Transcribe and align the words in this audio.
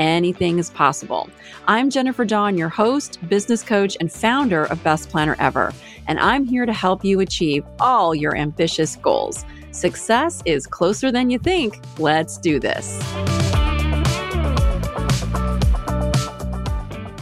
anything 0.00 0.58
is 0.58 0.70
possible. 0.70 1.28
I'm 1.68 1.90
Jennifer 1.90 2.24
Dawn, 2.24 2.56
your 2.56 2.70
host, 2.70 3.18
business 3.28 3.62
coach, 3.62 3.98
and 4.00 4.10
founder 4.10 4.64
of 4.64 4.82
Best 4.82 5.10
Planner 5.10 5.36
Ever, 5.38 5.72
and 6.08 6.18
I'm 6.18 6.46
here 6.46 6.64
to 6.64 6.72
help 6.72 7.04
you 7.04 7.20
achieve 7.20 7.64
all 7.78 8.14
your 8.14 8.34
ambitious 8.34 8.96
goals. 8.96 9.44
Success 9.72 10.42
is 10.46 10.66
closer 10.66 11.12
than 11.12 11.28
you 11.28 11.38
think. 11.38 11.78
Let's 11.98 12.38
do 12.38 12.58
this. 12.58 12.98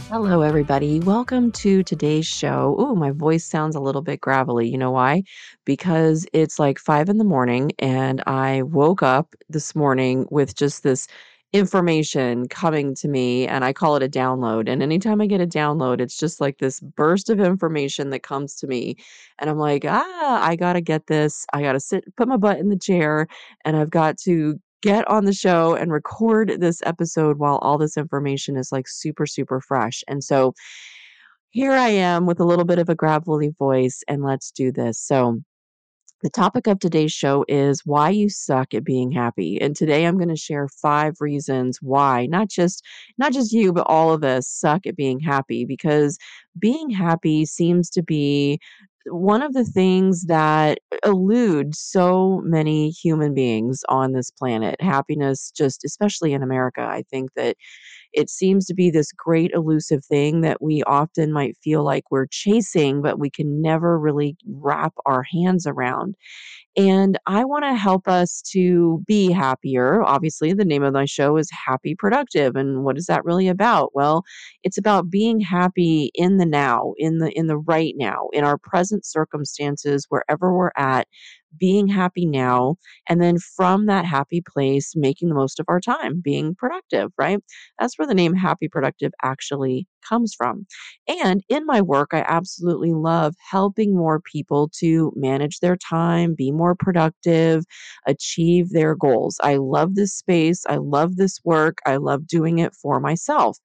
Hello, 0.09 0.41
everybody. 0.41 1.01
Welcome 1.01 1.51
to 1.51 1.83
today's 1.83 2.25
show. 2.25 2.75
Oh, 2.79 2.95
my 2.95 3.11
voice 3.11 3.45
sounds 3.45 3.75
a 3.75 3.79
little 3.79 4.01
bit 4.01 4.21
gravelly. 4.21 4.67
You 4.67 4.77
know 4.77 4.91
why? 4.91 5.23
Because 5.65 6.25
it's 6.33 6.57
like 6.57 6.79
five 6.79 7.09
in 7.09 7.17
the 7.17 7.23
morning, 7.23 7.73
and 7.77 8.23
I 8.25 8.63
woke 8.63 9.03
up 9.03 9.35
this 9.49 9.75
morning 9.75 10.25
with 10.31 10.55
just 10.55 10.81
this 10.81 11.07
information 11.51 12.47
coming 12.47 12.93
to 12.93 13.07
me 13.07 13.47
and 13.47 13.65
I 13.65 13.73
call 13.73 13.95
it 13.95 14.03
a 14.03 14.09
download. 14.09 14.69
And 14.69 14.83
anytime 14.83 15.19
I 15.19 15.25
get 15.25 15.41
a 15.41 15.47
download, 15.47 15.99
it's 15.99 16.17
just 16.17 16.39
like 16.39 16.59
this 16.59 16.79
burst 16.79 17.29
of 17.29 17.39
information 17.39 18.11
that 18.11 18.21
comes 18.21 18.55
to 18.57 18.67
me. 18.67 18.97
And 19.39 19.49
I'm 19.49 19.57
like, 19.57 19.83
ah, 19.87 20.45
I 20.45 20.55
got 20.55 20.73
to 20.73 20.81
get 20.81 21.07
this. 21.07 21.45
I 21.53 21.61
got 21.61 21.73
to 21.73 21.79
sit, 21.79 22.03
put 22.15 22.27
my 22.27 22.37
butt 22.37 22.59
in 22.59 22.69
the 22.69 22.77
chair, 22.77 23.27
and 23.65 23.75
I've 23.75 23.89
got 23.89 24.17
to 24.19 24.59
get 24.81 25.07
on 25.09 25.25
the 25.25 25.33
show 25.33 25.75
and 25.75 25.91
record 25.91 26.55
this 26.59 26.81
episode 26.85 27.37
while 27.39 27.57
all 27.57 27.77
this 27.77 27.97
information 27.97 28.55
is 28.55 28.71
like 28.71 28.87
super, 28.87 29.25
super 29.25 29.59
fresh. 29.59 30.03
And 30.07 30.23
so 30.23 30.53
here 31.49 31.71
I 31.71 31.89
am 31.89 32.25
with 32.27 32.39
a 32.39 32.45
little 32.45 32.65
bit 32.65 32.79
of 32.79 32.89
a 32.89 32.95
gravelly 32.95 33.49
voice, 33.57 34.03
and 34.07 34.23
let's 34.23 34.51
do 34.51 34.71
this. 34.71 34.99
So, 34.99 35.39
the 36.21 36.29
topic 36.29 36.67
of 36.67 36.79
today's 36.79 37.13
show 37.13 37.45
is 37.47 37.85
why 37.85 38.09
you 38.09 38.29
suck 38.29 38.73
at 38.73 38.83
being 38.83 39.11
happy. 39.11 39.59
And 39.61 39.75
today 39.75 40.05
I'm 40.05 40.17
going 40.17 40.29
to 40.29 40.35
share 40.35 40.67
five 40.67 41.15
reasons 41.21 41.79
why 41.81 42.25
not 42.25 42.49
just 42.49 42.85
not 43.17 43.31
just 43.33 43.53
you 43.53 43.71
but 43.71 43.87
all 43.87 44.11
of 44.11 44.23
us 44.23 44.47
suck 44.47 44.85
at 44.85 44.95
being 44.95 45.19
happy 45.19 45.65
because 45.65 46.17
being 46.57 46.89
happy 46.89 47.45
seems 47.45 47.89
to 47.91 48.03
be 48.03 48.59
one 49.05 49.41
of 49.41 49.53
the 49.53 49.63
things 49.63 50.25
that 50.25 50.79
elude 51.05 51.73
so 51.75 52.41
many 52.43 52.89
human 52.89 53.33
beings 53.33 53.83
on 53.89 54.11
this 54.11 54.29
planet. 54.29 54.79
Happiness 54.81 55.51
just 55.55 55.83
especially 55.85 56.33
in 56.33 56.43
America, 56.43 56.81
I 56.81 57.03
think 57.09 57.33
that 57.35 57.55
it 58.13 58.29
seems 58.29 58.65
to 58.67 58.73
be 58.73 58.89
this 58.89 59.11
great 59.11 59.51
elusive 59.53 60.03
thing 60.05 60.41
that 60.41 60.61
we 60.61 60.83
often 60.83 61.31
might 61.31 61.57
feel 61.63 61.83
like 61.83 62.11
we're 62.11 62.27
chasing, 62.27 63.01
but 63.01 63.19
we 63.19 63.29
can 63.29 63.61
never 63.61 63.99
really 63.99 64.35
wrap 64.47 64.93
our 65.05 65.23
hands 65.23 65.67
around. 65.67 66.15
And 66.77 67.17
I 67.25 67.43
want 67.45 67.65
to 67.65 67.75
help 67.75 68.07
us 68.07 68.41
to 68.51 69.03
be 69.07 69.31
happier. 69.31 70.03
Obviously, 70.03 70.53
the 70.53 70.65
name 70.65 70.83
of 70.83 70.93
my 70.93 71.05
show 71.05 71.35
is 71.37 71.49
Happy 71.67 71.95
Productive. 71.95 72.55
And 72.55 72.83
what 72.83 72.97
is 72.97 73.07
that 73.07 73.25
really 73.25 73.47
about? 73.47 73.91
Well, 73.93 74.23
it's 74.63 74.77
about 74.77 75.09
being 75.09 75.39
happy 75.39 76.11
in 76.13 76.37
the 76.37 76.45
now, 76.45 76.93
in 76.97 77.17
the 77.17 77.31
in 77.37 77.47
the 77.47 77.57
right 77.57 77.95
now, 77.97 78.27
in 78.33 78.43
our 78.43 78.57
present 78.57 79.05
circumstances, 79.05 80.05
wherever 80.09 80.53
we're 80.53 80.71
at, 80.77 81.07
being 81.57 81.87
happy 81.87 82.25
now, 82.25 82.75
and 83.07 83.21
then 83.21 83.37
from 83.39 83.85
that 83.87 84.05
happy 84.05 84.41
place, 84.41 84.93
making 84.95 85.29
the 85.29 85.35
most 85.35 85.59
of 85.59 85.65
our 85.69 85.79
time, 85.79 86.21
being 86.23 86.55
productive, 86.55 87.11
right? 87.17 87.39
That's 87.79 87.97
where 87.97 88.07
the 88.07 88.13
name 88.13 88.33
Happy 88.33 88.67
Productive 88.67 89.11
actually 89.23 89.87
comes 90.07 90.33
from. 90.33 90.65
And 91.07 91.43
in 91.49 91.65
my 91.65 91.81
work, 91.81 92.09
I 92.13 92.23
absolutely 92.27 92.93
love 92.93 93.35
helping 93.51 93.95
more 93.95 94.21
people 94.21 94.69
to 94.79 95.11
manage 95.15 95.59
their 95.59 95.75
time, 95.77 96.35
be 96.35 96.51
more 96.51 96.75
productive, 96.75 97.63
achieve 98.07 98.69
their 98.69 98.95
goals. 98.95 99.37
I 99.43 99.57
love 99.57 99.95
this 99.95 100.13
space. 100.13 100.63
I 100.67 100.77
love 100.77 101.15
this 101.17 101.39
work. 101.43 101.79
I 101.85 101.97
love 101.97 102.27
doing 102.27 102.59
it 102.59 102.73
for 102.73 102.99
myself. 102.99 103.57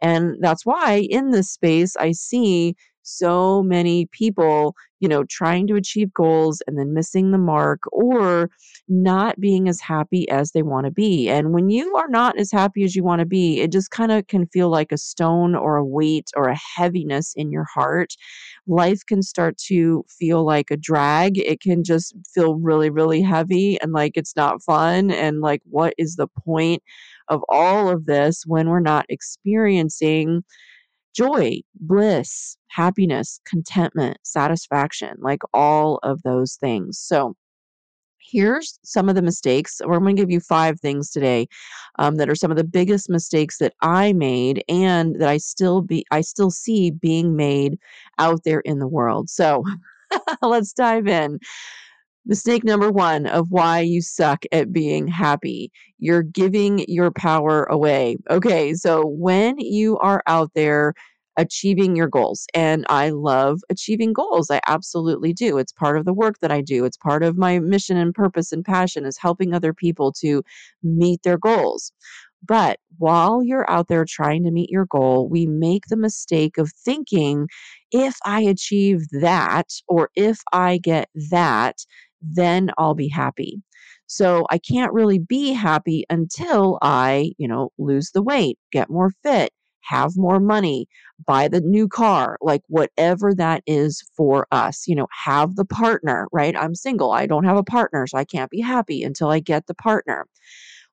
And 0.00 0.36
that's 0.40 0.66
why 0.66 1.06
in 1.10 1.30
this 1.30 1.50
space, 1.50 1.96
I 1.96 2.12
see 2.12 2.74
so 3.02 3.62
many 3.62 4.06
people, 4.06 4.74
you 5.00 5.08
know, 5.08 5.24
trying 5.24 5.66
to 5.68 5.74
achieve 5.76 6.12
goals 6.14 6.62
and 6.66 6.78
then 6.78 6.94
missing 6.94 7.30
the 7.30 7.38
mark 7.38 7.80
or 7.92 8.50
not 8.88 9.38
being 9.40 9.68
as 9.68 9.80
happy 9.80 10.28
as 10.28 10.52
they 10.52 10.62
want 10.62 10.86
to 10.86 10.90
be. 10.92 11.28
And 11.28 11.52
when 11.52 11.70
you 11.70 11.94
are 11.96 12.08
not 12.08 12.38
as 12.38 12.50
happy 12.52 12.84
as 12.84 12.94
you 12.94 13.02
want 13.04 13.20
to 13.20 13.26
be, 13.26 13.60
it 13.60 13.72
just 13.72 13.90
kind 13.90 14.12
of 14.12 14.26
can 14.26 14.46
feel 14.46 14.70
like 14.70 14.92
a 14.92 14.98
stone 14.98 15.54
or 15.54 15.76
a 15.76 15.84
weight 15.84 16.30
or 16.36 16.48
a 16.48 16.58
heaviness 16.76 17.32
in 17.36 17.50
your 17.50 17.66
heart. 17.74 18.14
Life 18.66 19.00
can 19.06 19.22
start 19.22 19.56
to 19.68 20.04
feel 20.08 20.44
like 20.44 20.70
a 20.70 20.76
drag. 20.76 21.38
It 21.38 21.60
can 21.60 21.84
just 21.84 22.14
feel 22.34 22.56
really, 22.56 22.90
really 22.90 23.22
heavy 23.22 23.78
and 23.80 23.92
like 23.92 24.12
it's 24.16 24.36
not 24.36 24.62
fun. 24.62 25.10
And 25.10 25.40
like, 25.40 25.62
what 25.64 25.94
is 25.98 26.16
the 26.16 26.28
point 26.28 26.82
of 27.28 27.42
all 27.48 27.88
of 27.88 28.06
this 28.06 28.44
when 28.46 28.68
we're 28.68 28.80
not 28.80 29.06
experiencing? 29.08 30.42
Joy, 31.14 31.60
bliss, 31.80 32.56
happiness, 32.68 33.40
contentment, 33.46 34.18
satisfaction, 34.22 35.16
like 35.20 35.40
all 35.52 35.98
of 36.02 36.22
those 36.22 36.54
things. 36.56 36.98
So, 36.98 37.34
here's 38.32 38.78
some 38.84 39.08
of 39.08 39.14
the 39.14 39.22
mistakes. 39.22 39.80
Or 39.80 39.94
I'm 39.94 40.02
going 40.02 40.16
to 40.16 40.22
give 40.22 40.30
you 40.30 40.40
five 40.40 40.80
things 40.80 41.10
today 41.10 41.46
um, 41.98 42.16
that 42.16 42.28
are 42.28 42.34
some 42.34 42.50
of 42.50 42.56
the 42.56 42.64
biggest 42.64 43.10
mistakes 43.10 43.58
that 43.58 43.74
I 43.82 44.12
made 44.12 44.64
and 44.68 45.20
that 45.20 45.28
I 45.28 45.36
still 45.36 45.82
be 45.82 46.04
I 46.10 46.20
still 46.22 46.50
see 46.50 46.90
being 46.90 47.36
made 47.36 47.78
out 48.18 48.44
there 48.44 48.60
in 48.60 48.78
the 48.78 48.88
world. 48.88 49.28
So 49.28 49.64
let's 50.42 50.72
dive 50.72 51.06
in. 51.06 51.38
Mistake 52.24 52.62
number 52.62 52.90
one 52.90 53.26
of 53.26 53.50
why 53.50 53.80
you 53.80 54.00
suck 54.00 54.44
at 54.52 54.72
being 54.72 55.08
happy. 55.08 55.72
You're 55.98 56.22
giving 56.22 56.84
your 56.86 57.10
power 57.10 57.64
away. 57.64 58.16
Okay, 58.30 58.74
so 58.74 59.04
when 59.06 59.58
you 59.58 59.98
are 59.98 60.22
out 60.28 60.50
there 60.54 60.94
achieving 61.36 61.96
your 61.96 62.08
goals, 62.08 62.46
and 62.54 62.84
I 62.88 63.10
love 63.10 63.60
achieving 63.70 64.12
goals, 64.12 64.50
I 64.50 64.60
absolutely 64.68 65.32
do. 65.32 65.58
It's 65.58 65.72
part 65.72 65.96
of 65.98 66.04
the 66.04 66.12
work 66.12 66.36
that 66.42 66.52
I 66.52 66.60
do, 66.60 66.84
it's 66.84 66.96
part 66.98 67.22
of 67.24 67.36
my 67.38 67.58
mission 67.58 67.96
and 67.96 68.14
purpose 68.14 68.52
and 68.52 68.64
passion 68.64 69.04
is 69.04 69.18
helping 69.18 69.52
other 69.52 69.72
people 69.74 70.12
to 70.20 70.42
meet 70.82 71.22
their 71.24 71.38
goals. 71.38 71.90
But 72.46 72.78
while 72.98 73.42
you're 73.42 73.70
out 73.70 73.88
there 73.88 74.04
trying 74.08 74.44
to 74.44 74.50
meet 74.50 74.70
your 74.70 74.86
goal, 74.86 75.28
we 75.28 75.46
make 75.46 75.84
the 75.88 75.96
mistake 75.96 76.58
of 76.58 76.70
thinking 76.84 77.46
if 77.92 78.16
I 78.24 78.42
achieve 78.42 79.02
that 79.20 79.68
or 79.88 80.10
if 80.16 80.40
I 80.52 80.78
get 80.78 81.08
that, 81.30 81.76
then 82.22 82.70
I'll 82.78 82.94
be 82.94 83.08
happy. 83.08 83.62
So 84.06 84.46
I 84.50 84.58
can't 84.58 84.92
really 84.92 85.18
be 85.18 85.52
happy 85.52 86.04
until 86.10 86.78
I, 86.82 87.32
you 87.38 87.48
know, 87.48 87.70
lose 87.78 88.10
the 88.12 88.22
weight, 88.22 88.58
get 88.70 88.90
more 88.90 89.10
fit, 89.22 89.52
have 89.82 90.12
more 90.16 90.40
money, 90.40 90.86
buy 91.26 91.48
the 91.48 91.60
new 91.60 91.88
car, 91.88 92.36
like 92.40 92.62
whatever 92.68 93.34
that 93.34 93.62
is 93.66 94.02
for 94.16 94.46
us, 94.52 94.86
you 94.86 94.94
know, 94.94 95.06
have 95.24 95.56
the 95.56 95.64
partner, 95.64 96.28
right? 96.32 96.56
I'm 96.56 96.74
single. 96.74 97.12
I 97.12 97.26
don't 97.26 97.44
have 97.44 97.56
a 97.56 97.64
partner, 97.64 98.06
so 98.06 98.18
I 98.18 98.24
can't 98.24 98.50
be 98.50 98.60
happy 98.60 99.02
until 99.02 99.28
I 99.28 99.40
get 99.40 99.66
the 99.66 99.74
partner. 99.74 100.26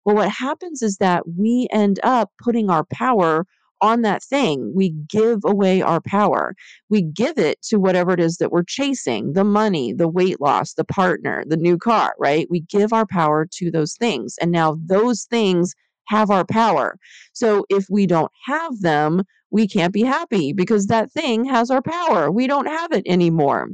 Well, 0.05 0.15
what 0.15 0.29
happens 0.29 0.81
is 0.81 0.97
that 0.97 1.23
we 1.37 1.67
end 1.71 1.99
up 2.03 2.31
putting 2.41 2.69
our 2.69 2.85
power 2.85 3.45
on 3.81 4.01
that 4.01 4.23
thing. 4.23 4.73
We 4.75 4.89
give 5.07 5.39
away 5.45 5.81
our 5.81 6.01
power. 6.01 6.55
We 6.89 7.01
give 7.01 7.37
it 7.37 7.61
to 7.63 7.79
whatever 7.79 8.11
it 8.11 8.19
is 8.19 8.37
that 8.37 8.51
we're 8.51 8.63
chasing 8.63 9.33
the 9.33 9.43
money, 9.43 9.93
the 9.93 10.07
weight 10.07 10.41
loss, 10.41 10.73
the 10.73 10.83
partner, 10.83 11.43
the 11.47 11.57
new 11.57 11.77
car, 11.77 12.15
right? 12.19 12.47
We 12.49 12.61
give 12.61 12.93
our 12.93 13.05
power 13.05 13.47
to 13.53 13.71
those 13.71 13.95
things. 13.95 14.35
And 14.41 14.51
now 14.51 14.77
those 14.85 15.23
things 15.23 15.73
have 16.05 16.31
our 16.31 16.45
power. 16.45 16.97
So 17.33 17.65
if 17.69 17.85
we 17.89 18.07
don't 18.07 18.31
have 18.45 18.79
them, 18.81 19.23
we 19.51 19.67
can't 19.67 19.93
be 19.93 20.03
happy 20.03 20.53
because 20.53 20.87
that 20.87 21.11
thing 21.11 21.45
has 21.45 21.69
our 21.69 21.81
power. 21.81 22.31
We 22.31 22.47
don't 22.47 22.67
have 22.67 22.91
it 22.91 23.03
anymore 23.07 23.69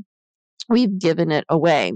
we've 0.69 0.97
given 0.99 1.31
it 1.31 1.45
away. 1.49 1.93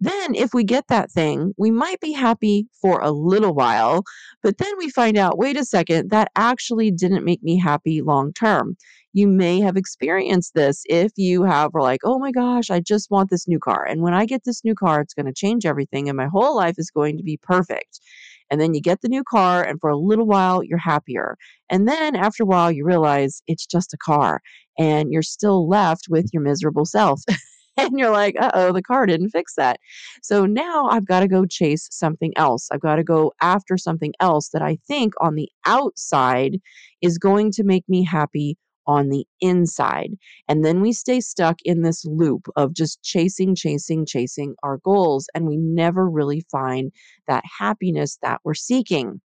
Then, 0.00 0.34
if 0.34 0.54
we 0.54 0.64
get 0.64 0.88
that 0.88 1.10
thing, 1.10 1.52
we 1.56 1.70
might 1.70 2.00
be 2.00 2.12
happy 2.12 2.66
for 2.80 3.00
a 3.00 3.10
little 3.10 3.54
while, 3.54 4.04
but 4.42 4.58
then 4.58 4.72
we 4.78 4.90
find 4.90 5.16
out 5.16 5.38
wait 5.38 5.56
a 5.56 5.64
second, 5.64 6.10
that 6.10 6.30
actually 6.36 6.90
didn't 6.90 7.24
make 7.24 7.42
me 7.42 7.58
happy 7.58 8.02
long 8.02 8.32
term. 8.32 8.76
You 9.14 9.28
may 9.28 9.60
have 9.60 9.76
experienced 9.76 10.54
this 10.54 10.82
if 10.86 11.12
you 11.16 11.44
have, 11.44 11.74
are 11.74 11.82
like, 11.82 12.00
oh 12.02 12.18
my 12.18 12.32
gosh, 12.32 12.70
I 12.70 12.80
just 12.80 13.10
want 13.10 13.28
this 13.30 13.46
new 13.46 13.58
car. 13.58 13.84
And 13.84 14.00
when 14.00 14.14
I 14.14 14.24
get 14.24 14.44
this 14.44 14.64
new 14.64 14.74
car, 14.74 15.00
it's 15.02 15.14
going 15.14 15.26
to 15.26 15.34
change 15.34 15.66
everything 15.66 16.08
and 16.08 16.16
my 16.16 16.28
whole 16.28 16.56
life 16.56 16.76
is 16.78 16.90
going 16.90 17.18
to 17.18 17.22
be 17.22 17.38
perfect. 17.42 18.00
And 18.50 18.60
then 18.60 18.74
you 18.74 18.82
get 18.82 19.00
the 19.00 19.08
new 19.08 19.24
car, 19.24 19.62
and 19.64 19.80
for 19.80 19.88
a 19.88 19.96
little 19.96 20.26
while, 20.26 20.62
you're 20.62 20.76
happier. 20.76 21.38
And 21.70 21.88
then 21.88 22.14
after 22.14 22.42
a 22.42 22.46
while, 22.46 22.70
you 22.70 22.84
realize 22.84 23.42
it's 23.46 23.64
just 23.64 23.94
a 23.94 23.96
car 23.96 24.42
and 24.78 25.10
you're 25.10 25.22
still 25.22 25.66
left 25.66 26.06
with 26.10 26.28
your 26.34 26.42
miserable 26.42 26.84
self. 26.84 27.22
and 27.76 27.98
you're 27.98 28.10
like, 28.10 28.36
uh 28.40 28.50
oh, 28.54 28.72
the 28.72 28.82
car 28.82 29.06
didn't 29.06 29.30
fix 29.30 29.54
that. 29.56 29.78
So 30.22 30.46
now 30.46 30.86
I've 30.88 31.06
got 31.06 31.20
to 31.20 31.28
go 31.28 31.46
chase 31.46 31.88
something 31.90 32.32
else. 32.36 32.68
I've 32.70 32.80
got 32.80 32.96
to 32.96 33.04
go 33.04 33.32
after 33.40 33.76
something 33.78 34.12
else 34.20 34.50
that 34.50 34.62
I 34.62 34.78
think 34.86 35.14
on 35.20 35.34
the 35.34 35.48
outside 35.64 36.60
is 37.00 37.18
going 37.18 37.50
to 37.52 37.64
make 37.64 37.88
me 37.88 38.04
happy 38.04 38.56
on 38.86 39.08
the 39.08 39.24
inside. 39.40 40.10
And 40.48 40.64
then 40.64 40.80
we 40.80 40.92
stay 40.92 41.20
stuck 41.20 41.58
in 41.64 41.82
this 41.82 42.04
loop 42.04 42.48
of 42.56 42.74
just 42.74 43.02
chasing, 43.02 43.54
chasing, 43.54 44.04
chasing 44.04 44.54
our 44.62 44.78
goals. 44.78 45.28
And 45.34 45.46
we 45.46 45.56
never 45.56 46.08
really 46.08 46.44
find 46.50 46.90
that 47.28 47.44
happiness 47.58 48.18
that 48.22 48.40
we're 48.44 48.54
seeking. 48.54 49.20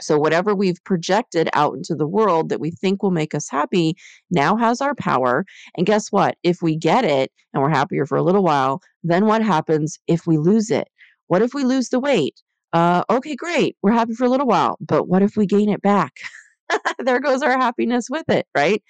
So, 0.00 0.18
whatever 0.18 0.54
we've 0.54 0.82
projected 0.84 1.48
out 1.52 1.74
into 1.74 1.94
the 1.94 2.06
world 2.06 2.48
that 2.48 2.60
we 2.60 2.70
think 2.70 3.02
will 3.02 3.10
make 3.10 3.34
us 3.34 3.48
happy 3.48 3.96
now 4.30 4.56
has 4.56 4.80
our 4.80 4.94
power. 4.94 5.44
And 5.76 5.86
guess 5.86 6.10
what? 6.10 6.36
If 6.42 6.62
we 6.62 6.76
get 6.76 7.04
it 7.04 7.30
and 7.52 7.62
we're 7.62 7.70
happier 7.70 8.06
for 8.06 8.16
a 8.16 8.22
little 8.22 8.42
while, 8.42 8.80
then 9.02 9.26
what 9.26 9.42
happens 9.42 9.98
if 10.06 10.26
we 10.26 10.38
lose 10.38 10.70
it? 10.70 10.88
What 11.28 11.42
if 11.42 11.54
we 11.54 11.64
lose 11.64 11.88
the 11.88 12.00
weight? 12.00 12.40
Uh, 12.72 13.02
okay, 13.10 13.34
great. 13.34 13.76
We're 13.82 13.92
happy 13.92 14.14
for 14.14 14.24
a 14.24 14.28
little 14.28 14.46
while. 14.46 14.76
But 14.80 15.08
what 15.08 15.22
if 15.22 15.36
we 15.36 15.46
gain 15.46 15.68
it 15.68 15.82
back? 15.82 16.12
there 16.98 17.20
goes 17.20 17.42
our 17.42 17.58
happiness 17.58 18.06
with 18.10 18.28
it, 18.28 18.46
right? 18.56 18.82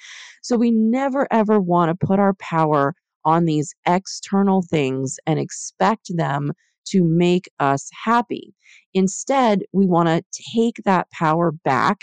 So 0.43 0.57
we 0.57 0.71
never 0.71 1.27
ever 1.31 1.61
want 1.61 1.91
to 1.91 2.07
put 2.07 2.19
our 2.19 2.35
power 2.35 2.95
on 3.25 3.45
these 3.45 3.75
external 3.87 4.63
things 4.63 5.19
and 5.27 5.39
expect 5.39 6.17
them 6.17 6.53
to 6.87 7.05
make 7.05 7.49
us 7.59 7.89
happy. 8.05 8.55
Instead, 8.95 9.63
we 9.73 9.87
want 9.87 10.09
to 10.09 10.23
take 10.55 10.77
that 10.85 11.11
power 11.11 11.53
back. 11.53 11.99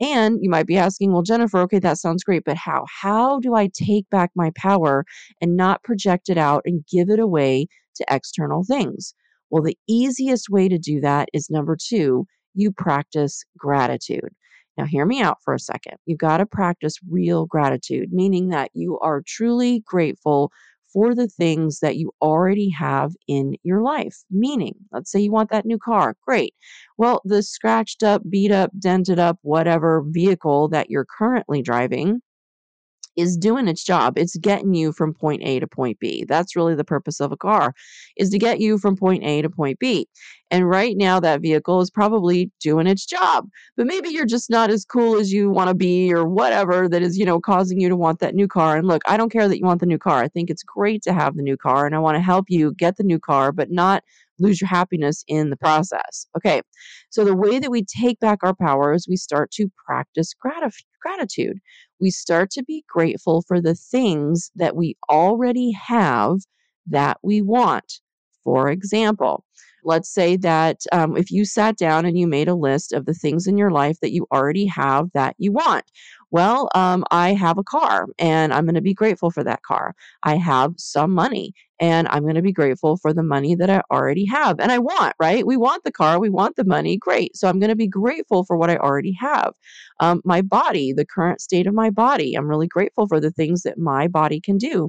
And 0.00 0.38
you 0.40 0.50
might 0.50 0.66
be 0.66 0.76
asking, 0.76 1.12
well, 1.12 1.22
Jennifer, 1.22 1.60
okay, 1.62 1.78
that 1.80 1.98
sounds 1.98 2.24
great, 2.24 2.44
but 2.44 2.56
how? 2.56 2.84
How 3.02 3.40
do 3.40 3.54
I 3.54 3.68
take 3.72 4.08
back 4.10 4.30
my 4.34 4.50
power 4.56 5.04
and 5.40 5.56
not 5.56 5.82
project 5.82 6.28
it 6.28 6.38
out 6.38 6.62
and 6.64 6.84
give 6.90 7.10
it 7.10 7.18
away 7.18 7.66
to 7.96 8.04
external 8.10 8.64
things? 8.64 9.14
Well, 9.50 9.62
the 9.62 9.78
easiest 9.88 10.48
way 10.50 10.68
to 10.68 10.78
do 10.78 11.00
that 11.00 11.28
is 11.32 11.50
number 11.50 11.76
two, 11.76 12.26
you 12.54 12.70
practice 12.70 13.44
gratitude. 13.56 14.30
Now, 14.76 14.84
hear 14.84 15.06
me 15.06 15.20
out 15.20 15.38
for 15.44 15.54
a 15.54 15.58
second. 15.58 15.94
You've 16.06 16.18
got 16.18 16.36
to 16.36 16.46
practice 16.46 16.96
real 17.10 17.46
gratitude, 17.46 18.12
meaning 18.12 18.50
that 18.50 18.70
you 18.74 18.98
are 19.00 19.22
truly 19.26 19.82
grateful 19.84 20.52
for 20.92 21.14
the 21.14 21.28
things 21.28 21.80
that 21.80 21.96
you 21.96 22.12
already 22.22 22.70
have 22.70 23.12
in 23.26 23.56
your 23.62 23.82
life. 23.82 24.16
Meaning, 24.30 24.74
let's 24.92 25.10
say 25.10 25.20
you 25.20 25.32
want 25.32 25.50
that 25.50 25.66
new 25.66 25.78
car. 25.78 26.16
Great. 26.26 26.54
Well, 26.96 27.20
the 27.24 27.42
scratched 27.42 28.02
up, 28.02 28.22
beat 28.28 28.50
up, 28.52 28.70
dented 28.78 29.18
up, 29.18 29.38
whatever 29.42 30.02
vehicle 30.06 30.68
that 30.68 30.90
you're 30.90 31.06
currently 31.18 31.62
driving 31.62 32.20
is 33.18 33.36
doing 33.36 33.66
its 33.66 33.82
job. 33.82 34.16
It's 34.16 34.36
getting 34.36 34.74
you 34.74 34.92
from 34.92 35.12
point 35.12 35.42
A 35.42 35.58
to 35.58 35.66
point 35.66 35.98
B. 35.98 36.24
That's 36.26 36.54
really 36.54 36.76
the 36.76 36.84
purpose 36.84 37.20
of 37.20 37.32
a 37.32 37.36
car 37.36 37.74
is 38.16 38.30
to 38.30 38.38
get 38.38 38.60
you 38.60 38.78
from 38.78 38.96
point 38.96 39.24
A 39.24 39.42
to 39.42 39.50
point 39.50 39.80
B. 39.80 40.08
And 40.52 40.68
right 40.68 40.96
now 40.96 41.18
that 41.20 41.42
vehicle 41.42 41.80
is 41.80 41.90
probably 41.90 42.50
doing 42.60 42.86
its 42.86 43.04
job. 43.04 43.48
But 43.76 43.86
maybe 43.86 44.08
you're 44.08 44.24
just 44.24 44.48
not 44.48 44.70
as 44.70 44.84
cool 44.84 45.18
as 45.18 45.32
you 45.32 45.50
want 45.50 45.68
to 45.68 45.74
be 45.74 46.12
or 46.14 46.26
whatever 46.26 46.88
that 46.88 47.02
is, 47.02 47.18
you 47.18 47.24
know, 47.24 47.40
causing 47.40 47.80
you 47.80 47.88
to 47.88 47.96
want 47.96 48.20
that 48.20 48.36
new 48.36 48.46
car. 48.46 48.76
And 48.76 48.86
look, 48.86 49.02
I 49.06 49.16
don't 49.16 49.32
care 49.32 49.48
that 49.48 49.58
you 49.58 49.66
want 49.66 49.80
the 49.80 49.86
new 49.86 49.98
car. 49.98 50.22
I 50.22 50.28
think 50.28 50.48
it's 50.48 50.62
great 50.62 51.02
to 51.02 51.12
have 51.12 51.36
the 51.36 51.42
new 51.42 51.56
car 51.56 51.86
and 51.86 51.94
I 51.96 51.98
want 51.98 52.14
to 52.14 52.22
help 52.22 52.46
you 52.48 52.72
get 52.74 52.96
the 52.96 53.02
new 53.02 53.18
car, 53.18 53.50
but 53.50 53.70
not 53.70 54.04
lose 54.38 54.60
your 54.60 54.68
happiness 54.68 55.24
in 55.28 55.50
the 55.50 55.56
process. 55.56 56.26
Okay. 56.36 56.62
So 57.10 57.24
the 57.24 57.36
way 57.36 57.58
that 57.58 57.70
we 57.70 57.84
take 57.84 58.20
back 58.20 58.38
our 58.42 58.54
power 58.54 58.92
is 58.92 59.06
we 59.08 59.16
start 59.16 59.50
to 59.52 59.70
practice 59.86 60.34
grat- 60.34 60.72
gratitude. 61.00 61.58
We 62.00 62.10
start 62.10 62.50
to 62.52 62.64
be 62.64 62.84
grateful 62.88 63.42
for 63.46 63.60
the 63.60 63.74
things 63.74 64.50
that 64.56 64.76
we 64.76 64.96
already 65.10 65.72
have 65.72 66.38
that 66.86 67.18
we 67.22 67.42
want. 67.42 68.00
For 68.44 68.70
example, 68.70 69.44
let's 69.84 70.12
say 70.12 70.36
that 70.36 70.80
um, 70.92 71.16
if 71.16 71.30
you 71.30 71.44
sat 71.44 71.76
down 71.76 72.04
and 72.04 72.18
you 72.18 72.26
made 72.26 72.48
a 72.48 72.54
list 72.54 72.92
of 72.92 73.06
the 73.06 73.14
things 73.14 73.46
in 73.46 73.58
your 73.58 73.70
life 73.70 73.98
that 74.00 74.12
you 74.12 74.26
already 74.32 74.66
have 74.66 75.08
that 75.14 75.34
you 75.38 75.52
want. 75.52 75.84
Well, 76.30 76.68
um, 76.74 77.04
I 77.10 77.34
have 77.34 77.58
a 77.58 77.64
car 77.64 78.06
and 78.18 78.52
I'm 78.52 78.64
going 78.66 78.74
to 78.74 78.82
be 78.82 78.94
grateful 78.94 79.30
for 79.30 79.44
that 79.44 79.62
car. 79.62 79.94
I 80.24 80.36
have 80.36 80.74
some 80.76 81.12
money 81.12 81.54
and 81.80 82.08
I'm 82.08 82.24
going 82.24 82.34
to 82.34 82.42
be 82.42 82.52
grateful 82.52 82.98
for 82.98 83.14
the 83.14 83.22
money 83.22 83.54
that 83.54 83.70
I 83.70 83.82
already 83.90 84.26
have 84.26 84.60
and 84.60 84.72
I 84.72 84.78
want, 84.78 85.14
right? 85.20 85.46
We 85.46 85.56
want 85.56 85.84
the 85.84 85.92
car, 85.92 86.20
we 86.20 86.30
want 86.30 86.56
the 86.56 86.64
money. 86.64 86.98
Great. 86.98 87.36
So 87.36 87.48
I'm 87.48 87.60
going 87.60 87.70
to 87.70 87.76
be 87.76 87.88
grateful 87.88 88.44
for 88.44 88.58
what 88.58 88.70
I 88.70 88.76
already 88.76 89.12
have. 89.20 89.54
Um, 90.00 90.20
my 90.24 90.42
body, 90.42 90.92
the 90.92 91.06
current 91.06 91.40
state 91.40 91.66
of 91.66 91.74
my 91.74 91.90
body, 91.90 92.34
I'm 92.34 92.48
really 92.48 92.68
grateful 92.68 93.08
for 93.08 93.20
the 93.20 93.30
things 93.30 93.62
that 93.62 93.78
my 93.78 94.08
body 94.08 94.40
can 94.40 94.58
do 94.58 94.86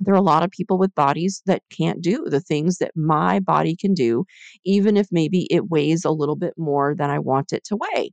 there 0.00 0.14
are 0.14 0.18
a 0.18 0.22
lot 0.22 0.44
of 0.44 0.52
people 0.52 0.78
with 0.78 0.94
bodies 0.94 1.42
that 1.46 1.62
can't 1.76 2.02
do 2.02 2.26
the 2.30 2.40
things 2.40 2.78
that 2.78 2.92
my 2.96 3.40
body 3.40 3.76
can 3.76 3.94
do, 3.94 4.26
even 4.64 4.96
if 4.96 5.08
maybe 5.12 5.48
it 5.50 5.70
weighs 5.70 6.06
a 6.06 6.12
little 6.12 6.36
bit 6.36 6.54
more 6.58 6.94
than 6.96 7.10
I 7.10 7.18
want 7.20 7.52
it 7.52 7.64
to 7.66 7.78
weigh. 7.78 8.12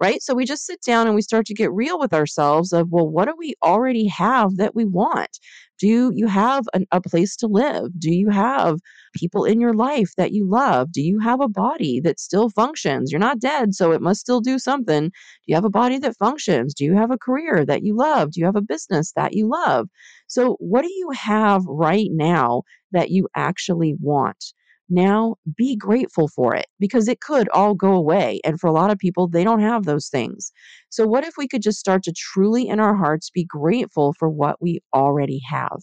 Right. 0.00 0.22
So 0.22 0.34
we 0.34 0.46
just 0.46 0.64
sit 0.64 0.80
down 0.80 1.06
and 1.06 1.14
we 1.14 1.20
start 1.20 1.44
to 1.46 1.54
get 1.54 1.70
real 1.72 1.98
with 1.98 2.14
ourselves 2.14 2.72
of, 2.72 2.88
well, 2.90 3.06
what 3.06 3.26
do 3.26 3.34
we 3.36 3.54
already 3.62 4.06
have 4.06 4.56
that 4.56 4.74
we 4.74 4.86
want? 4.86 5.38
Do 5.78 6.10
you 6.14 6.26
have 6.26 6.64
an, 6.72 6.86
a 6.90 7.02
place 7.02 7.36
to 7.36 7.46
live? 7.46 7.88
Do 7.98 8.10
you 8.10 8.30
have 8.30 8.78
people 9.14 9.44
in 9.44 9.60
your 9.60 9.74
life 9.74 10.10
that 10.16 10.32
you 10.32 10.48
love? 10.48 10.90
Do 10.92 11.02
you 11.02 11.18
have 11.18 11.40
a 11.42 11.48
body 11.48 12.00
that 12.00 12.18
still 12.18 12.48
functions? 12.48 13.12
You're 13.12 13.18
not 13.20 13.40
dead, 13.40 13.74
so 13.74 13.92
it 13.92 14.00
must 14.00 14.20
still 14.20 14.40
do 14.40 14.58
something. 14.58 15.08
Do 15.08 15.12
you 15.46 15.54
have 15.54 15.64
a 15.66 15.70
body 15.70 15.98
that 15.98 16.16
functions? 16.16 16.72
Do 16.72 16.84
you 16.84 16.94
have 16.94 17.10
a 17.10 17.18
career 17.18 17.66
that 17.66 17.82
you 17.82 17.94
love? 17.94 18.32
Do 18.32 18.40
you 18.40 18.46
have 18.46 18.56
a 18.56 18.62
business 18.62 19.12
that 19.16 19.34
you 19.34 19.48
love? 19.48 19.88
So, 20.28 20.56
what 20.60 20.80
do 20.82 20.90
you 20.90 21.10
have 21.10 21.62
right 21.66 22.08
now 22.10 22.62
that 22.92 23.10
you 23.10 23.28
actually 23.36 23.94
want? 24.00 24.54
Now 24.90 25.36
be 25.56 25.76
grateful 25.76 26.28
for 26.28 26.54
it 26.56 26.66
because 26.80 27.08
it 27.08 27.20
could 27.20 27.48
all 27.50 27.74
go 27.74 27.94
away. 27.94 28.40
And 28.44 28.60
for 28.60 28.66
a 28.68 28.72
lot 28.72 28.90
of 28.90 28.98
people, 28.98 29.28
they 29.28 29.44
don't 29.44 29.60
have 29.60 29.84
those 29.84 30.08
things. 30.08 30.52
So, 30.90 31.06
what 31.06 31.24
if 31.24 31.34
we 31.38 31.48
could 31.48 31.62
just 31.62 31.80
start 31.80 32.02
to 32.04 32.12
truly 32.12 32.68
in 32.68 32.80
our 32.80 32.96
hearts 32.96 33.30
be 33.30 33.44
grateful 33.44 34.14
for 34.18 34.28
what 34.28 34.60
we 34.62 34.80
already 34.94 35.40
have? 35.48 35.80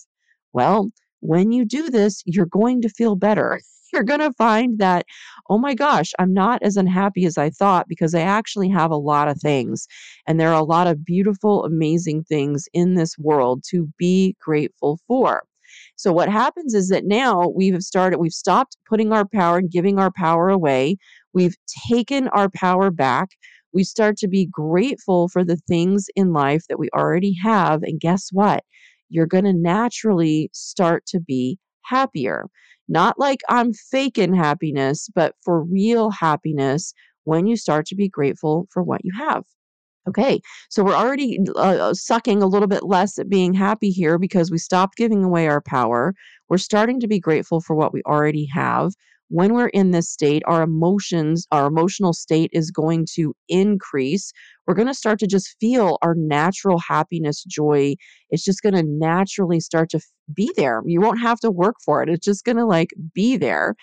Well, 0.53 0.91
when 1.21 1.51
you 1.51 1.65
do 1.65 1.89
this, 1.89 2.21
you're 2.25 2.45
going 2.45 2.81
to 2.83 2.89
feel 2.89 3.15
better. 3.15 3.61
You're 3.93 4.03
going 4.03 4.19
to 4.19 4.33
find 4.33 4.79
that, 4.79 5.05
oh 5.49 5.57
my 5.57 5.73
gosh, 5.73 6.11
I'm 6.19 6.33
not 6.33 6.61
as 6.61 6.77
unhappy 6.77 7.25
as 7.25 7.37
I 7.37 7.49
thought 7.49 7.87
because 7.87 8.13
I 8.13 8.19
actually 8.21 8.69
have 8.69 8.91
a 8.91 8.97
lot 8.97 9.29
of 9.29 9.39
things. 9.39 9.87
And 10.27 10.39
there 10.39 10.49
are 10.49 10.61
a 10.61 10.63
lot 10.65 10.87
of 10.87 11.05
beautiful, 11.05 11.63
amazing 11.65 12.25
things 12.25 12.67
in 12.73 12.95
this 12.95 13.17
world 13.17 13.63
to 13.69 13.89
be 13.97 14.35
grateful 14.41 14.99
for. 15.07 15.46
So 15.97 16.13
what 16.13 16.29
happens 16.29 16.75
is 16.75 16.89
that 16.89 17.05
now 17.05 17.49
we've 17.55 17.81
started, 17.81 18.19
we've 18.19 18.31
stopped 18.31 18.77
putting 18.87 19.11
our 19.11 19.27
power 19.27 19.57
and 19.57 19.69
giving 19.69 19.97
our 19.97 20.11
power 20.15 20.47
away. 20.47 20.97
We've 21.33 21.55
taken 21.89 22.27
our 22.29 22.49
power 22.49 22.91
back. 22.91 23.29
We 23.73 23.83
start 23.83 24.15
to 24.17 24.27
be 24.27 24.45
grateful 24.45 25.27
for 25.27 25.43
the 25.43 25.57
things 25.67 26.05
in 26.15 26.33
life 26.33 26.63
that 26.69 26.77
we 26.79 26.89
already 26.95 27.35
have. 27.43 27.81
And 27.81 27.99
guess 27.99 28.29
what? 28.31 28.63
You're 29.09 29.25
going 29.25 29.45
to 29.45 29.53
naturally 29.53 30.51
start 30.53 31.05
to 31.07 31.19
be 31.19 31.57
happier. 31.83 32.45
Not 32.87 33.17
like 33.19 33.41
I'm 33.49 33.73
faking 33.73 34.35
happiness, 34.35 35.09
but 35.15 35.33
for 35.43 35.63
real 35.63 36.11
happiness 36.11 36.93
when 37.23 37.47
you 37.47 37.57
start 37.57 37.87
to 37.87 37.95
be 37.95 38.07
grateful 38.07 38.67
for 38.71 38.83
what 38.83 39.01
you 39.03 39.11
have. 39.17 39.43
Okay, 40.07 40.39
so 40.69 40.83
we're 40.83 40.95
already 40.95 41.37
uh, 41.57 41.93
sucking 41.93 42.41
a 42.41 42.47
little 42.47 42.67
bit 42.67 42.83
less 42.83 43.19
at 43.19 43.27
being 43.27 43.53
happy 43.53 43.89
here 43.89 44.17
because 44.17 44.49
we 44.49 44.57
stopped 44.57 44.95
giving 44.95 45.23
away 45.23 45.47
our 45.47 45.61
power. 45.61 46.13
We're 46.47 46.59
starting 46.59 47.01
to 47.01 47.07
be 47.07 47.19
grateful 47.19 47.59
for 47.59 47.75
what 47.75 47.93
we 47.93 48.01
already 48.03 48.47
have. 48.53 48.93
When 49.29 49.53
we're 49.53 49.67
in 49.67 49.91
this 49.91 50.09
state, 50.09 50.43
our 50.45 50.61
emotions, 50.61 51.45
our 51.51 51.67
emotional 51.67 52.13
state 52.13 52.49
is 52.53 52.71
going 52.71 53.07
to 53.15 53.35
increase. 53.49 54.31
We're 54.65 54.75
going 54.75 54.87
to 54.87 54.93
start 54.93 55.19
to 55.19 55.27
just 55.27 55.57
feel 55.59 55.97
our 56.01 56.15
natural 56.15 56.79
happiness, 56.79 57.43
joy. 57.43 57.95
It's 58.29 58.45
just 58.45 58.61
going 58.61 58.75
to 58.75 58.83
naturally 58.83 59.59
start 59.59 59.89
to 59.89 59.99
be 60.33 60.49
there. 60.55 60.81
You 60.85 61.01
won't 61.01 61.19
have 61.19 61.41
to 61.41 61.51
work 61.51 61.75
for 61.83 62.01
it. 62.01 62.07
It's 62.07 62.25
just 62.25 62.45
going 62.45 62.55
to 62.55 62.65
like 62.65 62.91
be 63.13 63.35
there. 63.35 63.75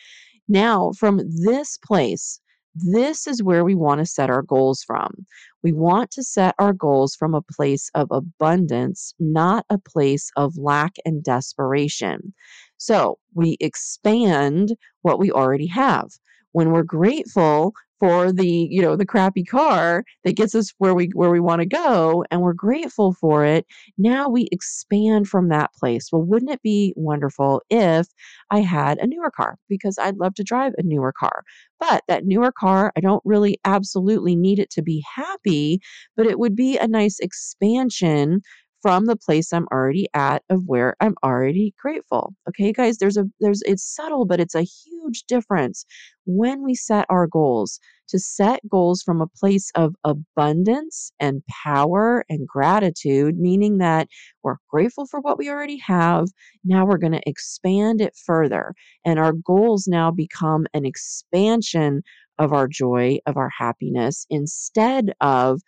Now, 0.49 0.93
from 0.99 1.21
this 1.45 1.77
place, 1.85 2.41
this 2.75 3.27
is 3.27 3.43
where 3.43 3.65
we 3.65 3.75
want 3.75 4.01
to 4.01 4.07
set 4.07 4.31
our 4.31 4.43
goals 4.43 4.83
from. 4.83 5.27
We 5.63 5.73
want 5.73 6.11
to 6.13 6.23
set 6.23 6.55
our 6.59 6.73
goals 6.73 7.15
from 7.15 7.35
a 7.35 7.43
place 7.43 7.91
of 7.95 8.09
abundance, 8.11 9.15
not 9.19 9.65
a 9.71 9.79
place 9.79 10.31
of 10.37 10.57
lack 10.59 10.97
and 11.05 11.23
desperation. 11.23 12.35
So 12.77 13.19
we 13.35 13.57
expand 13.61 14.77
what 15.03 15.19
we 15.19 15.31
already 15.31 15.69
have. 15.69 16.09
When 16.53 16.71
we're 16.71 16.83
grateful 16.83 17.73
for 18.05 18.33
the, 18.33 18.69
you 18.71 18.83
know, 18.83 18.97
the 18.97 19.07
crappy 19.07 19.43
car 19.43 20.05
that 20.25 20.37
gets 20.37 20.55
us 20.55 20.75
where 20.77 20.95
we 20.95 21.11
where 21.15 21.31
we 21.31 21.41
want 21.41 21.61
to 21.61 21.67
go 21.67 22.23
and 22.31 22.43
we're 22.43 22.53
grateful 22.53 23.15
for 23.15 23.47
it, 23.47 23.65
now 23.97 24.29
we 24.29 24.47
expand 24.53 25.27
from 25.27 25.49
that 25.49 25.73
place. 25.73 26.11
Well, 26.13 26.23
wouldn't 26.23 26.51
it 26.51 26.61
be 26.63 26.93
wonderful 26.97 27.63
if 27.71 28.07
I 28.51 28.61
had 28.61 28.99
a 28.99 29.07
newer 29.07 29.31
car 29.31 29.57
because 29.71 29.99
I'd 29.99 30.19
love 30.19 30.35
to 30.35 30.45
drive 30.45 30.75
a 30.77 30.83
newer 30.83 31.13
car. 31.19 31.45
But 31.81 32.05
that 32.09 32.27
newer 32.27 32.53
car, 32.53 32.93
I 32.97 33.01
don't 33.01 33.23
really 33.25 33.59
absolutely 33.65 34.37
need 34.37 34.59
it 34.59 34.71
to 34.73 34.83
be 34.83 35.03
happy, 35.15 35.81
but 36.17 36.27
it 36.27 36.39
would 36.39 36.55
be 36.55 36.77
a 36.77 36.87
nice 36.87 37.19
expansion 37.21 38.43
from 38.85 39.07
the 39.07 39.17
place 39.17 39.51
I'm 39.51 39.67
already 39.73 40.09
at 40.13 40.43
of 40.51 40.65
where 40.67 40.95
I'm 41.01 41.15
already 41.25 41.73
grateful. 41.81 42.35
Okay, 42.47 42.71
guys, 42.71 42.99
there's 42.99 43.17
a 43.17 43.25
there's 43.41 43.63
it's 43.65 43.83
subtle, 43.83 44.27
but 44.27 44.41
it's 44.41 44.55
a 44.55 44.61
huge 44.61 45.25
difference 45.27 45.87
when 46.27 46.63
we 46.63 46.75
set 46.75 47.07
our 47.09 47.27
goals. 47.27 47.81
To 48.09 48.19
set 48.19 48.61
goals 48.69 49.03
from 49.03 49.23
a 49.23 49.27
place 49.27 49.71
of 49.75 49.95
abundance 50.05 51.11
and 51.19 51.43
power 51.65 52.27
and 52.29 52.47
gratitude, 52.47 53.39
meaning 53.39 53.79
that 53.79 54.09
we're 54.43 54.59
grateful 54.69 55.07
for 55.07 55.21
what 55.21 55.39
we 55.39 55.49
already 55.49 55.79
have. 55.79 56.27
Now 56.65 56.85
we're 56.85 56.99
going 56.99 57.15
to 57.15 57.27
expand 57.27 58.03
it 58.03 58.15
further. 58.15 58.75
And 59.07 59.19
our 59.19 59.33
goals 59.33 59.89
now 59.89 60.11
become 60.11 60.67
an 60.75 60.85
expansion 60.85 62.03
of 62.39 62.53
our 62.53 62.69
joy, 62.69 63.21
of 63.25 63.39
our 63.39 63.51
happiness, 63.59 64.27
instead 64.29 65.15
of, 65.23 65.63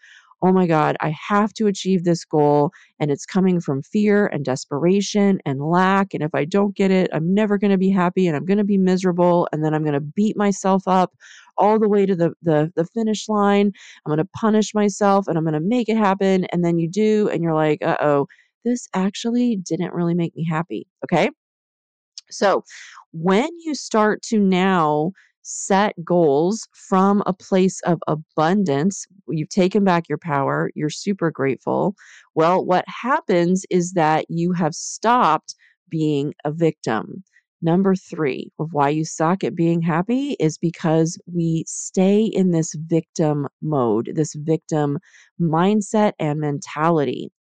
oh 0.47 0.53
my 0.53 0.67
God, 0.69 0.97
I 1.00 1.12
have 1.29 1.53
to 1.55 1.67
achieve 1.67 2.05
this 2.05 2.25
goal. 2.25 2.71
And 3.00 3.11
it's 3.11 3.26
coming 3.26 3.61
from 3.61 3.83
fear 3.83 4.26
and 4.29 4.45
desperation 4.45 5.41
and 5.45 5.61
lack. 5.61 6.15
And 6.15 6.23
if 6.23 6.33
I 6.35 6.45
don't 6.45 6.76
get 6.76 6.93
it, 6.93 7.11
I'm 7.12 7.35
never 7.35 7.59
going 7.59 7.73
to 7.73 7.76
be 7.76 7.91
happy 7.91 8.29
and 8.29 8.37
I'm 8.37 8.45
going 8.45 8.59
to 8.59 8.65
be 8.65 8.79
miserable. 8.79 9.49
And 9.50 9.65
then 9.65 9.75
I'm 9.75 9.83
going 9.83 9.95
to 9.95 10.00
beat 10.00 10.37
myself 10.37 10.85
up 10.87 11.12
all 11.59 11.81
the 11.81 11.88
way 11.88 12.07
to 12.07 12.15
the, 12.15 12.31
the, 12.43 12.73
the 12.76 12.85
finish 12.85 13.29
line. 13.29 13.73
I'm 14.05 14.11
going 14.11 14.19
to 14.19 14.31
punish 14.37 14.73
myself 14.73 15.26
and 15.26 15.37
I'm 15.37 15.45
going 15.45 15.55
to 15.55 15.61
make 15.61 15.88
it 15.88 15.97
happen. 15.97 16.45
And 16.53 16.65
then 16.65 16.79
you 16.79 16.88
do, 16.88 17.29
and 17.29 17.43
you're 17.43 17.55
like, 17.55 17.83
uh 17.83 17.97
oh, 18.00 18.29
this 18.65 18.88
actually 18.95 19.57
didn't 19.57 19.95
really 19.95 20.15
make 20.15 20.37
me 20.37 20.47
happy. 20.49 20.87
Okay. 21.05 21.29
So 22.31 22.62
when 23.12 23.49
you 23.65 23.75
start 23.75 24.23
to 24.23 24.38
now 24.38 25.11
set 25.49 25.95
goals 26.05 26.67
from 26.73 27.23
a 27.25 27.33
place 27.33 27.81
of 27.83 28.00
abundance. 28.09 29.07
You've 29.29 29.49
taken 29.49 29.85
back 29.85 30.09
your 30.09 30.19
power. 30.19 30.71
You're 30.75 30.91
super 30.91 31.31
grateful. 31.31 31.95
Well, 32.35 32.65
what 32.65 32.85
happens 32.88 33.65
is 33.71 33.93
that 33.93 34.26
you 34.29 34.53
have 34.53 34.75
stopped 34.75 35.55
being 35.88 36.35
a 36.45 36.50
victim. 36.50 37.23
Number 37.62 37.95
three 37.95 38.50
of 38.59 38.71
why 38.73 38.88
you 38.88 39.05
suck 39.05 39.45
at 39.45 39.55
being 39.55 39.83
happy 39.83 40.37
is 40.41 40.59
because 40.59 41.17
we 41.33 41.65
stay 41.67 42.25
in 42.25 42.50
this 42.50 42.75
victim 42.75 43.47
mode, 43.62 44.11
this 44.15 44.35
victim 44.35 44.99
mindset 45.41 46.12
and 46.19 46.41
mentality. 46.41 47.31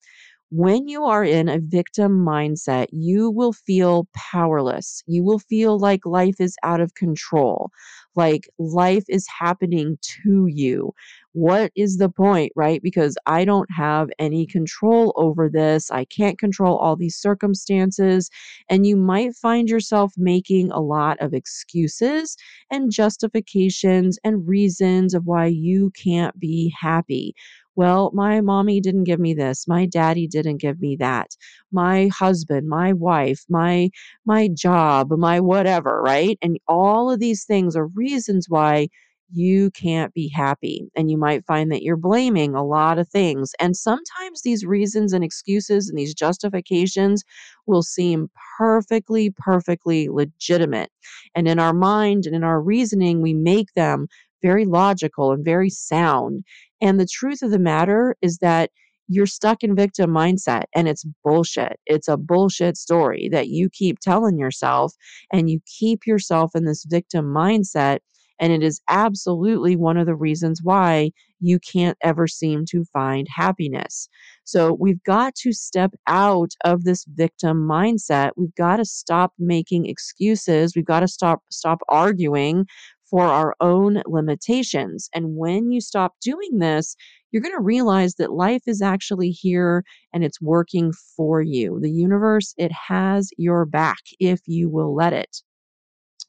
When 0.50 0.86
you 0.86 1.02
are 1.04 1.24
in 1.24 1.48
a 1.48 1.58
victim 1.58 2.24
mindset, 2.24 2.86
you 2.92 3.30
will 3.32 3.52
feel 3.52 4.06
powerless. 4.14 5.02
You 5.06 5.24
will 5.24 5.40
feel 5.40 5.76
like 5.76 6.06
life 6.06 6.40
is 6.40 6.56
out 6.62 6.80
of 6.80 6.94
control, 6.94 7.70
like 8.14 8.48
life 8.56 9.04
is 9.08 9.26
happening 9.26 9.98
to 10.22 10.46
you. 10.46 10.92
What 11.32 11.72
is 11.74 11.98
the 11.98 12.08
point, 12.08 12.52
right? 12.54 12.80
Because 12.80 13.18
I 13.26 13.44
don't 13.44 13.68
have 13.76 14.08
any 14.20 14.46
control 14.46 15.12
over 15.16 15.48
this. 15.48 15.90
I 15.90 16.04
can't 16.04 16.38
control 16.38 16.76
all 16.78 16.94
these 16.94 17.16
circumstances. 17.16 18.30
And 18.70 18.86
you 18.86 18.96
might 18.96 19.34
find 19.34 19.68
yourself 19.68 20.12
making 20.16 20.70
a 20.70 20.80
lot 20.80 21.18
of 21.20 21.34
excuses 21.34 22.36
and 22.70 22.92
justifications 22.92 24.16
and 24.22 24.46
reasons 24.46 25.12
of 25.12 25.26
why 25.26 25.46
you 25.46 25.90
can't 25.90 26.38
be 26.38 26.72
happy 26.80 27.34
well, 27.76 28.10
my 28.14 28.40
mommy 28.40 28.80
didn't 28.80 29.04
give 29.04 29.20
me 29.20 29.34
this. 29.34 29.68
My 29.68 29.86
daddy 29.86 30.26
didn't 30.26 30.58
give 30.60 30.80
me 30.80 30.96
that. 30.96 31.36
My 31.72 32.08
husband, 32.08 32.68
my 32.68 32.92
wife, 32.92 33.44
my 33.48 33.90
my 34.24 34.48
job, 34.48 35.10
my 35.12 35.40
whatever, 35.40 36.02
right? 36.02 36.38
And 36.42 36.58
all 36.68 37.10
of 37.10 37.20
these 37.20 37.44
things 37.44 37.76
are 37.76 37.86
reasons 37.88 38.46
why 38.48 38.88
you 39.32 39.70
can't 39.72 40.14
be 40.14 40.28
happy. 40.28 40.88
And 40.94 41.10
you 41.10 41.18
might 41.18 41.44
find 41.46 41.72
that 41.72 41.82
you're 41.82 41.96
blaming 41.96 42.54
a 42.54 42.64
lot 42.64 42.98
of 42.98 43.08
things. 43.08 43.52
And 43.58 43.76
sometimes 43.76 44.42
these 44.42 44.64
reasons 44.64 45.12
and 45.12 45.24
excuses 45.24 45.88
and 45.88 45.98
these 45.98 46.14
justifications 46.14 47.24
will 47.66 47.82
seem 47.82 48.30
perfectly, 48.56 49.34
perfectly 49.36 50.08
legitimate. 50.08 50.90
And 51.34 51.48
in 51.48 51.58
our 51.58 51.72
mind 51.74 52.26
and 52.26 52.36
in 52.36 52.44
our 52.44 52.60
reasoning, 52.60 53.20
we 53.20 53.34
make 53.34 53.72
them 53.74 54.06
very 54.42 54.64
logical 54.64 55.32
and 55.32 55.44
very 55.44 55.70
sound. 55.70 56.44
And 56.80 57.00
the 57.00 57.08
truth 57.10 57.42
of 57.42 57.50
the 57.50 57.58
matter 57.58 58.16
is 58.22 58.38
that 58.38 58.70
you're 59.08 59.26
stuck 59.26 59.62
in 59.62 59.76
victim 59.76 60.10
mindset 60.10 60.64
and 60.74 60.88
it's 60.88 61.04
bullshit. 61.24 61.78
It's 61.86 62.08
a 62.08 62.16
bullshit 62.16 62.76
story 62.76 63.28
that 63.32 63.48
you 63.48 63.70
keep 63.70 64.00
telling 64.00 64.38
yourself 64.38 64.94
and 65.32 65.48
you 65.48 65.60
keep 65.78 66.06
yourself 66.06 66.52
in 66.54 66.64
this 66.64 66.84
victim 66.84 67.26
mindset. 67.26 67.98
And 68.38 68.52
it 68.52 68.62
is 68.62 68.82
absolutely 68.88 69.76
one 69.76 69.96
of 69.96 70.06
the 70.06 70.16
reasons 70.16 70.60
why 70.62 71.12
you 71.40 71.58
can't 71.58 71.96
ever 72.02 72.26
seem 72.26 72.64
to 72.66 72.84
find 72.92 73.26
happiness. 73.30 74.08
So 74.44 74.76
we've 74.78 75.02
got 75.04 75.34
to 75.36 75.52
step 75.52 75.92
out 76.06 76.52
of 76.64 76.84
this 76.84 77.04
victim 77.14 77.66
mindset. 77.68 78.30
We've 78.36 78.54
got 78.54 78.76
to 78.76 78.84
stop 78.84 79.32
making 79.38 79.86
excuses. 79.86 80.74
We've 80.74 80.84
got 80.84 81.00
to 81.00 81.08
stop 81.08 81.42
stop 81.50 81.80
arguing 81.88 82.66
for 83.10 83.22
our 83.22 83.54
own 83.60 84.02
limitations. 84.06 85.08
And 85.14 85.36
when 85.36 85.70
you 85.70 85.80
stop 85.80 86.14
doing 86.20 86.58
this, 86.58 86.96
you're 87.30 87.42
going 87.42 87.56
to 87.56 87.62
realize 87.62 88.14
that 88.14 88.32
life 88.32 88.62
is 88.66 88.82
actually 88.82 89.30
here 89.30 89.84
and 90.12 90.24
it's 90.24 90.40
working 90.40 90.92
for 91.16 91.42
you. 91.42 91.78
The 91.80 91.90
universe, 91.90 92.54
it 92.56 92.72
has 92.72 93.30
your 93.36 93.66
back 93.66 93.98
if 94.18 94.40
you 94.46 94.68
will 94.68 94.94
let 94.94 95.12
it 95.12 95.42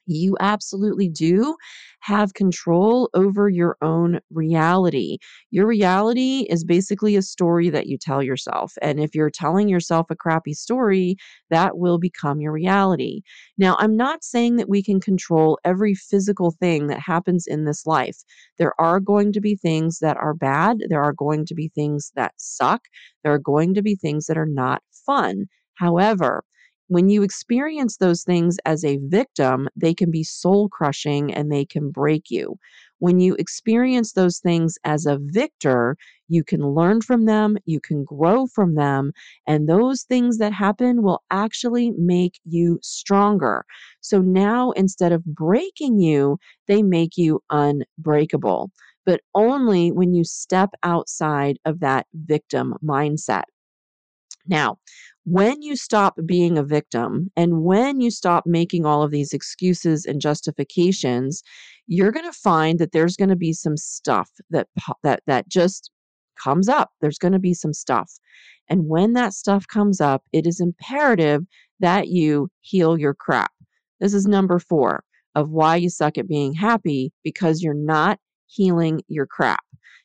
you 0.07 0.35
absolutely 0.39 1.09
do 1.09 1.55
have 1.99 2.33
control 2.33 3.09
over 3.13 3.49
your 3.49 3.77
own 3.81 4.19
reality. 4.31 5.17
Your 5.51 5.67
reality 5.67 6.47
is 6.49 6.63
basically 6.63 7.15
a 7.15 7.21
story 7.21 7.69
that 7.69 7.87
you 7.87 7.97
tell 7.97 8.23
yourself. 8.23 8.73
And 8.81 8.99
if 8.99 9.13
you're 9.13 9.29
telling 9.29 9.67
yourself 9.67 10.07
a 10.09 10.15
crappy 10.15 10.53
story, 10.53 11.17
that 11.49 11.77
will 11.77 11.99
become 11.99 12.39
your 12.39 12.51
reality. 12.51 13.21
Now, 13.57 13.75
I'm 13.79 13.95
not 13.95 14.23
saying 14.23 14.55
that 14.55 14.69
we 14.69 14.81
can 14.81 14.99
control 14.99 15.59
every 15.65 15.93
physical 15.93 16.51
thing 16.51 16.87
that 16.87 16.99
happens 16.99 17.45
in 17.47 17.65
this 17.65 17.85
life. 17.85 18.17
There 18.57 18.73
are 18.79 18.99
going 18.99 19.33
to 19.33 19.41
be 19.41 19.55
things 19.55 19.99
that 19.99 20.17
are 20.17 20.33
bad, 20.33 20.77
there 20.89 21.03
are 21.03 21.13
going 21.13 21.45
to 21.45 21.55
be 21.55 21.69
things 21.69 22.11
that 22.15 22.33
suck, 22.37 22.81
there 23.23 23.33
are 23.33 23.39
going 23.39 23.73
to 23.73 23.81
be 23.81 23.95
things 23.95 24.27
that 24.27 24.37
are 24.37 24.45
not 24.45 24.81
fun. 25.05 25.45
However, 25.75 26.43
when 26.87 27.09
you 27.09 27.23
experience 27.23 27.97
those 27.97 28.23
things 28.23 28.57
as 28.65 28.83
a 28.85 28.97
victim, 29.03 29.67
they 29.75 29.93
can 29.93 30.09
be 30.09 30.23
soul 30.23 30.69
crushing 30.69 31.33
and 31.33 31.51
they 31.51 31.65
can 31.65 31.91
break 31.91 32.29
you. 32.29 32.57
When 32.99 33.19
you 33.19 33.35
experience 33.35 34.13
those 34.13 34.39
things 34.39 34.77
as 34.83 35.05
a 35.05 35.19
victor, 35.21 35.97
you 36.29 36.43
can 36.43 36.65
learn 36.65 37.01
from 37.01 37.25
them, 37.25 37.57
you 37.65 37.79
can 37.79 38.03
grow 38.03 38.47
from 38.47 38.75
them, 38.75 39.11
and 39.45 39.67
those 39.67 40.03
things 40.03 40.37
that 40.39 40.53
happen 40.53 41.03
will 41.03 41.21
actually 41.29 41.91
make 41.91 42.39
you 42.45 42.79
stronger. 42.81 43.65
So 44.01 44.21
now 44.21 44.71
instead 44.71 45.11
of 45.11 45.23
breaking 45.25 45.99
you, 45.99 46.39
they 46.67 46.81
make 46.81 47.17
you 47.17 47.41
unbreakable, 47.49 48.71
but 49.05 49.21
only 49.35 49.91
when 49.91 50.13
you 50.13 50.23
step 50.23 50.71
outside 50.83 51.59
of 51.65 51.79
that 51.81 52.07
victim 52.13 52.75
mindset. 52.83 53.43
Now, 54.47 54.79
when 55.29 55.61
you 55.61 55.75
stop 55.75 56.15
being 56.25 56.57
a 56.57 56.63
victim 56.63 57.29
and 57.35 57.61
when 57.61 57.99
you 57.99 58.09
stop 58.09 58.45
making 58.45 58.85
all 58.85 59.03
of 59.03 59.11
these 59.11 59.33
excuses 59.33 60.05
and 60.05 60.21
justifications, 60.21 61.43
you're 61.85 62.13
going 62.13 62.25
to 62.25 62.31
find 62.31 62.79
that 62.79 62.93
there's 62.93 63.17
going 63.17 63.27
to 63.27 63.35
be 63.35 63.51
some 63.51 63.75
stuff 63.75 64.29
that 64.51 64.69
that 65.03 65.21
that 65.27 65.49
just 65.49 65.91
comes 66.41 66.69
up. 66.69 66.91
There's 67.01 67.17
going 67.17 67.33
to 67.33 67.39
be 67.39 67.53
some 67.53 67.73
stuff. 67.73 68.09
And 68.69 68.87
when 68.87 69.13
that 69.13 69.33
stuff 69.33 69.67
comes 69.67 69.99
up, 69.99 70.23
it 70.31 70.47
is 70.47 70.61
imperative 70.61 71.43
that 71.81 72.07
you 72.07 72.49
heal 72.61 72.97
your 72.97 73.13
crap. 73.13 73.51
This 73.99 74.13
is 74.13 74.27
number 74.27 74.59
4 74.59 75.03
of 75.35 75.49
why 75.49 75.75
you 75.75 75.89
suck 75.89 76.17
at 76.17 76.29
being 76.29 76.53
happy 76.53 77.11
because 77.25 77.61
you're 77.61 77.73
not 77.73 78.17
healing 78.45 79.01
your 79.09 79.25
crap. 79.25 79.63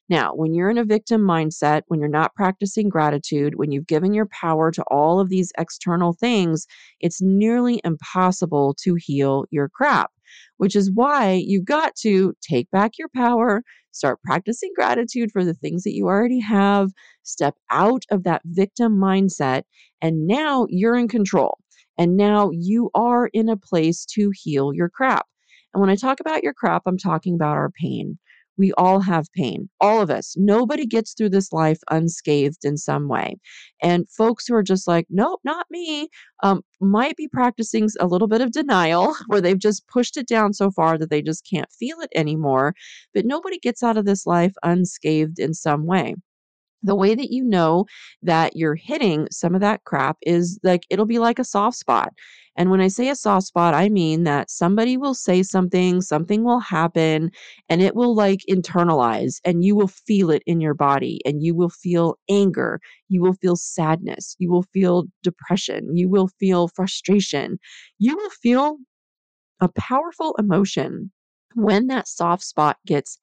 Now, 0.09 0.35
when 0.35 0.52
you're 0.52 0.71
in 0.71 0.78
a 0.78 0.85
victim 0.85 1.23
mindset, 1.23 1.82
when 1.87 2.00
you're 2.00 2.09
not 2.09 2.35
practicing 2.35 2.88
gratitude, 2.88 3.54
when 3.56 3.71
you've 3.71 3.87
given 3.87 4.12
your 4.12 4.26
power 4.26 4.71
to 4.73 4.82
all 4.90 5.21
of 5.21 5.28
these 5.28 5.52
external 5.59 6.12
things, 6.12 6.66
it's 7.00 7.23
nearly 7.23 7.80
impossible 7.85 8.75
to 8.82 8.97
heal 8.99 9.44
your 9.50 9.68
crap, 9.68 10.11
which 10.56 10.75
is 10.75 10.90
why 10.92 11.42
you've 11.44 11.64
got 11.64 11.94
to 11.97 12.35
take 12.42 12.71
back 12.71 12.99
your 12.99 13.09
power, 13.14 13.62
start 13.92 14.21
practicing 14.23 14.73
gratitude 14.75 15.30
for 15.32 15.44
the 15.44 15.54
things 15.54 15.85
that 15.85 15.94
you 15.94 16.06
already 16.06 16.40
have, 16.40 16.90
step 17.23 17.54
out 17.71 18.02
of 18.11 18.25
that 18.25 18.42
victim 18.44 18.99
mindset, 18.99 19.62
and 20.00 20.26
now 20.26 20.66
you're 20.68 20.97
in 20.97 21.09
control. 21.09 21.59
And 21.97 22.16
now 22.16 22.50
you 22.52 22.90
are 22.94 23.28
in 23.28 23.49
a 23.49 23.56
place 23.56 24.04
to 24.14 24.32
heal 24.35 24.75
your 24.75 24.88
crap. 24.88 25.26
And 25.73 25.80
when 25.80 25.90
I 25.90 25.94
talk 25.94 26.21
about 26.21 26.42
your 26.42 26.54
crap, 26.54 26.82
I'm 26.87 26.99
talking 26.99 27.35
about 27.35 27.56
our 27.56 27.71
pain 27.71 28.18
We 28.62 28.73
all 28.75 29.00
have 29.00 29.26
pain, 29.35 29.69
all 29.81 30.00
of 30.00 30.09
us. 30.09 30.37
Nobody 30.38 30.87
gets 30.87 31.14
through 31.14 31.31
this 31.31 31.52
life 31.52 31.81
unscathed 31.90 32.64
in 32.64 32.76
some 32.76 33.09
way. 33.09 33.35
And 33.83 34.09
folks 34.09 34.47
who 34.47 34.54
are 34.54 34.62
just 34.62 34.87
like, 34.87 35.07
nope, 35.11 35.40
not 35.42 35.66
me, 35.69 36.09
um, 36.45 36.62
might 36.81 37.16
be 37.16 37.26
practicing 37.26 37.88
a 37.99 38.07
little 38.07 38.28
bit 38.28 38.40
of 38.40 38.52
denial 38.52 39.16
where 39.26 39.40
they've 39.40 39.59
just 39.59 39.88
pushed 39.88 40.16
it 40.16 40.28
down 40.28 40.52
so 40.52 40.71
far 40.71 40.97
that 40.97 41.11
they 41.11 41.23
just 41.23 41.45
can't 41.45 41.73
feel 41.73 41.99
it 42.02 42.11
anymore. 42.14 42.73
But 43.12 43.26
nobody 43.26 43.59
gets 43.59 43.83
out 43.83 43.97
of 43.97 44.04
this 44.07 44.26
life 44.26 44.52
unscathed 44.62 45.40
in 45.40 45.54
some 45.54 45.85
way 45.85 46.14
the 46.83 46.95
way 46.97 47.15
that 47.15 47.31
you 47.31 47.45
know 47.45 47.87
that 48.23 48.57
you're 48.57 48.75
hitting 48.75 49.29
some 49.31 49.55
of 49.55 49.61
that 49.61 49.85
crap 49.85 50.17
is 50.23 50.59
like 50.62 50.83
it'll 50.91 51.07
be 51.07 51.19
like 51.19 51.39
a 51.39 51.45
soft 51.45 51.77
spot. 51.77 52.12
And 52.57 52.71
when 52.71 52.83
I 52.83 52.89
say 52.89 53.09
a 53.09 53.17
soft 53.17 53.47
spot, 53.47 53.73
I 53.73 53.89
mean 53.89 54.25
that 54.25 54.51
somebody 54.51 54.99
will 54.99 55.15
say 55.15 55.43
something, 55.43 56.03
something 56.03 56.45
will 56.45 56.61
happen, 56.61 57.31
and 57.71 57.81
it 57.81 57.95
will 57.95 58.15
like 58.15 58.41
internalize, 58.51 59.41
and 59.45 59.65
you 59.65 59.75
will 59.75 59.89
feel 59.89 60.31
it 60.31 60.43
in 60.47 60.61
your 60.61 60.75
body, 60.75 61.21
and 61.25 61.43
you 61.43 61.55
will 61.55 61.71
feel 61.71 62.19
anger, 62.29 62.79
you 63.09 63.23
will 63.23 63.33
feel 63.35 63.57
sadness, 63.57 64.37
you 64.39 64.51
will 64.51 64.65
feel 64.75 65.05
depression, 65.23 65.97
you 65.97 66.11
will 66.11 66.29
feel 66.39 66.69
frustration, 66.69 67.59
you 67.99 68.17
will 68.17 68.31
feel 68.31 68.77
a 69.61 69.69
powerful 69.69 70.35
emotion 70.39 71.11
when 71.55 71.87
that 71.87 72.09
soft 72.09 72.43
spot 72.43 72.77
gets 72.87 73.19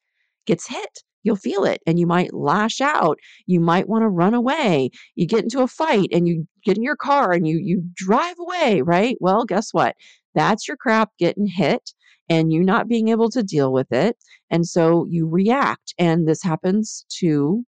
gets 0.45 0.67
hit 0.67 1.03
you'll 1.23 1.35
feel 1.35 1.63
it 1.63 1.81
and 1.85 1.99
you 1.99 2.07
might 2.07 2.33
lash 2.33 2.81
out. 2.81 3.19
You 3.45 3.59
might 3.59 3.89
want 3.89 4.03
to 4.03 4.09
run 4.09 4.33
away. 4.33 4.91
You 5.15 5.27
get 5.27 5.43
into 5.43 5.61
a 5.61 5.67
fight 5.67 6.09
and 6.11 6.27
you 6.27 6.47
get 6.63 6.77
in 6.77 6.83
your 6.83 6.95
car 6.95 7.31
and 7.31 7.47
you 7.47 7.59
you 7.61 7.83
drive 7.95 8.35
away, 8.39 8.81
right? 8.81 9.17
Well, 9.19 9.45
guess 9.45 9.73
what? 9.73 9.95
That's 10.35 10.67
your 10.67 10.77
crap 10.77 11.11
getting 11.17 11.47
hit 11.47 11.91
and 12.29 12.53
you 12.53 12.63
not 12.63 12.87
being 12.87 13.09
able 13.09 13.29
to 13.31 13.43
deal 13.43 13.73
with 13.73 13.91
it. 13.91 14.17
And 14.49 14.67
so 14.67 15.05
you 15.09 15.27
react. 15.27 15.93
And 15.97 16.27
this 16.27 16.43
happens 16.43 17.05
to 17.19 17.63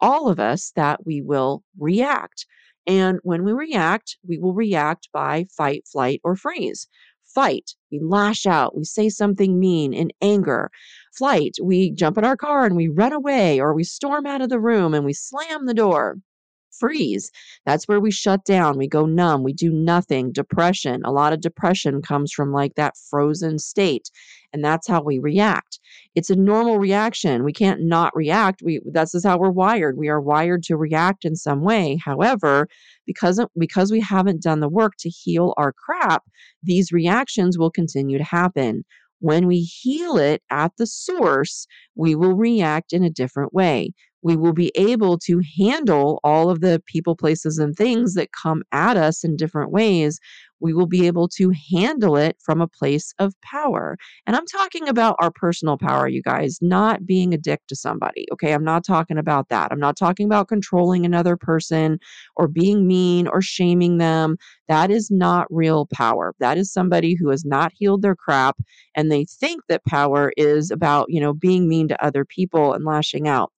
all 0.00 0.28
of 0.28 0.40
us 0.40 0.72
that 0.76 1.04
we 1.06 1.22
will 1.22 1.62
react. 1.78 2.46
And 2.86 3.18
when 3.22 3.44
we 3.44 3.52
react, 3.52 4.16
we 4.26 4.38
will 4.38 4.54
react 4.54 5.08
by 5.12 5.46
fight, 5.56 5.84
flight, 5.90 6.20
or 6.24 6.36
freeze 6.36 6.88
fight, 7.36 7.72
we 7.92 8.00
lash 8.02 8.46
out, 8.46 8.74
we 8.74 8.82
say 8.84 9.10
something 9.10 9.60
mean 9.60 9.92
in 9.92 10.10
anger. 10.22 10.70
Flight, 11.16 11.56
we 11.62 11.90
jump 11.92 12.18
in 12.18 12.24
our 12.24 12.36
car 12.36 12.64
and 12.66 12.76
we 12.76 12.88
run 12.88 13.12
away, 13.12 13.60
or 13.60 13.74
we 13.74 13.84
storm 13.84 14.26
out 14.26 14.42
of 14.42 14.48
the 14.48 14.60
room 14.60 14.94
and 14.94 15.04
we 15.04 15.12
slam 15.12 15.66
the 15.66 15.74
door 15.74 16.18
freeze. 16.78 17.30
That's 17.64 17.88
where 17.88 18.00
we 18.00 18.10
shut 18.10 18.44
down, 18.44 18.78
we 18.78 18.88
go 18.88 19.06
numb, 19.06 19.42
we 19.42 19.52
do 19.52 19.70
nothing. 19.72 20.32
Depression, 20.32 21.02
a 21.04 21.12
lot 21.12 21.32
of 21.32 21.40
depression 21.40 22.02
comes 22.02 22.32
from 22.32 22.52
like 22.52 22.74
that 22.74 22.94
frozen 23.10 23.58
state. 23.58 24.10
And 24.52 24.64
that's 24.64 24.86
how 24.86 25.02
we 25.02 25.18
react. 25.18 25.78
It's 26.14 26.30
a 26.30 26.36
normal 26.36 26.78
reaction. 26.78 27.44
We 27.44 27.52
can't 27.52 27.82
not 27.82 28.14
react. 28.14 28.62
We 28.62 28.80
that's 28.92 29.22
how 29.24 29.38
we're 29.38 29.50
wired. 29.50 29.98
We 29.98 30.08
are 30.08 30.20
wired 30.20 30.62
to 30.64 30.76
react 30.76 31.24
in 31.24 31.36
some 31.36 31.62
way. 31.62 31.98
However, 32.02 32.68
because 33.06 33.44
because 33.58 33.90
we 33.90 34.00
haven't 34.00 34.42
done 34.42 34.60
the 34.60 34.68
work 34.68 34.94
to 35.00 35.10
heal 35.10 35.52
our 35.56 35.72
crap, 35.72 36.22
these 36.62 36.90
reactions 36.92 37.58
will 37.58 37.70
continue 37.70 38.18
to 38.18 38.24
happen. 38.24 38.84
When 39.20 39.46
we 39.46 39.60
heal 39.60 40.18
it 40.18 40.42
at 40.50 40.72
the 40.76 40.86
source, 40.86 41.66
we 41.94 42.14
will 42.14 42.34
react 42.34 42.92
in 42.92 43.02
a 43.02 43.10
different 43.10 43.54
way 43.54 43.92
we 44.26 44.34
will 44.34 44.52
be 44.52 44.72
able 44.74 45.16
to 45.16 45.40
handle 45.56 46.18
all 46.24 46.50
of 46.50 46.60
the 46.60 46.82
people, 46.86 47.14
places, 47.14 47.58
and 47.58 47.76
things 47.76 48.14
that 48.14 48.32
come 48.32 48.64
at 48.72 48.96
us 48.96 49.22
in 49.22 49.36
different 49.36 49.70
ways. 49.70 50.18
We 50.58 50.74
will 50.74 50.88
be 50.88 51.06
able 51.06 51.28
to 51.36 51.52
handle 51.70 52.16
it 52.16 52.36
from 52.44 52.60
a 52.60 52.66
place 52.66 53.14
of 53.20 53.40
power. 53.42 53.96
And 54.26 54.34
I'm 54.34 54.46
talking 54.46 54.88
about 54.88 55.14
our 55.20 55.30
personal 55.30 55.78
power, 55.78 56.08
you 56.08 56.22
guys, 56.22 56.58
not 56.60 57.06
being 57.06 57.34
a 57.34 57.38
dick 57.38 57.60
to 57.68 57.76
somebody. 57.76 58.26
Okay. 58.32 58.52
I'm 58.52 58.64
not 58.64 58.84
talking 58.84 59.16
about 59.16 59.48
that. 59.50 59.70
I'm 59.70 59.78
not 59.78 59.96
talking 59.96 60.26
about 60.26 60.48
controlling 60.48 61.06
another 61.06 61.36
person 61.36 62.00
or 62.34 62.48
being 62.48 62.84
mean 62.84 63.28
or 63.28 63.40
shaming 63.40 63.98
them. 63.98 64.38
That 64.66 64.90
is 64.90 65.08
not 65.08 65.46
real 65.50 65.86
power. 65.94 66.34
That 66.40 66.58
is 66.58 66.72
somebody 66.72 67.14
who 67.14 67.28
has 67.28 67.44
not 67.44 67.70
healed 67.76 68.02
their 68.02 68.16
crap 68.16 68.58
and 68.96 69.12
they 69.12 69.24
think 69.26 69.62
that 69.68 69.84
power 69.84 70.32
is 70.36 70.72
about, 70.72 71.06
you 71.10 71.20
know, 71.20 71.32
being 71.32 71.68
mean 71.68 71.86
to 71.88 72.04
other 72.04 72.24
people 72.24 72.72
and 72.72 72.84
lashing 72.84 73.28
out 73.28 73.52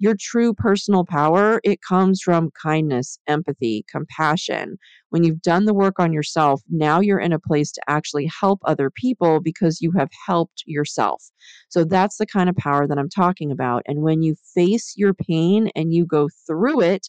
your 0.00 0.16
true 0.18 0.54
personal 0.54 1.04
power, 1.04 1.60
it 1.62 1.80
comes 1.86 2.22
from 2.22 2.50
kindness, 2.60 3.18
empathy, 3.28 3.84
compassion. 3.88 4.78
When 5.10 5.24
you've 5.24 5.42
done 5.42 5.66
the 5.66 5.74
work 5.74 6.00
on 6.00 6.12
yourself, 6.12 6.62
now 6.70 7.00
you're 7.00 7.20
in 7.20 7.34
a 7.34 7.38
place 7.38 7.70
to 7.72 7.82
actually 7.86 8.28
help 8.40 8.60
other 8.64 8.90
people 8.90 9.40
because 9.40 9.82
you 9.82 9.92
have 9.92 10.08
helped 10.26 10.64
yourself. 10.66 11.22
So 11.68 11.84
that's 11.84 12.16
the 12.16 12.26
kind 12.26 12.48
of 12.48 12.56
power 12.56 12.88
that 12.88 12.98
I'm 12.98 13.10
talking 13.10 13.52
about. 13.52 13.82
And 13.86 14.00
when 14.00 14.22
you 14.22 14.36
face 14.54 14.94
your 14.96 15.12
pain 15.12 15.70
and 15.76 15.92
you 15.92 16.06
go 16.06 16.28
through 16.46 16.80
it, 16.80 17.06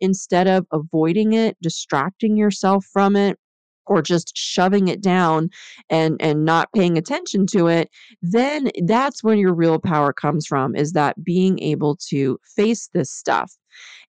instead 0.00 0.48
of 0.48 0.66
avoiding 0.72 1.34
it, 1.34 1.56
distracting 1.62 2.36
yourself 2.36 2.84
from 2.92 3.14
it, 3.14 3.38
or 3.86 4.02
just 4.02 4.36
shoving 4.36 4.88
it 4.88 5.00
down 5.00 5.48
and 5.90 6.16
and 6.20 6.44
not 6.44 6.72
paying 6.74 6.96
attention 6.96 7.46
to 7.46 7.66
it 7.66 7.90
then 8.22 8.70
that's 8.86 9.22
when 9.22 9.38
your 9.38 9.54
real 9.54 9.78
power 9.78 10.12
comes 10.12 10.46
from 10.46 10.74
is 10.76 10.92
that 10.92 11.22
being 11.24 11.58
able 11.60 11.96
to 11.96 12.38
face 12.56 12.88
this 12.92 13.10
stuff 13.10 13.52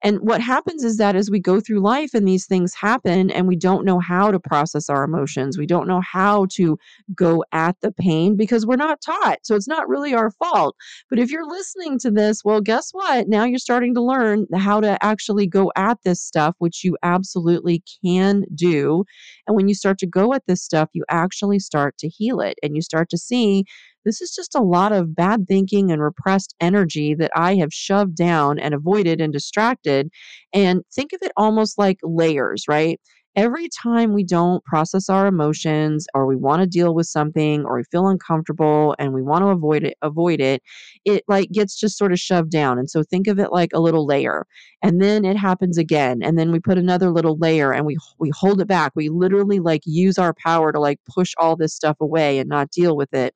and 0.04 0.20
what 0.22 0.42
happens 0.42 0.84
is 0.84 0.98
that 0.98 1.16
as 1.16 1.32
we 1.32 1.40
go 1.40 1.60
through 1.60 1.80
life 1.80 2.14
and 2.14 2.28
these 2.28 2.46
things 2.46 2.74
happen 2.74 3.32
and 3.32 3.48
we 3.48 3.56
don't 3.56 3.86
know 3.86 4.00
how 4.00 4.32
to 4.32 4.40
process 4.40 4.90
our 4.90 5.04
emotions, 5.04 5.58
we 5.58 5.66
don't 5.66 5.88
know 5.88 6.02
how 6.02 6.46
to 6.52 6.78
go 7.16 7.44
at 7.54 7.80
the 7.82 7.92
pain 7.92 8.36
because 8.36 8.66
we're 8.66 8.76
not 8.76 9.02
taught. 9.02 9.40
So 9.44 9.56
it's 9.56 9.68
not 9.68 9.88
really 9.88 10.14
our 10.14 10.32
fault. 10.32 10.76
But 11.10 11.20
if 11.20 11.32
you're 11.32 11.48
listening 11.48 12.00
to 12.00 12.12
this, 12.12 12.44
well, 12.44 12.60
guess 12.60 12.90
what? 12.92 13.28
Now 13.30 13.46
you're 13.46 13.60
starting 13.60 13.94
to 13.96 14.02
learn 14.02 14.46
how 14.54 14.82
to 14.82 15.02
actually 15.04 15.48
go 15.48 15.72
at 15.76 15.98
this 16.04 16.22
stuff, 16.22 16.56
which 16.60 16.84
you 16.84 16.98
absolutely 17.04 17.82
can 18.04 18.44
do. 18.54 19.06
And 19.48 19.56
when 19.56 19.68
you 19.68 19.74
start 19.74 19.98
to 20.00 20.08
go 20.08 20.34
at 20.34 20.44
this 20.48 20.62
stuff, 20.62 20.90
you 20.94 21.06
actually 21.10 21.60
start 21.60 21.98
to 22.00 22.10
heal 22.10 22.42
it 22.42 22.58
and 22.62 22.76
you 22.76 22.82
start 22.82 23.10
to 23.12 23.18
see 23.18 23.66
this 24.06 24.22
is 24.22 24.32
just 24.36 24.56
a 24.56 24.62
lot 24.62 24.92
of 24.92 25.16
bad 25.16 25.48
thinking 25.48 25.92
and 25.92 26.02
repressed 26.02 26.56
energy 26.60 27.14
that 27.16 27.32
I 27.36 27.56
have 27.56 27.74
shoved 27.74 28.16
down 28.16 28.60
and 28.60 28.74
avoided 28.74 29.22
and 29.22 29.32
distracted. 29.34 30.10
And 30.54 30.82
think 30.94 31.14
of 31.14 31.20
it 31.22 31.32
almost 31.38 31.78
like 31.78 32.00
layers, 32.04 32.66
right? 32.68 33.00
Every 33.36 33.68
time 33.82 34.14
we 34.14 34.24
don't 34.24 34.64
process 34.64 35.10
our 35.10 35.26
emotions 35.26 36.06
or 36.14 36.28
we 36.28 36.36
want 36.36 36.62
to 36.62 36.68
deal 36.68 36.94
with 36.94 37.08
something 37.08 37.66
or 37.66 37.78
we 37.78 37.84
feel 37.92 38.08
uncomfortable 38.08 38.96
and 39.00 39.12
we 39.12 39.24
want 39.24 39.42
to 39.42 39.48
avoid 39.48 39.84
it 39.84 39.98
avoid 40.04 40.40
it 40.40 40.62
it 41.04 41.24
like 41.28 41.50
gets 41.52 41.76
just 41.80 41.98
sort 41.98 42.12
of 42.12 42.20
shoved 42.20 42.52
down 42.52 42.78
and 42.78 42.92
so 42.92 43.02
think 43.02 43.26
of 43.28 43.40
it 43.40 43.52
like 43.52 43.72
a 43.74 43.80
little 43.80 44.06
layer 44.06 44.46
and 44.84 45.02
then 45.02 45.26
it 45.26 45.36
happens 45.36 45.80
again 45.80 46.20
and 46.22 46.38
then 46.38 46.52
we 46.52 46.60
put 46.60 46.78
another 46.78 47.10
little 47.10 47.36
layer 47.40 47.74
and 47.74 47.88
we 47.88 47.98
we 48.20 48.30
hold 48.36 48.62
it 48.62 48.68
back 48.68 48.92
we 48.96 49.10
literally 49.10 49.60
like 49.60 49.82
use 49.86 50.20
our 50.20 50.34
power 50.36 50.72
to 50.72 50.80
like 50.80 51.00
push 51.12 51.34
all 51.40 51.56
this 51.56 51.74
stuff 51.74 51.98
away 52.00 52.38
and 52.38 52.48
not 52.50 52.70
deal 52.70 52.96
with 52.96 53.12
it 53.14 53.34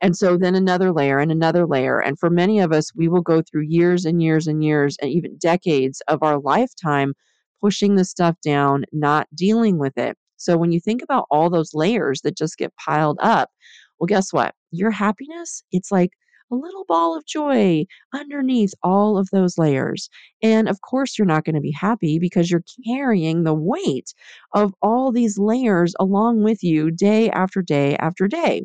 and 0.00 0.16
so 0.16 0.36
then 0.36 0.54
another 0.54 0.92
layer 0.92 1.18
and 1.18 1.32
another 1.32 1.66
layer. 1.66 2.00
And 2.00 2.18
for 2.18 2.30
many 2.30 2.60
of 2.60 2.72
us, 2.72 2.94
we 2.94 3.08
will 3.08 3.22
go 3.22 3.42
through 3.42 3.62
years 3.62 4.04
and 4.04 4.22
years 4.22 4.46
and 4.46 4.62
years 4.62 4.96
and 5.00 5.10
even 5.10 5.36
decades 5.38 6.00
of 6.08 6.22
our 6.22 6.38
lifetime 6.38 7.14
pushing 7.60 7.96
the 7.96 8.04
stuff 8.04 8.36
down, 8.42 8.84
not 8.92 9.26
dealing 9.34 9.78
with 9.78 9.96
it. 9.98 10.16
So 10.36 10.56
when 10.56 10.70
you 10.70 10.80
think 10.80 11.02
about 11.02 11.26
all 11.30 11.50
those 11.50 11.74
layers 11.74 12.20
that 12.22 12.36
just 12.36 12.58
get 12.58 12.72
piled 12.76 13.18
up, 13.20 13.50
well, 13.98 14.06
guess 14.06 14.32
what? 14.32 14.54
Your 14.70 14.92
happiness, 14.92 15.62
it's 15.72 15.90
like 15.90 16.10
a 16.50 16.54
little 16.54 16.84
ball 16.86 17.16
of 17.16 17.26
joy 17.26 17.84
underneath 18.14 18.72
all 18.82 19.18
of 19.18 19.28
those 19.32 19.58
layers. 19.58 20.08
And 20.42 20.68
of 20.68 20.80
course, 20.80 21.18
you're 21.18 21.26
not 21.26 21.44
going 21.44 21.56
to 21.56 21.60
be 21.60 21.72
happy 21.72 22.18
because 22.18 22.50
you're 22.50 22.64
carrying 22.86 23.42
the 23.42 23.54
weight 23.54 24.14
of 24.54 24.72
all 24.80 25.12
these 25.12 25.38
layers 25.38 25.94
along 26.00 26.44
with 26.44 26.62
you 26.62 26.90
day 26.90 27.30
after 27.30 27.60
day 27.60 27.96
after 27.96 28.28
day. 28.28 28.62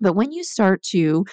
But 0.00 0.14
when 0.14 0.32
you 0.32 0.44
start 0.44 0.82
to 0.90 1.24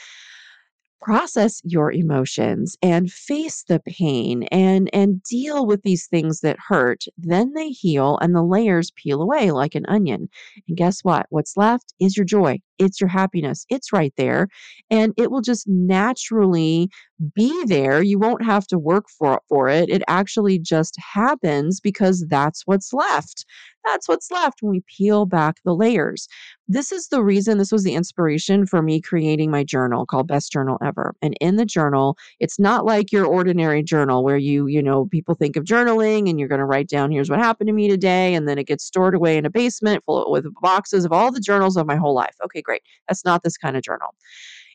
process 1.01 1.61
your 1.65 1.91
emotions 1.91 2.77
and 2.81 3.11
face 3.11 3.63
the 3.67 3.81
pain 3.85 4.43
and 4.43 4.89
and 4.93 5.21
deal 5.23 5.65
with 5.65 5.81
these 5.83 6.07
things 6.07 6.39
that 6.39 6.57
hurt 6.69 7.03
then 7.17 7.51
they 7.53 7.69
heal 7.69 8.17
and 8.21 8.33
the 8.33 8.41
layers 8.41 8.89
peel 8.95 9.21
away 9.21 9.51
like 9.51 9.75
an 9.75 9.85
onion. 9.89 10.29
And 10.67 10.77
guess 10.77 11.01
what? 11.01 11.25
What's 11.29 11.57
left 11.57 11.93
is 11.99 12.15
your 12.15 12.25
joy 12.25 12.59
it's 12.79 12.99
your 12.99 13.07
happiness 13.07 13.65
it's 13.69 13.93
right 13.93 14.13
there 14.17 14.47
and 14.89 15.13
it 15.17 15.31
will 15.31 15.41
just 15.41 15.67
naturally 15.67 16.89
be 17.35 17.63
there 17.65 18.01
you 18.01 18.19
won't 18.19 18.43
have 18.43 18.67
to 18.67 18.77
work 18.77 19.05
for 19.09 19.41
for 19.47 19.69
it 19.69 19.89
it 19.89 20.03
actually 20.07 20.59
just 20.59 20.95
happens 20.99 21.79
because 21.79 22.25
that's 22.29 22.63
what's 22.65 22.93
left 22.93 23.45
that's 23.85 24.07
what's 24.07 24.31
left 24.31 24.61
when 24.61 24.71
we 24.71 24.83
peel 24.97 25.25
back 25.25 25.57
the 25.65 25.75
layers. 25.75 26.27
This 26.67 26.91
is 26.91 27.09
the 27.09 27.21
reason, 27.21 27.57
this 27.57 27.71
was 27.71 27.83
the 27.83 27.95
inspiration 27.95 28.65
for 28.65 28.81
me 28.81 29.01
creating 29.01 29.51
my 29.51 29.63
journal 29.63 30.05
called 30.05 30.27
Best 30.27 30.51
Journal 30.51 30.77
Ever. 30.83 31.13
And 31.21 31.35
in 31.41 31.57
the 31.57 31.65
journal, 31.65 32.17
it's 32.39 32.59
not 32.59 32.85
like 32.85 33.11
your 33.11 33.25
ordinary 33.25 33.83
journal 33.83 34.23
where 34.23 34.37
you, 34.37 34.67
you 34.67 34.81
know, 34.81 35.05
people 35.07 35.35
think 35.35 35.57
of 35.57 35.65
journaling 35.65 36.29
and 36.29 36.39
you're 36.39 36.47
going 36.47 36.59
to 36.59 36.65
write 36.65 36.87
down, 36.87 37.11
here's 37.11 37.29
what 37.29 37.39
happened 37.39 37.67
to 37.67 37.73
me 37.73 37.89
today. 37.89 38.33
And 38.33 38.47
then 38.47 38.57
it 38.57 38.67
gets 38.67 38.85
stored 38.85 39.15
away 39.15 39.37
in 39.37 39.45
a 39.45 39.49
basement 39.49 40.03
full 40.05 40.31
with 40.31 40.45
boxes 40.61 41.03
of 41.03 41.11
all 41.11 41.31
the 41.31 41.41
journals 41.41 41.75
of 41.75 41.85
my 41.85 41.97
whole 41.97 42.13
life. 42.15 42.35
Okay, 42.45 42.61
great. 42.63 42.81
That's 43.07 43.25
not 43.25 43.43
this 43.43 43.57
kind 43.57 43.77
of 43.77 43.83
journal 43.83 44.15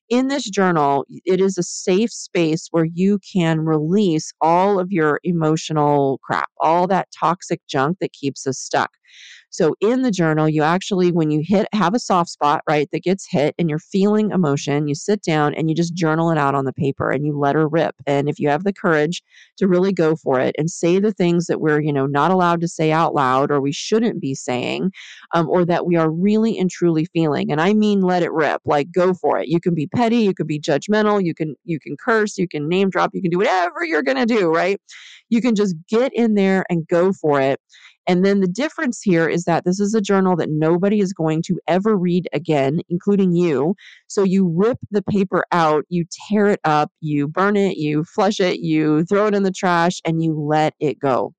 in 0.09 0.29
this 0.29 0.49
journal, 0.49 1.05
it 1.25 1.41
is 1.41 1.59
a 1.59 1.63
safe 1.63 2.11
space 2.13 2.69
where 2.71 2.87
you 2.87 3.19
can 3.33 3.61
release 3.61 4.33
all 4.41 4.79
of 4.79 4.91
your 4.91 5.21
emotional 5.23 6.19
crap, 6.23 6.49
all 6.61 6.87
that 6.87 7.09
toxic 7.19 7.61
junk 7.69 7.99
that 8.01 8.13
keeps 8.13 8.47
us 8.47 8.59
stuck. 8.59 8.93
So 9.51 9.75
in 9.81 10.03
the 10.03 10.11
journal, 10.11 10.49
you 10.49 10.63
actually, 10.63 11.11
when 11.11 11.31
you 11.31 11.43
hit, 11.45 11.67
have 11.73 11.95
a 11.95 11.99
soft 11.99 12.31
spot, 12.31 12.63
right, 12.69 12.89
that 12.93 13.03
gets 13.03 13.27
hit 13.29 13.55
and 13.59 13.71
you're 13.71 13.79
feeling 13.79 14.31
emotion, 14.31 14.89
you 14.89 14.95
sit 14.95 15.23
down 15.23 15.55
and 15.55 15.69
you 15.69 15.75
just 15.75 15.95
journal 15.95 16.31
it 16.31 16.39
out 16.39 16.55
on 16.55 16.65
the 16.65 16.73
paper 16.73 17.11
and 17.11 17.25
you 17.25 17.39
let 17.39 17.55
her 17.55 17.67
rip. 17.67 17.95
And 18.07 18.29
if 18.29 18.39
you 18.39 18.49
have 18.49 18.65
the 18.65 18.73
courage 18.73 19.23
to 19.57 19.67
really 19.67 19.93
go 19.93 20.17
for 20.17 20.39
it 20.39 20.55
and 20.59 20.71
say 20.71 20.99
the 20.99 21.13
things 21.13 21.47
that 21.47 21.61
we're, 21.61 21.81
you 21.81 21.93
know, 21.93 22.07
not 22.07 22.31
allowed 22.31 22.61
to 22.61 22.69
say 22.69 22.93
out 22.93 23.15
loud 23.15 23.51
or 23.51 23.61
we 23.61 23.73
shouldn't 23.73 24.21
be 24.21 24.35
saying, 24.35 24.93
um, 25.35 25.49
or 25.49 25.65
that 25.65 25.87
we 25.87 25.97
are 25.97 26.11
really 26.11 26.59
and 26.59 26.71
truly 26.71 27.07
feeling. 27.07 27.51
And 27.51 27.61
I 27.61 27.73
mean, 27.73 28.03
let 28.03 28.23
it 28.23 28.33
rip, 28.33 28.61
like 28.65 28.93
go 28.93 29.15
for 29.15 29.39
it. 29.39 29.49
You 29.49 29.61
can 29.61 29.75
be 29.75 29.87
petty, 29.87 30.19
you 30.19 30.35
can 30.35 30.47
be 30.47 30.61
judgmental, 30.61 31.25
you 31.25 31.35
can, 31.35 31.57
you 31.65 31.81
can 31.81 31.97
curse, 31.97 32.37
you 32.37 32.49
can 32.49 32.69
name 32.69 32.91
drop, 32.91 33.11
you 33.15 33.23
can 33.23 33.31
do 33.31 33.39
whatever 33.39 33.85
you're 33.85 34.03
going 34.03 34.19
to 34.19 34.27
do, 34.27 34.53
right? 34.53 34.81
You 35.31 35.41
can 35.41 35.55
just 35.55 35.75
get 35.89 36.13
in 36.15 36.35
there 36.35 36.65
and 36.69 36.87
go 36.87 37.13
for 37.13 37.41
it. 37.41 37.61
And 38.09 38.25
then 38.25 38.41
the 38.41 38.49
difference 38.49 39.03
here 39.03 39.29
is 39.29 39.45
that 39.45 39.65
this 39.67 39.79
is 39.79 39.95
a 39.95 40.01
journal 40.01 40.35
that 40.37 40.49
nobody 40.51 41.01
is 41.01 41.13
going 41.13 41.43
to 41.43 41.59
ever 41.69 41.95
read 41.95 42.27
again, 42.33 42.81
including 42.89 43.33
you. 43.33 43.75
So 44.09 44.23
you 44.23 44.51
rip 44.57 44.79
the 44.91 45.03
paper 45.03 45.45
out, 45.53 45.85
you 45.91 46.07
tear 46.29 46.47
it 46.47 46.61
up, 46.65 46.91
you 47.01 47.29
burn 47.29 47.55
it, 47.55 47.77
you 47.77 48.05
flush 48.05 48.41
it, 48.41 48.61
you 48.61 49.05
throw 49.05 49.27
it 49.27 49.35
in 49.35 49.43
the 49.43 49.53
trash, 49.53 50.01
and 50.07 50.23
you 50.23 50.33
let 50.41 50.75
it 50.81 50.99
go. 50.99 51.35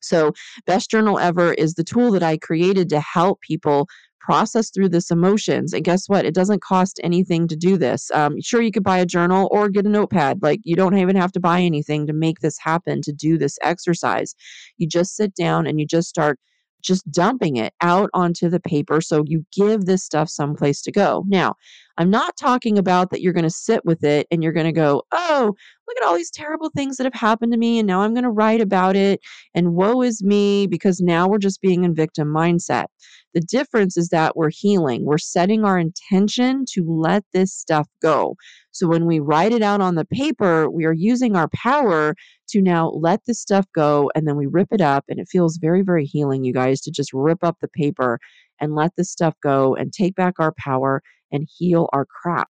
So, 0.00 0.32
Best 0.66 0.90
Journal 0.90 1.18
Ever 1.20 1.52
is 1.52 1.74
the 1.74 1.84
tool 1.84 2.10
that 2.10 2.24
I 2.24 2.36
created 2.36 2.88
to 2.88 2.98
help 2.98 3.40
people 3.40 3.86
process 4.22 4.70
through 4.70 4.88
this 4.88 5.10
emotions. 5.10 5.72
And 5.72 5.84
guess 5.84 6.08
what? 6.08 6.24
It 6.24 6.34
doesn't 6.34 6.62
cost 6.62 7.00
anything 7.02 7.48
to 7.48 7.56
do 7.56 7.76
this. 7.76 8.10
Um, 8.14 8.40
sure, 8.40 8.62
you 8.62 8.72
could 8.72 8.84
buy 8.84 8.98
a 8.98 9.06
journal 9.06 9.48
or 9.50 9.68
get 9.68 9.86
a 9.86 9.90
notepad. 9.90 10.42
Like 10.42 10.60
you 10.64 10.76
don't 10.76 10.96
even 10.96 11.16
have 11.16 11.32
to 11.32 11.40
buy 11.40 11.60
anything 11.60 12.06
to 12.06 12.12
make 12.12 12.40
this 12.40 12.58
happen, 12.58 13.02
to 13.02 13.12
do 13.12 13.36
this 13.36 13.58
exercise. 13.62 14.34
You 14.78 14.86
just 14.86 15.16
sit 15.16 15.34
down 15.34 15.66
and 15.66 15.80
you 15.80 15.86
just 15.86 16.08
start 16.08 16.38
just 16.82 17.08
dumping 17.10 17.56
it 17.56 17.72
out 17.80 18.10
onto 18.12 18.48
the 18.48 18.60
paper. 18.60 19.00
So 19.00 19.22
you 19.26 19.44
give 19.52 19.84
this 19.84 20.04
stuff 20.04 20.28
someplace 20.28 20.82
to 20.82 20.92
go. 20.92 21.24
Now, 21.28 21.54
I'm 22.02 22.10
not 22.10 22.36
talking 22.36 22.78
about 22.78 23.10
that 23.10 23.20
you're 23.20 23.32
going 23.32 23.44
to 23.44 23.50
sit 23.50 23.84
with 23.84 24.02
it 24.02 24.26
and 24.32 24.42
you're 24.42 24.52
going 24.52 24.66
to 24.66 24.72
go, 24.72 25.04
oh, 25.12 25.54
look 25.86 25.96
at 25.96 26.04
all 26.04 26.16
these 26.16 26.32
terrible 26.32 26.68
things 26.74 26.96
that 26.96 27.04
have 27.04 27.14
happened 27.14 27.52
to 27.52 27.58
me. 27.58 27.78
And 27.78 27.86
now 27.86 28.00
I'm 28.00 28.12
going 28.12 28.24
to 28.24 28.30
write 28.30 28.60
about 28.60 28.96
it. 28.96 29.20
And 29.54 29.74
woe 29.74 30.02
is 30.02 30.20
me 30.20 30.66
because 30.66 31.00
now 31.00 31.28
we're 31.28 31.38
just 31.38 31.60
being 31.60 31.84
in 31.84 31.94
victim 31.94 32.26
mindset. 32.26 32.86
The 33.34 33.40
difference 33.40 33.96
is 33.96 34.08
that 34.08 34.36
we're 34.36 34.50
healing. 34.50 35.04
We're 35.04 35.16
setting 35.16 35.64
our 35.64 35.78
intention 35.78 36.64
to 36.72 36.84
let 36.84 37.22
this 37.32 37.54
stuff 37.54 37.86
go. 38.02 38.34
So 38.72 38.88
when 38.88 39.06
we 39.06 39.20
write 39.20 39.52
it 39.52 39.62
out 39.62 39.80
on 39.80 39.94
the 39.94 40.04
paper, 40.04 40.68
we 40.68 40.84
are 40.84 40.92
using 40.92 41.36
our 41.36 41.48
power 41.54 42.16
to 42.48 42.60
now 42.60 42.88
let 42.90 43.20
this 43.26 43.40
stuff 43.40 43.66
go 43.74 44.10
and 44.14 44.26
then 44.26 44.36
we 44.36 44.46
rip 44.46 44.68
it 44.72 44.80
up. 44.80 45.04
And 45.08 45.20
it 45.20 45.28
feels 45.30 45.56
very, 45.58 45.82
very 45.82 46.04
healing, 46.04 46.42
you 46.42 46.52
guys, 46.52 46.80
to 46.82 46.90
just 46.90 47.12
rip 47.12 47.44
up 47.44 47.58
the 47.60 47.68
paper 47.68 48.18
and 48.60 48.74
let 48.74 48.92
this 48.96 49.10
stuff 49.10 49.34
go 49.42 49.74
and 49.74 49.92
take 49.92 50.14
back 50.14 50.34
our 50.38 50.52
power 50.58 51.02
and 51.30 51.48
heal 51.58 51.88
our 51.92 52.06
crap. 52.06 52.48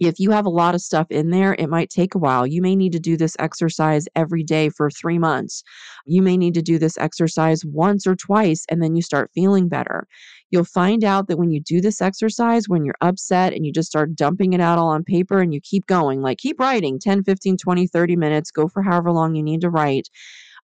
If 0.00 0.18
you 0.18 0.32
have 0.32 0.44
a 0.44 0.50
lot 0.50 0.74
of 0.74 0.80
stuff 0.80 1.06
in 1.10 1.30
there, 1.30 1.54
it 1.56 1.68
might 1.68 1.88
take 1.88 2.16
a 2.16 2.18
while. 2.18 2.46
You 2.46 2.60
may 2.60 2.74
need 2.74 2.92
to 2.92 2.98
do 2.98 3.16
this 3.16 3.36
exercise 3.38 4.06
every 4.16 4.42
day 4.42 4.68
for 4.68 4.90
three 4.90 5.18
months. 5.18 5.62
You 6.04 6.20
may 6.20 6.36
need 6.36 6.54
to 6.54 6.62
do 6.62 6.78
this 6.78 6.98
exercise 6.98 7.64
once 7.64 8.04
or 8.04 8.16
twice, 8.16 8.64
and 8.68 8.82
then 8.82 8.96
you 8.96 9.02
start 9.02 9.30
feeling 9.32 9.68
better. 9.68 10.08
You'll 10.50 10.64
find 10.64 11.04
out 11.04 11.28
that 11.28 11.38
when 11.38 11.52
you 11.52 11.60
do 11.60 11.80
this 11.80 12.02
exercise, 12.02 12.68
when 12.68 12.84
you're 12.84 12.94
upset 13.00 13.52
and 13.52 13.64
you 13.64 13.72
just 13.72 13.88
start 13.88 14.16
dumping 14.16 14.52
it 14.52 14.60
out 14.60 14.78
all 14.78 14.88
on 14.88 15.04
paper 15.04 15.40
and 15.40 15.54
you 15.54 15.60
keep 15.62 15.86
going, 15.86 16.22
like 16.22 16.38
keep 16.38 16.58
writing 16.58 16.98
10, 16.98 17.22
15, 17.22 17.56
20, 17.56 17.86
30 17.86 18.16
minutes, 18.16 18.50
go 18.50 18.66
for 18.66 18.82
however 18.82 19.12
long 19.12 19.36
you 19.36 19.44
need 19.44 19.60
to 19.60 19.70
write. 19.70 20.08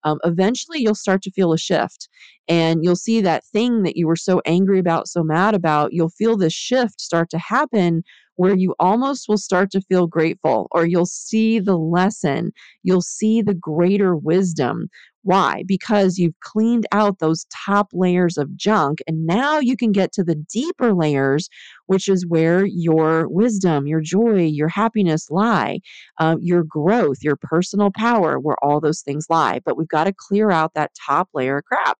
Um, 0.04 0.18
eventually 0.24 0.80
you'll 0.80 0.94
start 0.94 1.22
to 1.22 1.30
feel 1.30 1.52
a 1.52 1.58
shift 1.58 2.08
and 2.48 2.80
you'll 2.84 2.96
see 2.96 3.20
that 3.20 3.44
thing 3.44 3.82
that 3.82 3.96
you 3.96 4.06
were 4.06 4.16
so 4.16 4.40
angry 4.46 4.78
about, 4.78 5.08
so 5.08 5.22
mad 5.22 5.54
about, 5.54 5.92
you'll 5.92 6.10
feel 6.10 6.36
this 6.36 6.52
shift 6.52 7.00
start 7.00 7.30
to 7.30 7.38
happen 7.38 8.02
where 8.36 8.56
you 8.56 8.74
almost 8.80 9.28
will 9.28 9.36
start 9.36 9.70
to 9.70 9.82
feel 9.82 10.06
grateful 10.06 10.66
or 10.72 10.86
you'll 10.86 11.04
see 11.06 11.58
the 11.58 11.76
lesson, 11.76 12.52
you'll 12.82 13.02
see 13.02 13.42
the 13.42 13.54
greater 13.54 14.16
wisdom. 14.16 14.88
Why? 15.22 15.64
Because 15.66 16.16
you've 16.18 16.38
cleaned 16.40 16.87
out 16.92 17.18
those 17.18 17.46
top 17.66 17.88
layers 17.92 18.38
of 18.38 18.56
junk 18.56 19.00
and 19.06 19.26
now 19.26 19.59
you 19.59 19.76
can 19.76 19.92
get 19.92 20.12
to 20.12 20.24
the 20.24 20.35
deeper 20.35 20.94
layers, 20.94 21.48
which 21.87 22.09
is 22.09 22.26
where 22.26 22.64
your 22.64 23.28
wisdom, 23.28 23.87
your 23.87 24.00
joy, 24.00 24.46
your 24.46 24.68
happiness 24.68 25.28
lie, 25.30 25.80
uh, 26.18 26.37
your 26.40 26.64
growth, 26.64 27.18
your 27.22 27.37
personal 27.37 27.90
power, 27.94 28.38
where 28.38 28.56
all 28.62 28.80
those 28.80 29.02
things 29.02 29.26
lie. 29.28 29.61
But 29.64 29.76
we've 29.76 29.88
got 29.88 30.04
to 30.04 30.14
clear 30.16 30.50
out 30.50 30.72
that 30.74 30.92
top 31.06 31.28
layer 31.35 31.59
of 31.59 31.64
crap. 31.64 31.98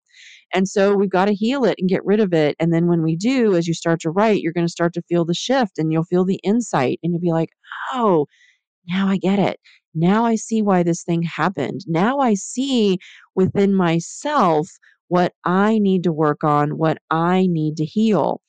And 0.52 0.68
so 0.68 0.94
we've 0.94 1.11
got 1.11 1.26
to 1.26 1.35
heal 1.35 1.64
it 1.64 1.76
and 1.78 1.88
get 1.88 2.04
rid 2.04 2.20
of 2.20 2.33
it. 2.33 2.56
And 2.59 2.72
then 2.72 2.87
when 2.88 3.02
we 3.02 3.16
do, 3.16 3.54
as 3.54 3.68
you 3.68 3.74
start 3.74 4.00
to 4.00 4.11
write, 4.11 4.40
you're 4.40 4.52
going 4.52 4.66
to 4.66 4.72
start 4.72 4.94
to 4.94 5.02
feel 5.02 5.24
the 5.24 5.35
shift 5.35 5.78
and 5.78 5.92
you'll 5.92 6.04
feel 6.04 6.24
the 6.24 6.40
insight 6.42 6.98
and 7.02 7.12
you'll 7.12 7.20
be 7.20 7.33
like, 7.33 7.50
oh, 7.92 8.26
now 8.88 9.09
I 9.09 9.16
get 9.16 9.38
it. 9.38 9.59
Now 9.95 10.25
I 10.25 10.37
see 10.37 10.62
why 10.62 10.83
this 10.83 11.03
thing 11.03 11.23
happened. 11.23 11.81
Now 11.87 12.19
I 12.19 12.35
see 12.35 12.99
within 13.35 13.75
myself 13.75 14.69
what 15.09 15.33
I 15.45 15.79
need 15.79 16.05
to 16.05 16.12
work 16.12 16.45
on, 16.45 16.79
what 16.79 16.99
I 17.11 17.47
need 17.49 17.77
to 17.79 17.85
heal 17.85 18.40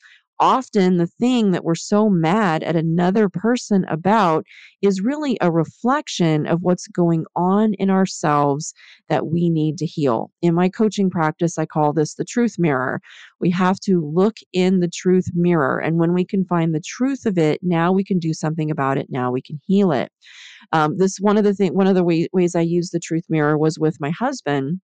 often 0.42 0.98
the 0.98 1.08
thing 1.08 1.52
that 1.52 1.64
we're 1.64 1.76
so 1.76 2.10
mad 2.10 2.64
at 2.64 2.76
another 2.76 3.30
person 3.30 3.86
about 3.88 4.46
is 4.82 5.00
really 5.00 5.38
a 5.40 5.52
reflection 5.52 6.48
of 6.48 6.64
what's 6.64 6.88
going 6.88 7.26
on 7.36 7.76
in 7.76 7.92
ourselves 7.92 8.74
that 9.08 9.28
we 9.28 9.50
need 9.50 9.78
to 9.78 9.86
heal. 9.86 10.32
In 10.42 10.56
my 10.56 10.68
coaching 10.68 11.10
practice, 11.12 11.60
I 11.60 11.68
call 11.68 11.94
this 11.94 12.16
the 12.16 12.26
truth 12.26 12.56
mirror. 12.58 13.00
We 13.40 13.52
have 13.52 13.80
to 13.82 14.04
look 14.14 14.38
in 14.52 14.80
the 14.80 14.90
truth 14.90 15.28
mirror. 15.34 15.80
And 15.80 16.00
when 16.00 16.14
we 16.14 16.26
can 16.26 16.44
find 16.46 16.74
the 16.74 16.82
truth 16.82 17.26
of 17.28 17.38
it, 17.38 17.60
now 17.62 17.92
we 17.92 18.04
can 18.04 18.18
do 18.18 18.34
something 18.34 18.72
about 18.72 18.98
it. 18.98 19.08
Now 19.10 19.32
we 19.32 19.42
can 19.42 19.62
heal 19.68 19.92
it. 19.92 20.12
Um, 20.72 20.98
this 20.98 21.18
one 21.18 21.38
of 21.38 21.44
the 21.44 21.54
thing, 21.54 21.76
one 21.76 21.88
of 21.88 21.96
the 21.96 22.04
way, 22.04 22.28
ways 22.34 22.56
I 22.56 22.62
use 22.62 22.90
the 22.90 23.00
truth 23.00 23.26
mirror 23.30 23.58
was 23.58 23.78
with 23.78 24.02
my 24.02 24.10
husband 24.10 24.82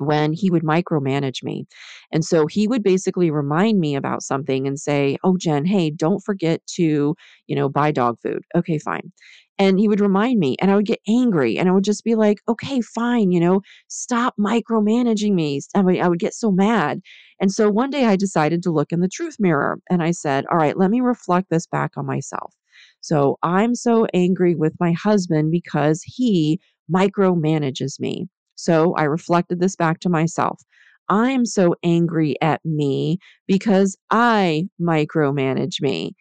when 0.00 0.32
he 0.32 0.50
would 0.50 0.62
micromanage 0.62 1.42
me. 1.42 1.66
And 2.12 2.24
so 2.24 2.46
he 2.46 2.66
would 2.68 2.82
basically 2.82 3.30
remind 3.30 3.78
me 3.80 3.94
about 3.96 4.22
something 4.22 4.66
and 4.66 4.78
say, 4.78 5.16
"Oh 5.24 5.36
Jen, 5.36 5.64
hey, 5.64 5.90
don't 5.90 6.20
forget 6.24 6.64
to, 6.76 7.14
you 7.46 7.56
know, 7.56 7.68
buy 7.68 7.90
dog 7.92 8.18
food." 8.20 8.42
Okay, 8.56 8.78
fine. 8.78 9.12
And 9.58 9.78
he 9.78 9.88
would 9.88 10.00
remind 10.00 10.38
me 10.40 10.56
and 10.60 10.70
I 10.70 10.76
would 10.76 10.86
get 10.86 11.00
angry 11.06 11.58
and 11.58 11.68
I 11.68 11.72
would 11.72 11.84
just 11.84 12.02
be 12.04 12.14
like, 12.14 12.38
"Okay, 12.48 12.80
fine, 12.80 13.30
you 13.30 13.40
know, 13.40 13.60
stop 13.88 14.34
micromanaging 14.38 15.34
me." 15.34 15.60
I 15.74 15.80
would, 15.82 15.98
I 15.98 16.08
would 16.08 16.18
get 16.18 16.34
so 16.34 16.50
mad. 16.50 17.00
And 17.40 17.52
so 17.52 17.70
one 17.70 17.90
day 17.90 18.04
I 18.06 18.16
decided 18.16 18.62
to 18.62 18.70
look 18.70 18.92
in 18.92 19.00
the 19.00 19.08
truth 19.08 19.36
mirror 19.38 19.78
and 19.90 20.02
I 20.02 20.12
said, 20.12 20.46
"All 20.50 20.56
right, 20.58 20.76
let 20.78 20.90
me 20.90 21.00
reflect 21.00 21.50
this 21.50 21.66
back 21.66 21.92
on 21.96 22.06
myself." 22.06 22.54
So 23.02 23.38
I'm 23.42 23.74
so 23.74 24.06
angry 24.14 24.54
with 24.54 24.74
my 24.80 24.92
husband 24.92 25.50
because 25.50 26.02
he 26.04 26.58
micromanages 26.92 28.00
me. 28.00 28.28
So 28.60 28.94
I 28.94 29.04
reflected 29.04 29.60
this 29.60 29.76
back 29.76 30.00
to 30.00 30.08
myself. 30.08 30.62
I'm 31.08 31.44
so 31.46 31.74
angry 31.82 32.36
at 32.40 32.60
me 32.64 33.18
because 33.46 33.96
I 34.10 34.68
micromanage 34.80 35.80
me. 35.80 36.12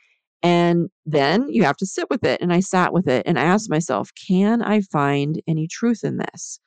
And 0.41 0.89
then 1.06 1.49
you 1.49 1.63
have 1.63 1.78
to 1.78 1.86
sit 1.86 2.10
with 2.10 2.23
it. 2.23 2.41
And 2.41 2.54
I 2.54 2.62
sat 2.62 2.93
with 2.93 3.08
it 3.08 3.23
and 3.25 3.38
I 3.38 3.43
asked 3.43 3.69
myself, 3.69 4.10
can 4.28 4.62
I 4.62 4.82
find 4.82 5.41
any 5.47 5.67
truth 5.67 6.04
in 6.04 6.17
this? 6.17 6.60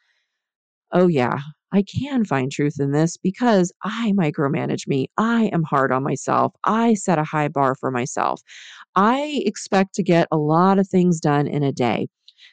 Oh, 0.92 1.06
yeah, 1.06 1.38
I 1.72 1.82
can 1.82 2.24
find 2.24 2.52
truth 2.52 2.74
in 2.78 2.92
this 2.92 3.16
because 3.16 3.72
I 3.82 4.12
micromanage 4.14 4.86
me. 4.86 5.08
I 5.16 5.44
am 5.52 5.62
hard 5.62 5.90
on 5.90 6.02
myself. 6.02 6.52
I 6.64 6.94
set 6.94 7.18
a 7.18 7.24
high 7.24 7.48
bar 7.48 7.74
for 7.74 7.90
myself. 7.90 8.42
I 8.94 9.42
expect 9.46 9.94
to 9.94 10.02
get 10.02 10.28
a 10.30 10.36
lot 10.36 10.78
of 10.78 10.86
things 10.86 11.18
done 11.18 11.46
in 11.46 11.62
a 11.62 11.72
day. 11.72 12.08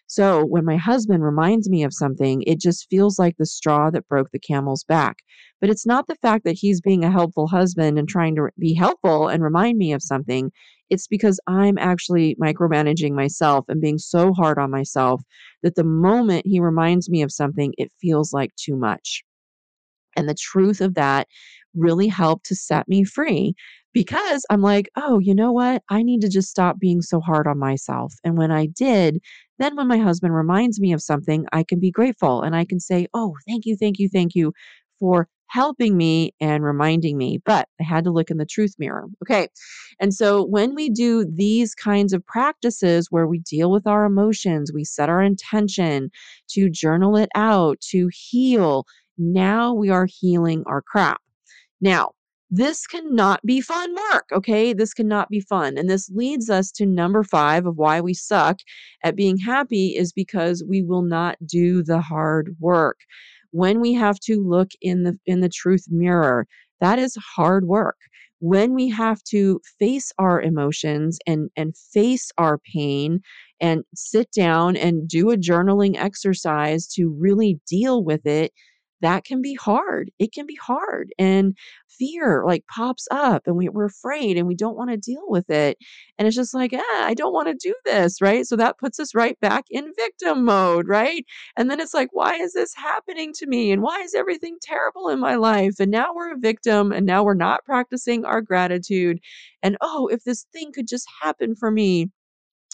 So 0.10 0.44
when 0.44 0.66
my 0.66 0.76
husband 0.76 1.24
reminds 1.24 1.70
me 1.70 1.84
of 1.84 1.94
something, 1.94 2.42
it 2.48 2.60
just 2.60 2.90
feels 2.90 3.20
like 3.20 3.38
the 3.38 3.46
straw 3.46 3.92
that 3.92 4.08
broke 4.08 4.32
the 4.32 4.40
camel's 4.40 4.84
back. 4.84 5.18
But 5.62 5.70
it's 5.70 5.86
not 5.86 6.08
the 6.08 6.16
fact 6.16 6.46
that 6.46 6.58
he's 6.58 6.82
being 6.82 7.04
a 7.06 7.12
helpful 7.12 7.48
husband 7.48 8.00
and 8.00 8.10
trying 8.10 8.36
to 8.36 8.50
be 8.58 8.74
helpful 8.74 9.28
and 9.28 9.44
remind 9.44 9.78
me 9.78 9.94
of 9.94 10.02
something. 10.02 10.52
It's 10.90 11.06
because 11.06 11.40
I'm 11.46 11.78
actually 11.78 12.36
micromanaging 12.42 13.12
myself 13.12 13.66
and 13.70 13.80
being 13.80 14.00
so 14.00 14.34
hard 14.34 14.58
on 14.58 14.72
myself 14.72 15.22
that 15.62 15.76
the 15.76 15.84
moment 15.84 16.48
he 16.48 16.60
reminds 16.60 17.08
me 17.08 17.22
of 17.22 17.32
something, 17.32 17.76
it 17.78 17.92
feels 18.02 18.34
like 18.34 18.50
too 18.56 18.76
much. 18.76 19.24
And 20.18 20.28
the 20.28 20.34
truth 20.34 20.82
of 20.82 20.96
that 20.96 21.28
really 21.76 22.08
helped 22.08 22.48
to 22.48 22.56
set 22.56 22.88
me 22.88 23.04
free 23.04 23.54
because 23.94 24.44
I'm 24.50 24.62
like, 24.62 24.90
oh, 24.96 25.20
you 25.20 25.36
know 25.36 25.52
what? 25.52 25.84
I 25.90 26.02
need 26.02 26.22
to 26.22 26.30
just 26.30 26.50
stop 26.50 26.80
being 26.80 27.02
so 27.04 27.20
hard 27.20 27.46
on 27.48 27.60
myself. 27.60 28.14
And 28.24 28.38
when 28.38 28.52
I 28.52 28.66
did, 28.66 29.20
then 29.60 29.76
when 29.76 29.88
my 29.88 29.98
husband 29.98 30.34
reminds 30.34 30.80
me 30.80 30.94
of 30.94 31.02
something, 31.02 31.46
I 31.52 31.64
can 31.64 31.80
be 31.80 31.92
grateful 31.92 32.42
and 32.42 32.56
I 32.56 32.66
can 32.66 32.80
say, 32.80 33.08
oh, 33.14 33.36
thank 33.48 33.66
you, 33.66 33.76
thank 33.76 34.00
you, 34.00 34.10
thank 34.10 34.34
you 34.34 34.54
for 35.00 35.28
helping 35.48 35.98
me 35.98 36.32
and 36.40 36.64
reminding 36.64 37.18
me, 37.18 37.40
but 37.44 37.68
I 37.80 37.84
had 37.84 38.04
to 38.04 38.12
look 38.12 38.30
in 38.30 38.38
the 38.38 38.46
truth 38.46 38.76
mirror. 38.78 39.06
Okay. 39.24 39.48
And 40.00 40.14
so 40.14 40.46
when 40.46 40.76
we 40.76 40.90
do 40.90 41.26
these 41.26 41.74
kinds 41.74 42.14
of 42.14 42.26
practices 42.26 43.08
where 43.10 43.28
we 43.28 43.40
deal 43.40 43.72
with 43.72 43.88
our 43.88 44.06
emotions, 44.06 44.72
we 44.72 44.84
set 44.84 45.10
our 45.10 45.24
intention 45.24 46.12
to 46.50 46.70
journal 46.70 47.18
it 47.18 47.30
out, 47.36 47.80
to 47.90 48.10
heal, 48.14 48.86
now 49.18 49.74
we 49.74 49.90
are 49.90 50.08
healing 50.08 50.64
our 50.68 50.84
crap. 50.84 51.20
Now, 51.82 52.12
this 52.50 52.88
cannot 52.88 53.46
be 53.46 53.62
fun 53.62 53.96
work, 54.12 54.26
okay? 54.32 54.74
This 54.74 54.94
cannot 54.94 55.30
be 55.30 55.40
fun. 55.40 55.78
And 55.78 55.90
this 55.90 56.10
leads 56.10 56.50
us 56.50 56.72
to 56.74 56.86
number 56.86 57.24
five 57.24 57.66
of 57.66 57.78
why 57.78 58.02
we 58.02 58.14
suck 58.14 58.60
at 59.04 59.16
being 59.16 59.38
happy 59.38 59.96
is 59.96 60.12
because 60.12 60.64
we 60.68 60.82
will 60.82 61.04
not 61.04 61.38
do 61.46 61.84
the 61.84 62.02
hard 62.02 62.56
work. 62.60 62.98
When 63.52 63.80
we 63.80 63.94
have 63.94 64.20
to 64.22 64.44
look 64.44 64.72
in 64.82 65.04
the 65.04 65.18
in 65.26 65.42
the 65.42 65.50
truth 65.50 65.86
mirror, 65.90 66.48
that 66.82 67.00
is 67.00 67.16
hard 67.36 67.66
work. 67.66 67.98
When 68.40 68.74
we 68.74 68.90
have 68.90 69.22
to 69.26 69.60
face 69.80 70.12
our 70.18 70.42
emotions 70.42 71.20
and 71.28 71.50
and 71.56 71.76
face 71.76 72.32
our 72.38 72.58
pain 72.58 73.22
and 73.60 73.84
sit 73.94 74.32
down 74.32 74.78
and 74.78 75.08
do 75.08 75.30
a 75.32 75.38
journaling 75.38 75.98
exercise 75.98 76.88
to 76.94 77.10
really 77.10 77.60
deal 77.68 78.04
with 78.04 78.26
it, 78.26 78.54
that 79.02 79.24
can 79.24 79.42
be 79.42 79.56
hard. 79.56 80.12
It 80.20 80.34
can 80.34 80.46
be 80.46 80.56
hard. 80.56 81.14
And 81.18 81.58
fear 81.88 82.44
like 82.46 82.66
pops 82.68 83.08
up 83.12 83.44
and 83.46 83.56
we, 83.56 83.70
we're 83.70 83.86
afraid 83.86 84.38
and 84.38 84.48
we 84.48 84.56
don't 84.56 84.78
want 84.78 84.90
to 84.90 84.98
deal 84.98 85.24
with 85.28 85.50
it. 85.50 85.78
And 86.18 86.28
it's 86.28 86.36
just 86.36 86.54
like, 86.54 86.74
ah, 86.74 87.06
I 87.06 87.14
don't 87.14 87.34
want 87.34 87.48
to 87.48 87.54
do 87.56 87.76
this. 87.86 88.22
Right. 88.22 88.46
So 88.46 88.56
that 88.56 88.78
puts 88.78 89.00
us 89.00 89.16
right 89.16 89.40
back 89.40 89.66
in 89.70 89.94
victim 89.96 90.46
mode. 90.46 90.88
Right. 90.88 91.26
And 91.58 91.70
then 91.70 91.80
it's 91.80 91.94
like, 91.94 92.10
why 92.12 92.36
is 92.36 92.54
this 92.54 92.74
happening 92.76 93.34
to 93.36 93.48
me? 93.48 93.72
And 93.72 93.82
why 93.82 94.00
is 94.02 94.14
everything 94.16 94.58
terrible 94.62 95.10
in 95.10 95.20
my 95.20 95.36
life? 95.36 95.80
And 95.80 95.92
now 95.92 96.14
we're 96.14 96.34
a 96.34 96.40
victim 96.40 96.92
and 96.92 97.06
now 97.06 97.24
we're 97.24 97.34
not 97.34 97.66
practicing 97.66 98.26
our 98.26 98.42
gratitude. 98.42 99.20
And 99.64 99.78
oh, 99.82 100.08
if 100.08 100.24
this 100.24 100.46
thing 100.54 100.72
could 100.74 100.88
just 100.88 101.08
happen 101.22 101.56
for 101.56 101.72
me 101.72 102.10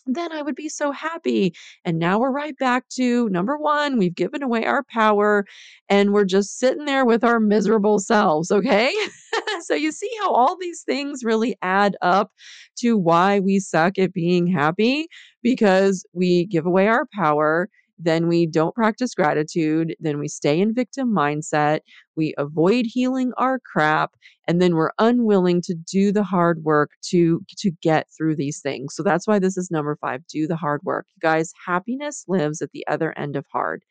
then 0.05 0.31
I 0.31 0.41
would 0.41 0.55
be 0.55 0.69
so 0.69 0.91
happy. 0.91 1.53
And 1.83 1.99
now 1.99 2.19
we're 2.19 2.31
right 2.31 2.57
back 2.57 2.87
to 2.95 3.29
number 3.29 3.57
one, 3.57 3.97
we've 3.97 4.15
given 4.15 4.43
away 4.43 4.65
our 4.65 4.83
power 4.83 5.45
and 5.89 6.13
we're 6.13 6.25
just 6.25 6.59
sitting 6.59 6.85
there 6.85 7.05
with 7.05 7.23
our 7.23 7.39
miserable 7.39 7.99
selves. 7.99 8.51
Okay. 8.51 8.93
so 9.61 9.73
you 9.73 9.91
see 9.91 10.11
how 10.21 10.31
all 10.31 10.57
these 10.59 10.83
things 10.83 11.23
really 11.23 11.55
add 11.61 11.95
up 12.01 12.31
to 12.77 12.97
why 12.97 13.39
we 13.39 13.59
suck 13.59 13.97
at 13.97 14.13
being 14.13 14.47
happy 14.47 15.07
because 15.41 16.05
we 16.13 16.45
give 16.45 16.65
away 16.65 16.87
our 16.87 17.05
power 17.13 17.69
then 17.97 18.27
we 18.27 18.45
don't 18.45 18.75
practice 18.75 19.13
gratitude, 19.13 19.95
then 19.99 20.19
we 20.19 20.27
stay 20.27 20.59
in 20.59 20.73
victim 20.73 21.09
mindset, 21.13 21.79
we 22.15 22.33
avoid 22.37 22.85
healing 22.87 23.31
our 23.37 23.59
crap, 23.59 24.15
and 24.47 24.61
then 24.61 24.75
we're 24.75 24.91
unwilling 24.99 25.61
to 25.61 25.73
do 25.73 26.11
the 26.11 26.23
hard 26.23 26.63
work 26.63 26.91
to 27.09 27.41
to 27.57 27.71
get 27.81 28.07
through 28.15 28.35
these 28.35 28.61
things. 28.61 28.95
So 28.95 29.03
that's 29.03 29.27
why 29.27 29.39
this 29.39 29.57
is 29.57 29.71
number 29.71 29.97
5, 30.01 30.27
do 30.27 30.47
the 30.47 30.55
hard 30.57 30.81
work. 30.83 31.07
You 31.15 31.19
guys, 31.21 31.53
happiness 31.65 32.25
lives 32.27 32.61
at 32.61 32.71
the 32.71 32.85
other 32.87 33.17
end 33.17 33.35
of 33.35 33.45
hard. 33.51 33.83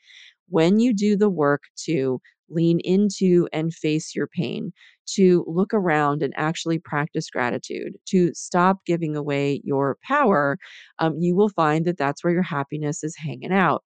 When 0.49 0.79
you 0.81 0.95
do 0.95 1.17
the 1.17 1.31
work 1.31 1.63
to 1.87 2.21
lean 2.51 2.81
into 2.81 3.49
and 3.53 3.75
face 3.75 4.15
your 4.15 4.27
pain, 4.27 4.73
to 5.07 5.45
look 5.47 5.73
around 5.75 6.23
and 6.23 6.33
actually 6.37 6.79
practice 6.79 7.31
gratitude, 7.31 7.95
to 8.07 8.33
stop 8.35 8.85
giving 8.87 9.17
away 9.17 9.61
your 9.65 9.97
power, 10.03 10.59
um, 10.99 11.17
you 11.19 11.35
will 11.35 11.49
find 11.51 11.85
that 11.87 11.99
that's 11.99 12.23
where 12.23 12.33
your 12.33 12.43
happiness 12.43 13.03
is 13.03 13.17
hanging 13.17 13.53
out 13.53 13.83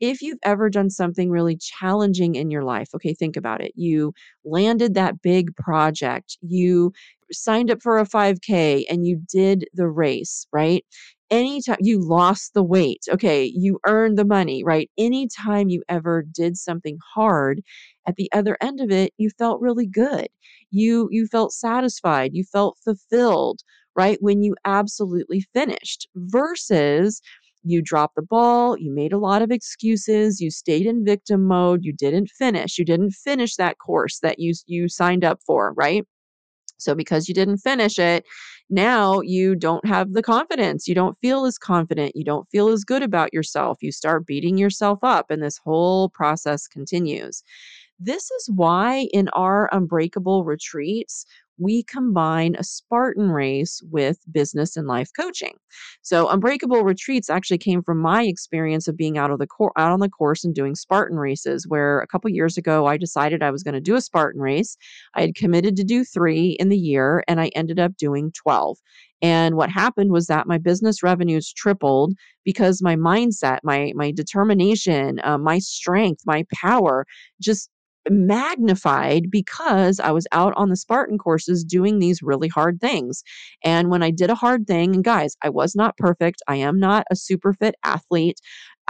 if 0.00 0.22
you've 0.22 0.38
ever 0.44 0.70
done 0.70 0.90
something 0.90 1.30
really 1.30 1.56
challenging 1.56 2.34
in 2.34 2.50
your 2.50 2.64
life, 2.64 2.88
okay, 2.94 3.14
think 3.14 3.36
about 3.36 3.60
it. 3.62 3.72
You 3.76 4.12
landed 4.44 4.94
that 4.94 5.22
big 5.22 5.54
project, 5.56 6.38
you 6.42 6.92
signed 7.32 7.70
up 7.70 7.82
for 7.82 7.98
a 7.98 8.06
5K 8.06 8.86
and 8.90 9.06
you 9.06 9.22
did 9.32 9.66
the 9.74 9.88
race, 9.88 10.46
right? 10.52 10.84
Anytime 11.30 11.76
you 11.80 12.00
lost 12.00 12.54
the 12.54 12.62
weight, 12.64 13.04
okay, 13.08 13.44
you 13.44 13.78
earned 13.86 14.18
the 14.18 14.24
money, 14.24 14.64
right? 14.64 14.90
Anytime 14.98 15.68
you 15.68 15.82
ever 15.88 16.22
did 16.22 16.56
something 16.56 16.98
hard, 17.14 17.62
at 18.06 18.16
the 18.16 18.28
other 18.32 18.56
end 18.60 18.80
of 18.80 18.90
it, 18.90 19.12
you 19.16 19.30
felt 19.38 19.60
really 19.60 19.86
good. 19.86 20.26
You 20.70 21.08
you 21.12 21.26
felt 21.26 21.52
satisfied, 21.52 22.32
you 22.34 22.42
felt 22.44 22.78
fulfilled, 22.84 23.60
right? 23.96 24.18
When 24.20 24.42
you 24.42 24.56
absolutely 24.64 25.42
finished 25.54 26.08
versus 26.16 27.20
you 27.62 27.82
dropped 27.82 28.16
the 28.16 28.22
ball, 28.22 28.76
you 28.78 28.92
made 28.92 29.12
a 29.12 29.18
lot 29.18 29.42
of 29.42 29.50
excuses, 29.50 30.40
you 30.40 30.50
stayed 30.50 30.86
in 30.86 31.04
victim 31.04 31.44
mode, 31.46 31.84
you 31.84 31.92
didn't 31.92 32.30
finish. 32.30 32.78
You 32.78 32.84
didn't 32.84 33.12
finish 33.12 33.56
that 33.56 33.78
course 33.78 34.20
that 34.20 34.38
you 34.38 34.54
you 34.66 34.88
signed 34.88 35.24
up 35.24 35.40
for, 35.46 35.72
right? 35.74 36.04
So 36.78 36.94
because 36.94 37.28
you 37.28 37.34
didn't 37.34 37.58
finish 37.58 37.98
it, 37.98 38.24
now 38.70 39.20
you 39.20 39.54
don't 39.54 39.84
have 39.86 40.14
the 40.14 40.22
confidence. 40.22 40.88
You 40.88 40.94
don't 40.94 41.18
feel 41.20 41.44
as 41.44 41.58
confident. 41.58 42.16
You 42.16 42.24
don't 42.24 42.48
feel 42.50 42.68
as 42.68 42.84
good 42.84 43.02
about 43.02 43.34
yourself. 43.34 43.78
You 43.82 43.92
start 43.92 44.26
beating 44.26 44.56
yourself 44.56 44.98
up 45.02 45.30
and 45.30 45.42
this 45.42 45.58
whole 45.58 46.08
process 46.08 46.66
continues. 46.66 47.42
This 47.98 48.30
is 48.30 48.50
why 48.54 49.08
in 49.12 49.28
our 49.30 49.68
unbreakable 49.72 50.44
retreats, 50.44 51.26
we 51.60 51.82
combine 51.84 52.56
a 52.58 52.64
Spartan 52.64 53.30
race 53.30 53.82
with 53.90 54.18
business 54.32 54.76
and 54.76 54.86
life 54.86 55.10
coaching. 55.18 55.54
So 56.02 56.28
Unbreakable 56.28 56.82
Retreats 56.82 57.28
actually 57.28 57.58
came 57.58 57.82
from 57.82 57.98
my 57.98 58.24
experience 58.24 58.88
of 58.88 58.96
being 58.96 59.18
out 59.18 59.30
of 59.30 59.38
the 59.38 59.46
cor- 59.46 59.72
out 59.76 59.92
on 59.92 60.00
the 60.00 60.08
course 60.08 60.42
and 60.42 60.54
doing 60.54 60.74
Spartan 60.74 61.18
races 61.18 61.68
where 61.68 62.00
a 62.00 62.06
couple 62.06 62.30
years 62.30 62.56
ago 62.56 62.86
I 62.86 62.96
decided 62.96 63.42
I 63.42 63.50
was 63.50 63.62
going 63.62 63.74
to 63.74 63.80
do 63.80 63.94
a 63.94 64.00
Spartan 64.00 64.40
race. 64.40 64.76
I 65.14 65.20
had 65.20 65.34
committed 65.34 65.76
to 65.76 65.84
do 65.84 66.04
3 66.04 66.56
in 66.58 66.70
the 66.70 66.78
year 66.78 67.22
and 67.28 67.40
I 67.40 67.48
ended 67.54 67.78
up 67.78 67.96
doing 67.96 68.32
12. 68.32 68.78
And 69.22 69.56
what 69.56 69.70
happened 69.70 70.12
was 70.12 70.26
that 70.28 70.46
my 70.46 70.56
business 70.56 71.02
revenues 71.02 71.52
tripled 71.52 72.14
because 72.44 72.80
my 72.82 72.96
mindset, 72.96 73.58
my 73.62 73.92
my 73.94 74.12
determination, 74.12 75.20
uh, 75.24 75.36
my 75.36 75.58
strength, 75.58 76.22
my 76.24 76.44
power 76.54 77.06
just 77.40 77.70
magnified 78.08 79.30
because 79.30 80.00
I 80.00 80.10
was 80.12 80.26
out 80.32 80.52
on 80.56 80.68
the 80.70 80.76
Spartan 80.76 81.18
courses 81.18 81.64
doing 81.64 81.98
these 81.98 82.22
really 82.22 82.48
hard 82.48 82.80
things. 82.80 83.22
And 83.64 83.90
when 83.90 84.02
I 84.02 84.10
did 84.10 84.30
a 84.30 84.34
hard 84.34 84.66
thing, 84.66 84.94
and 84.94 85.04
guys, 85.04 85.36
I 85.42 85.50
was 85.50 85.74
not 85.74 85.96
perfect. 85.96 86.42
I 86.48 86.56
am 86.56 86.78
not 86.78 87.06
a 87.10 87.16
super 87.16 87.52
fit 87.52 87.74
athlete. 87.84 88.40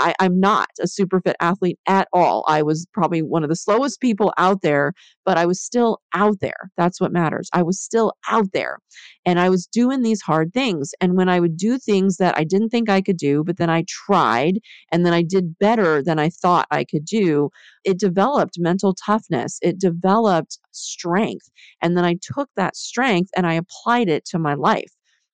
I, 0.01 0.15
am 0.25 0.41
not 0.41 0.69
a 0.81 0.87
super 0.87 1.21
fit 1.21 1.37
athlete 1.41 1.79
at 1.87 2.09
all. 2.13 2.45
I 2.49 2.63
was 2.63 2.87
probably 2.93 3.23
one 3.23 3.43
of 3.43 3.49
the 3.49 3.57
slowest 3.57 4.01
people 4.01 4.33
out 4.39 4.63
there, 4.63 4.93
but 5.25 5.37
I 5.37 5.47
was 5.47 5.61
still 5.61 6.01
out 6.15 6.41
there. 6.41 6.71
That's 6.77 7.01
what 7.01 7.13
matters. 7.13 7.49
I 7.53 7.63
was 7.63 7.81
still 7.81 8.13
out 8.29 8.53
there 8.53 8.79
and 9.27 9.39
I 9.39 9.51
was 9.51 9.67
doing 9.67 10.03
these 10.03 10.23
hard 10.23 10.53
things. 10.53 10.93
And 11.01 11.17
when 11.17 11.29
I 11.29 11.41
would 11.41 11.57
do 11.57 11.79
things 11.79 12.17
that 12.17 12.37
I 12.37 12.45
didn't 12.45 12.71
think 12.71 12.89
I 12.89 13.01
could 13.01 13.19
do, 13.19 13.45
but 13.45 13.59
then 13.59 13.71
I 13.71 13.85
tried 13.89 14.61
and 14.91 15.05
then 15.05 15.13
I 15.13 15.23
did 15.23 15.59
better 15.59 16.03
than 16.03 16.19
I 16.19 16.31
thought 16.31 16.67
I 16.71 16.85
could 16.85 17.05
do, 17.05 17.51
it 17.85 17.99
developed 17.99 18.59
mental 18.59 18.95
toughness. 18.95 19.59
It 19.63 19.79
developed 19.79 20.59
strength. 20.73 21.51
And 21.83 21.97
then 21.97 22.05
I 22.05 22.17
took 22.21 22.49
that 22.57 22.77
strength 22.77 23.31
and 23.37 23.47
I 23.47 23.55
applied 23.55 24.09
it 24.09 24.25
to 24.27 24.39
my 24.39 24.55
life. 24.55 24.93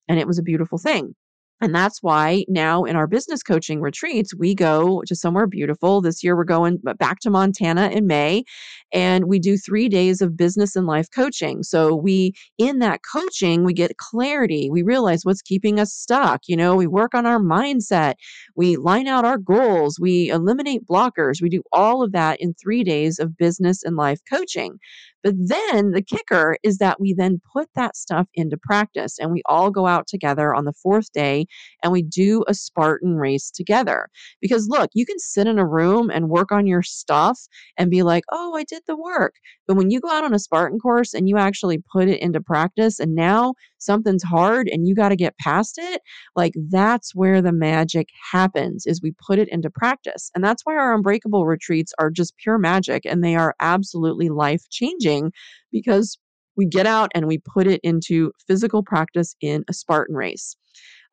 And 0.09 0.19
it 0.19 0.27
was 0.27 0.39
a 0.39 0.43
beautiful 0.43 0.79
thing. 0.79 1.15
And 1.63 1.75
that's 1.75 2.03
why 2.03 2.45
now 2.49 2.85
in 2.85 2.97
our 2.97 3.07
business 3.07 3.43
coaching 3.43 3.81
retreats, 3.81 4.35
we 4.35 4.55
go 4.55 5.03
to 5.07 5.15
somewhere 5.15 5.47
beautiful. 5.47 6.03
This 6.03 6.23
year, 6.23 6.37
we're 6.37 6.45
going 6.45 6.79
back 6.99 7.21
to 7.21 7.31
Montana 7.31 7.89
in 7.89 8.07
May, 8.07 8.45
and 8.93 9.25
we 9.25 9.39
do 9.39 9.57
three 9.57 9.89
days 9.89 10.21
of 10.21 10.37
business 10.37 10.77
and 10.77 10.87
life 10.87 11.09
coaching. 11.15 11.63
So, 11.63 11.95
we, 11.95 12.35
in 12.59 12.81
that 12.81 13.01
coaching, 13.11 13.65
we 13.65 13.73
get 13.73 13.97
clarity. 13.97 14.69
We 14.71 14.83
realize 14.83 15.25
what's 15.25 15.41
keeping 15.41 15.81
us 15.81 15.95
stuck. 15.95 16.43
You 16.47 16.57
know, 16.57 16.77
we 16.77 16.87
work 16.87 17.15
on 17.15 17.25
our 17.25 17.41
mindset, 17.41 18.15
we 18.55 18.77
line 18.77 19.07
out 19.07 19.25
our 19.25 19.39
goals, 19.39 19.99
we 19.99 20.29
eliminate 20.29 20.87
blockers. 20.87 21.41
We 21.41 21.49
do 21.49 21.63
all 21.73 22.03
of 22.03 22.13
that 22.13 22.39
in 22.41 22.53
three 22.55 22.85
days 22.85 23.19
of 23.19 23.37
business 23.37 23.83
and 23.83 23.97
life 23.97 24.21
coaching. 24.29 24.79
But 25.23 25.35
then 25.39 25.93
the 25.93 26.03
kicker 26.03 26.57
is 26.63 26.79
that 26.79 27.01
we 27.01 27.15
then 27.15 27.41
put 27.53 27.69
that 27.75 27.97
stuff 27.97 28.29
into 28.35 28.57
practice 28.57 29.19
and 29.19 29.33
we 29.33 29.43
all 29.47 29.71
go 29.71 29.87
out 29.87 30.07
together 30.07 30.55
on 30.55 30.65
the 30.65 30.73
fourth 30.73 31.13
day 31.13 31.47
and 31.83 31.93
we 31.93 32.03
do 32.03 32.45
a 32.49 32.55
Spartan 32.55 33.17
race 33.17 33.51
together. 33.51 34.09
Because 34.41 34.69
look, 34.69 34.91
you 34.95 35.05
can 35.05 35.19
sit 35.19 35.47
in 35.47 35.59
a 35.59 35.67
room 35.67 36.11
and 36.11 36.29
work 36.29 36.53
on 36.53 36.67
your 36.67 36.83
stuff 36.83 37.41
and 37.77 37.91
be 37.91 38.03
like, 38.03 38.25
oh, 38.31 38.55
I 38.57 38.65
did 38.65 38.83
the 38.87 38.97
work. 38.97 39.35
But 39.67 39.77
when 39.77 39.91
you 39.91 40.01
go 40.01 40.11
out 40.11 40.25
on 40.25 40.35
a 40.35 40.39
Spartan 40.39 40.79
course 40.79 41.13
and 41.13 41.29
you 41.29 41.37
actually 41.39 41.83
put 41.93 42.09
it 42.09 42.21
into 42.21 42.41
practice 42.41 43.01
and 43.01 43.15
now 43.15 43.55
something's 43.79 44.23
hard 44.23 44.69
and 44.69 44.87
you 44.87 44.95
got 44.95 45.11
to 45.11 45.17
get 45.17 45.39
past 45.39 45.79
it, 45.79 46.03
like 46.35 46.55
that's 46.71 47.15
where 47.15 47.43
the 47.43 47.53
magic 47.53 48.09
happens 48.33 48.87
is 48.87 49.03
we 49.03 49.15
put 49.27 49.39
it 49.39 49.49
into 49.51 49.71
practice. 49.71 50.31
And 50.35 50.45
that's 50.45 50.63
why 50.65 50.75
our 50.75 50.95
unbreakable 50.95 51.47
retreats 51.47 51.93
are 51.99 52.11
just 52.11 52.37
pure 52.37 52.59
magic 52.59 53.05
and 53.05 53.23
they 53.23 53.37
are 53.37 53.55
absolutely 53.61 54.29
life 54.29 54.63
changing 54.71 55.33
because 55.73 56.19
we 56.57 56.67
get 56.67 56.87
out 56.87 57.11
and 57.15 57.27
we 57.27 57.39
put 57.39 57.67
it 57.67 57.81
into 57.83 58.33
physical 58.47 58.83
practice 58.83 59.37
in 59.41 59.65
a 59.69 59.73
Spartan 59.73 60.17
race. 60.17 60.57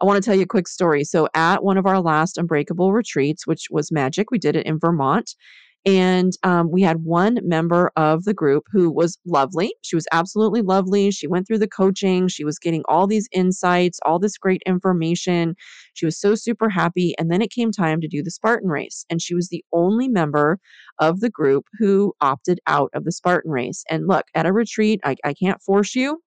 I 0.02 0.06
want 0.06 0.22
to 0.22 0.26
tell 0.26 0.36
you 0.36 0.44
a 0.44 0.48
quick 0.48 0.68
story. 0.68 1.04
So, 1.04 1.28
at 1.34 1.64
one 1.64 1.78
of 1.78 1.86
our 1.86 2.02
last 2.02 2.38
Unbreakable 2.38 2.92
retreats, 2.92 3.48
which 3.48 3.68
was 3.70 3.92
magic, 3.92 4.32
we 4.32 4.40
did 4.40 4.56
it 4.56 4.66
in 4.66 4.80
Vermont. 4.80 5.36
And 5.86 6.34
um, 6.44 6.72
we 6.72 6.82
had 6.82 7.04
one 7.04 7.40
member 7.44 7.92
of 7.98 8.24
the 8.24 8.34
group 8.34 8.64
who 8.72 8.90
was 8.90 9.18
lovely. 9.26 9.74
She 9.82 9.96
was 9.96 10.08
absolutely 10.12 10.62
lovely. 10.62 11.12
She 11.12 11.28
went 11.28 11.46
through 11.46 11.58
the 11.60 11.68
coaching, 11.68 12.28
she 12.28 12.46
was 12.46 12.58
getting 12.60 12.84
all 12.88 13.06
these 13.08 13.28
insights, 13.32 14.00
all 14.06 14.20
this 14.20 14.38
great 14.38 14.62
information. 14.66 15.56
She 15.94 16.06
was 16.06 16.20
so 16.20 16.36
super 16.36 16.70
happy. 16.70 17.14
And 17.18 17.30
then 17.32 17.42
it 17.42 17.52
came 17.52 17.72
time 17.72 18.00
to 18.02 18.08
do 18.08 18.24
the 18.24 18.32
Spartan 18.32 18.70
race. 18.70 19.06
And 19.10 19.22
she 19.22 19.36
was 19.36 19.50
the 19.50 19.64
only 19.74 20.08
member 20.08 20.60
of 21.00 21.20
the 21.20 21.30
group 21.30 21.66
who 21.80 22.14
opted 22.22 22.60
out 22.68 22.90
of 22.94 23.04
the 23.04 23.12
Spartan 23.12 23.52
race. 23.52 23.84
And 23.90 24.08
look, 24.08 24.26
at 24.36 24.46
a 24.46 24.54
retreat, 24.54 25.02
I, 25.04 25.16
I 25.26 25.34
can't 25.34 25.62
force 25.62 25.96
you. 25.96 26.22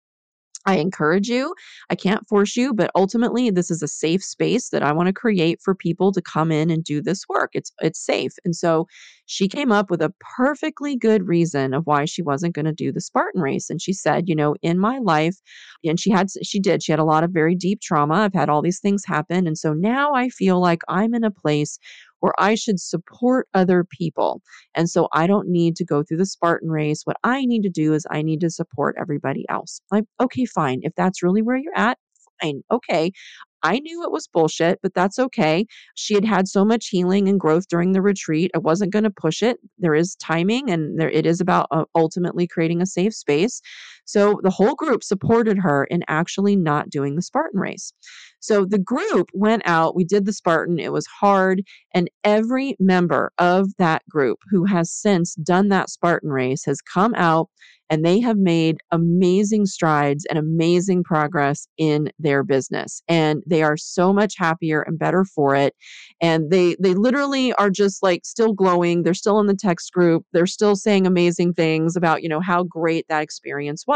I 0.66 0.76
encourage 0.78 1.28
you. 1.28 1.54
I 1.90 1.94
can't 1.94 2.26
force 2.28 2.56
you, 2.56 2.74
but 2.74 2.90
ultimately 2.96 3.50
this 3.50 3.70
is 3.70 3.82
a 3.82 3.88
safe 3.88 4.22
space 4.24 4.70
that 4.70 4.82
I 4.82 4.92
want 4.92 5.06
to 5.06 5.12
create 5.12 5.60
for 5.62 5.74
people 5.74 6.10
to 6.12 6.20
come 6.20 6.50
in 6.50 6.70
and 6.70 6.82
do 6.82 7.00
this 7.00 7.22
work. 7.28 7.50
It's 7.54 7.70
it's 7.80 8.04
safe. 8.04 8.32
And 8.44 8.54
so 8.54 8.86
she 9.26 9.48
came 9.48 9.70
up 9.72 9.90
with 9.90 10.02
a 10.02 10.12
perfectly 10.36 10.96
good 10.96 11.26
reason 11.26 11.72
of 11.72 11.86
why 11.86 12.04
she 12.04 12.22
wasn't 12.22 12.54
going 12.54 12.64
to 12.66 12.72
do 12.72 12.92
the 12.92 13.00
Spartan 13.00 13.40
race 13.40 13.70
and 13.70 13.80
she 13.80 13.92
said, 13.92 14.28
you 14.28 14.34
know, 14.34 14.56
in 14.62 14.78
my 14.78 14.98
life 14.98 15.36
and 15.84 15.98
she 16.00 16.10
had 16.10 16.28
she 16.42 16.58
did, 16.60 16.82
she 16.82 16.92
had 16.92 16.98
a 16.98 17.04
lot 17.04 17.24
of 17.24 17.30
very 17.30 17.54
deep 17.54 17.80
trauma. 17.80 18.14
I've 18.14 18.34
had 18.34 18.48
all 18.48 18.62
these 18.62 18.80
things 18.80 19.04
happen 19.06 19.46
and 19.46 19.56
so 19.56 19.72
now 19.72 20.14
I 20.14 20.28
feel 20.28 20.60
like 20.60 20.80
I'm 20.88 21.14
in 21.14 21.24
a 21.24 21.30
place 21.30 21.78
where 22.20 22.32
I 22.38 22.54
should 22.54 22.80
support 22.80 23.48
other 23.54 23.84
people. 23.84 24.42
And 24.74 24.88
so 24.88 25.08
I 25.12 25.26
don't 25.26 25.48
need 25.48 25.76
to 25.76 25.84
go 25.84 26.02
through 26.02 26.18
the 26.18 26.26
Spartan 26.26 26.70
race. 26.70 27.02
What 27.04 27.16
I 27.24 27.44
need 27.44 27.62
to 27.62 27.70
do 27.70 27.92
is 27.94 28.06
I 28.10 28.22
need 28.22 28.40
to 28.40 28.50
support 28.50 28.96
everybody 28.98 29.44
else. 29.48 29.80
Like, 29.90 30.04
okay, 30.20 30.44
fine. 30.44 30.80
If 30.82 30.94
that's 30.96 31.22
really 31.22 31.42
where 31.42 31.56
you're 31.56 31.76
at, 31.76 31.98
fine. 32.40 32.62
Okay. 32.70 33.12
I 33.62 33.80
knew 33.80 34.04
it 34.04 34.12
was 34.12 34.28
bullshit, 34.28 34.78
but 34.82 34.94
that's 34.94 35.18
okay. 35.18 35.66
She 35.94 36.14
had 36.14 36.24
had 36.24 36.46
so 36.46 36.64
much 36.64 36.88
healing 36.88 37.28
and 37.28 37.40
growth 37.40 37.66
during 37.68 37.92
the 37.92 38.02
retreat. 38.02 38.50
I 38.54 38.58
wasn't 38.58 38.92
going 38.92 39.04
to 39.04 39.10
push 39.10 39.42
it. 39.42 39.58
There 39.78 39.94
is 39.94 40.14
timing 40.16 40.70
and 40.70 41.00
there 41.00 41.10
it 41.10 41.26
is 41.26 41.40
about 41.40 41.66
uh, 41.70 41.84
ultimately 41.94 42.46
creating 42.46 42.80
a 42.80 42.86
safe 42.86 43.14
space. 43.14 43.60
So 44.06 44.40
the 44.42 44.50
whole 44.50 44.74
group 44.74 45.04
supported 45.04 45.58
her 45.58 45.84
in 45.84 46.02
actually 46.08 46.56
not 46.56 46.90
doing 46.90 47.16
the 47.16 47.22
Spartan 47.22 47.60
race. 47.60 47.92
So 48.40 48.64
the 48.64 48.78
group 48.78 49.28
went 49.34 49.62
out, 49.66 49.96
we 49.96 50.04
did 50.04 50.24
the 50.24 50.32
Spartan, 50.32 50.78
it 50.78 50.92
was 50.92 51.06
hard, 51.06 51.62
and 51.94 52.08
every 52.24 52.76
member 52.78 53.32
of 53.38 53.68
that 53.78 54.02
group 54.08 54.38
who 54.50 54.64
has 54.64 54.92
since 54.92 55.34
done 55.34 55.68
that 55.70 55.90
Spartan 55.90 56.30
race 56.30 56.64
has 56.64 56.80
come 56.80 57.14
out 57.16 57.48
and 57.88 58.04
they 58.04 58.20
have 58.20 58.36
made 58.36 58.78
amazing 58.90 59.66
strides 59.66 60.26
and 60.28 60.38
amazing 60.38 61.04
progress 61.04 61.68
in 61.78 62.10
their 62.18 62.42
business 62.42 63.02
and 63.08 63.42
they 63.46 63.62
are 63.62 63.76
so 63.76 64.12
much 64.12 64.34
happier 64.36 64.82
and 64.82 64.98
better 64.98 65.24
for 65.24 65.54
it 65.54 65.74
and 66.20 66.50
they 66.50 66.76
they 66.80 66.94
literally 66.94 67.52
are 67.54 67.70
just 67.70 68.02
like 68.02 68.24
still 68.24 68.52
glowing 68.52 69.02
they're 69.02 69.14
still 69.14 69.38
in 69.40 69.46
the 69.46 69.56
text 69.56 69.92
group 69.92 70.24
they're 70.32 70.46
still 70.46 70.76
saying 70.76 71.06
amazing 71.06 71.52
things 71.52 71.96
about 71.96 72.22
you 72.22 72.28
know 72.28 72.40
how 72.40 72.62
great 72.64 73.06
that 73.08 73.22
experience 73.22 73.84
was 73.86 73.95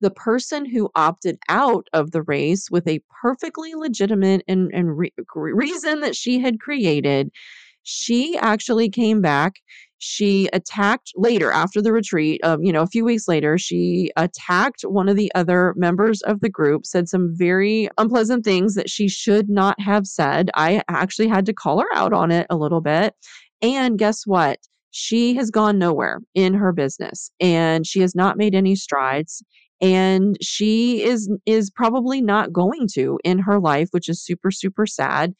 the 0.00 0.10
person 0.10 0.64
who 0.64 0.90
opted 0.96 1.38
out 1.48 1.86
of 1.92 2.10
the 2.10 2.22
race 2.22 2.70
with 2.70 2.86
a 2.88 3.00
perfectly 3.22 3.74
legitimate 3.74 4.42
and, 4.48 4.70
and 4.74 4.98
re- 4.98 5.12
reason 5.34 6.00
that 6.00 6.16
she 6.16 6.40
had 6.40 6.60
created 6.60 7.30
she 7.84 8.36
actually 8.38 8.88
came 8.88 9.20
back 9.20 9.56
she 9.98 10.48
attacked 10.52 11.12
later 11.16 11.52
after 11.52 11.80
the 11.80 11.92
retreat 11.92 12.40
um, 12.44 12.62
you 12.62 12.72
know 12.72 12.82
a 12.82 12.86
few 12.86 13.04
weeks 13.04 13.28
later 13.28 13.56
she 13.56 14.10
attacked 14.16 14.82
one 14.82 15.08
of 15.08 15.16
the 15.16 15.30
other 15.34 15.74
members 15.76 16.22
of 16.22 16.40
the 16.40 16.48
group 16.48 16.84
said 16.84 17.08
some 17.08 17.32
very 17.32 17.88
unpleasant 17.98 18.44
things 18.44 18.74
that 18.74 18.90
she 18.90 19.08
should 19.08 19.48
not 19.48 19.80
have 19.80 20.06
said. 20.06 20.50
I 20.54 20.82
actually 20.88 21.28
had 21.28 21.46
to 21.46 21.52
call 21.52 21.80
her 21.80 21.94
out 21.94 22.12
on 22.12 22.32
it 22.32 22.46
a 22.50 22.56
little 22.56 22.80
bit. 22.80 23.14
And 23.62 23.96
guess 23.96 24.26
what 24.26 24.58
she 24.92 25.34
has 25.34 25.50
gone 25.50 25.78
nowhere 25.78 26.20
in 26.34 26.54
her 26.54 26.72
business 26.72 27.30
and 27.40 27.86
she 27.86 28.00
has 28.00 28.14
not 28.14 28.36
made 28.36 28.54
any 28.54 28.76
strides 28.76 29.42
and 29.80 30.38
she 30.40 31.02
is 31.02 31.28
is 31.44 31.70
probably 31.70 32.22
not 32.22 32.52
going 32.52 32.86
to 32.94 33.18
in 33.24 33.38
her 33.38 33.58
life 33.58 33.88
which 33.90 34.08
is 34.08 34.24
super 34.24 34.50
super 34.50 34.86
sad 34.86 35.34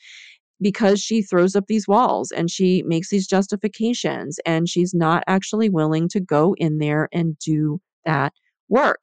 because 0.63 1.01
she 1.01 1.21
throws 1.21 1.57
up 1.57 1.67
these 1.67 1.89
walls 1.89 2.31
and 2.31 2.51
she 2.51 2.83
makes 2.85 3.11
these 3.11 3.27
justifications 3.27 4.39
and 4.47 4.69
she's 4.69 4.95
not 4.95 5.25
actually 5.27 5.69
willing 5.69 6.09
to 6.09 6.21
go 6.21 6.55
in 6.57 6.79
there 6.79 7.09
and 7.13 7.37
do 7.39 7.81
that 8.07 8.33
work. 8.69 9.03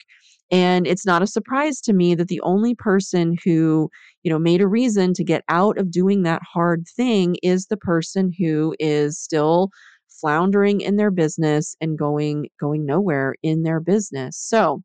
And 0.51 0.87
it's 0.87 1.05
not 1.05 1.21
a 1.21 1.27
surprise 1.27 1.79
to 1.81 1.93
me 1.93 2.15
that 2.15 2.27
the 2.27 2.41
only 2.41 2.73
person 2.73 3.35
who, 3.43 3.89
you 4.23 4.31
know, 4.31 4.39
made 4.39 4.61
a 4.61 4.67
reason 4.67 5.13
to 5.13 5.23
get 5.23 5.43
out 5.47 5.77
of 5.77 5.91
doing 5.91 6.23
that 6.23 6.41
hard 6.41 6.85
thing 6.95 7.35
is 7.43 7.67
the 7.67 7.77
person 7.77 8.31
who 8.39 8.75
is 8.79 9.19
still 9.19 9.69
floundering 10.19 10.81
in 10.81 10.97
their 10.97 11.11
business 11.11 11.75
and 11.81 11.97
going 11.97 12.49
going 12.59 12.85
nowhere 12.85 13.35
in 13.43 13.63
their 13.63 13.79
business. 13.79 14.37
So, 14.37 14.81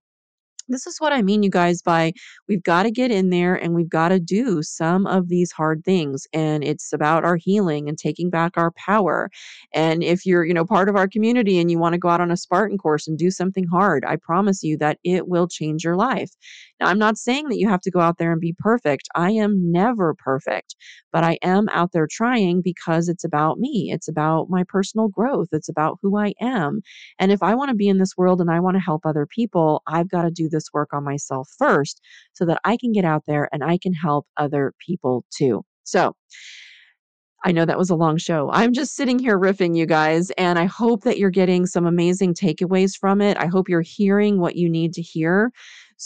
this 0.69 0.87
is 0.87 0.99
what 0.99 1.13
I 1.13 1.23
mean, 1.23 1.43
you 1.43 1.51
guys, 1.51 1.83
by 1.83 2.13
we've 2.49 2.63
got 2.63 2.85
to 2.85 2.91
get 2.91 3.11
in 3.11 3.31
there 3.31 3.55
and 3.55 3.75
we've 3.75 3.89
got 3.89 4.09
to 4.09 4.19
do 4.21 4.63
some 4.63 5.07
of 5.07 5.29
these 5.29 5.53
hard 5.53 5.85
things. 5.85 6.27
And 6.33 6.65
it's 6.65 6.93
about 6.93 7.25
our 7.25 7.37
healing 7.37 7.89
and 7.89 7.99
taking 7.99 8.31
back 8.31 8.57
our 8.57 8.71
power. 8.73 9.31
And 9.75 10.03
if 10.03 10.25
you're, 10.25 10.45
you 10.45 10.55
know, 10.55 10.65
part 10.65 10.89
of 10.89 10.97
our 10.97 11.09
community 11.09 11.59
and 11.59 11.71
you 11.71 11.79
want 11.79 11.93
to 11.95 11.99
go 11.99 12.09
out 12.09 12.21
on 12.21 12.31
a 12.31 12.37
Spartan 12.37 12.79
course 12.79 13.07
and 13.07 13.19
do 13.19 13.31
something 13.31 13.67
hard, 13.67 14.05
I 14.07 14.17
promise 14.17 14.63
you 14.63 14.77
that 14.79 14.99
it 15.05 15.29
will 15.29 15.49
change 15.49 15.85
your 15.85 15.97
life. 15.97 16.31
Now, 16.81 16.89
I'm 16.89 16.99
not 16.99 17.17
saying 17.19 17.49
that 17.49 17.59
you 17.59 17.69
have 17.69 17.81
to 17.83 17.91
go 17.91 18.01
out 18.01 18.19
there 18.19 18.33
and 18.33 18.41
be 18.41 18.55
perfect. 18.59 19.09
I 19.15 19.31
am 19.31 19.71
never 19.73 20.15
perfect, 20.15 20.75
but 21.13 21.25
I 21.25 21.39
am 21.43 21.69
out 21.71 21.93
there 21.93 22.09
trying 22.11 22.63
because 22.63 23.09
it's 23.09 23.25
about 23.25 23.59
me. 23.59 23.91
It's 23.93 24.09
about 24.09 24.51
my 24.51 24.65
personal 24.69 25.09
growth. 25.09 25.49
It's 25.53 25.69
about 25.69 25.99
who 26.03 26.17
I 26.19 26.35
am. 26.41 26.81
And 27.19 27.33
if 27.33 27.43
I 27.43 27.55
want 27.55 27.71
to 27.71 27.77
be 27.77 27.89
in 27.89 27.99
this 27.99 28.17
world 28.17 28.41
and 28.41 28.51
I 28.51 28.61
want 28.61 28.77
to 28.77 28.81
help 28.81 29.07
other 29.07 29.27
people, 29.27 29.83
I've 29.87 30.11
got 30.11 30.23
to 30.23 30.31
do 30.31 30.49
this 30.49 30.67
work 30.73 30.93
on 30.93 31.05
myself 31.05 31.49
first 31.59 32.01
so 32.33 32.45
that 32.47 32.61
I 32.65 32.77
can 32.77 32.93
get 32.93 33.05
out 33.05 33.25
there 33.27 33.49
and 33.53 33.63
I 33.65 33.79
can 33.79 33.95
help 33.95 34.27
other 34.37 34.75
people 34.85 35.25
too. 35.37 35.65
So, 35.85 36.15
I 37.47 37.53
know 37.53 37.67
that 37.67 37.77
was 37.77 37.91
a 37.91 37.95
long 37.95 38.17
show. 38.17 38.51
I'm 38.53 38.73
just 38.73 38.97
sitting 38.97 39.19
here 39.19 39.39
riffing, 39.39 39.77
you 39.77 39.85
guys, 39.85 40.31
and 40.33 40.59
I 40.59 40.65
hope 40.65 41.03
that 41.05 41.19
you're 41.19 41.29
getting 41.29 41.67
some 41.67 41.85
amazing 41.85 42.33
takeaways 42.33 42.97
from 42.97 43.21
it. 43.21 43.37
I 43.39 43.47
hope 43.47 43.69
you're 43.69 43.83
hearing 43.83 44.41
what 44.41 44.57
you 44.57 44.71
need 44.71 44.95
to 44.95 45.03
hear. 45.03 45.53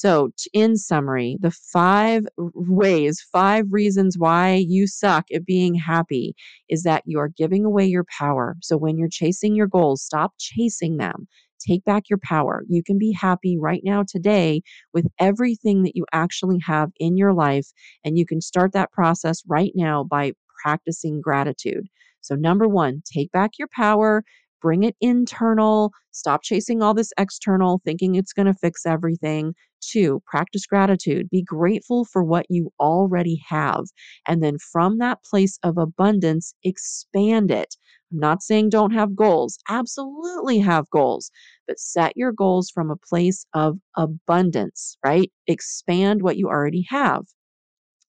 So, 0.01 0.31
in 0.53 0.77
summary, 0.77 1.39
the 1.41 1.51
five 1.51 2.25
ways, 2.37 3.21
five 3.33 3.67
reasons 3.73 4.17
why 4.17 4.55
you 4.55 4.87
suck 4.87 5.25
at 5.35 5.45
being 5.45 5.75
happy 5.75 6.37
is 6.69 6.85
that 6.85 7.03
you 7.05 7.19
are 7.19 7.31
giving 7.37 7.65
away 7.65 7.87
your 7.87 8.05
power. 8.17 8.55
So, 8.63 8.77
when 8.77 8.97
you're 8.97 9.09
chasing 9.09 9.57
your 9.57 9.67
goals, 9.67 10.05
stop 10.05 10.35
chasing 10.39 10.99
them. 10.99 11.27
Take 11.59 11.85
back 11.85 12.05
your 12.09 12.21
power. 12.23 12.63
You 12.69 12.85
can 12.85 12.97
be 12.97 13.11
happy 13.11 13.59
right 13.59 13.81
now, 13.83 14.05
today, 14.07 14.63
with 14.95 15.09
everything 15.19 15.83
that 15.83 15.97
you 15.97 16.07
actually 16.13 16.61
have 16.65 16.91
in 17.01 17.17
your 17.17 17.33
life. 17.33 17.67
And 18.05 18.17
you 18.17 18.25
can 18.25 18.41
start 18.41 18.71
that 18.75 18.93
process 18.93 19.43
right 19.49 19.73
now 19.75 20.05
by 20.05 20.31
practicing 20.63 21.21
gratitude. 21.21 21.89
So, 22.21 22.37
number 22.37 22.69
one, 22.69 23.03
take 23.05 23.33
back 23.33 23.59
your 23.59 23.69
power, 23.75 24.23
bring 24.61 24.85
it 24.85 24.97
internal, 25.01 25.93
stop 26.13 26.43
chasing 26.43 26.83
all 26.83 26.95
this 26.95 27.13
external, 27.19 27.81
thinking 27.85 28.15
it's 28.15 28.33
going 28.33 28.47
to 28.47 28.55
fix 28.55 28.87
everything. 28.87 29.55
Two, 29.81 30.23
practice 30.27 30.67
gratitude. 30.67 31.29
Be 31.31 31.43
grateful 31.43 32.05
for 32.05 32.25
what 32.25 32.47
you 32.49 32.71
already 32.81 33.41
have. 33.49 33.85
And 34.27 34.43
then 34.43 34.59
from 34.73 34.99
that 34.99 35.19
place 35.25 35.59
of 35.63 35.79
abundance, 35.79 36.55
expand 36.65 37.51
it. 37.51 37.77
I'm 38.13 38.19
not 38.19 38.43
saying 38.43 38.71
don't 38.71 38.93
have 38.93 39.15
goals, 39.15 39.59
absolutely 39.69 40.59
have 40.61 40.91
goals, 40.91 41.31
but 41.67 41.79
set 41.79 42.17
your 42.17 42.33
goals 42.33 42.71
from 42.71 42.91
a 42.91 42.97
place 42.97 43.45
of 43.55 43.79
abundance, 43.97 44.97
right? 45.05 45.31
Expand 45.47 46.23
what 46.23 46.37
you 46.37 46.49
already 46.49 46.87
have. 46.89 47.25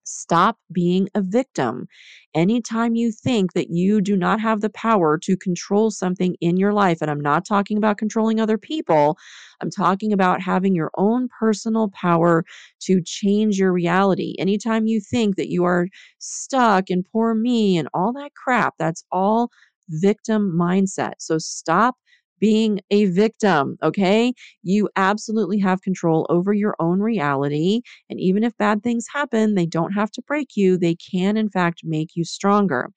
Stop 0.10 0.58
being 0.72 1.08
a 1.16 1.22
victim. 1.22 1.88
Anytime 2.34 2.96
you 2.96 3.12
think 3.12 3.54
that 3.54 3.70
you 3.70 4.02
do 4.02 4.16
not 4.16 4.40
have 4.40 4.62
the 4.62 4.70
power 4.70 5.18
to 5.20 5.38
control 5.38 5.92
something 5.92 6.36
in 6.42 6.58
your 6.58 6.74
life, 6.74 7.00
and 7.02 7.12
I'm 7.12 7.22
not 7.22 7.46
talking 7.46 7.78
about 7.78 7.98
controlling 7.98 8.40
other 8.40 8.58
people, 8.58 9.18
I'm 9.62 9.70
talking 9.70 10.14
about 10.14 10.42
having 10.42 10.76
your 10.76 10.92
own 10.98 11.30
personal 11.40 11.90
power 11.90 12.44
to 12.82 13.02
change 13.04 13.58
your 13.58 13.72
reality. 13.74 14.36
Anytime 14.40 14.88
you 14.88 15.00
think 15.00 15.36
that 15.36 15.50
you 15.50 15.64
are 15.66 15.88
stuck 16.20 16.90
and 16.90 17.06
poor 17.12 17.36
me 17.36 17.78
and 17.78 17.88
all 17.94 18.14
that 18.14 18.34
crap, 18.36 18.76
that's 18.78 19.04
all 19.12 19.50
victim 19.90 20.52
mindset. 20.58 21.14
So 21.20 21.38
stop 21.38 21.96
being 22.40 22.80
a 22.92 23.06
victim, 23.06 23.78
okay? 23.84 24.34
You 24.64 24.90
absolutely 24.96 25.60
have 25.60 25.82
control 25.82 26.26
over 26.30 26.54
your 26.54 26.76
own 26.80 27.00
reality. 27.00 27.82
And 28.10 28.20
even 28.20 28.44
if 28.44 28.58
bad 28.58 28.84
things 28.84 29.06
happen, 29.14 29.56
they 29.56 29.66
don't 29.66 29.94
have 29.94 30.12
to 30.12 30.22
break 30.24 30.56
you, 30.56 30.78
they 30.78 30.96
can, 30.96 31.38
in 31.38 31.50
fact, 31.50 31.82
make 31.84 32.10
you 32.16 32.24
stronger. 32.26 32.90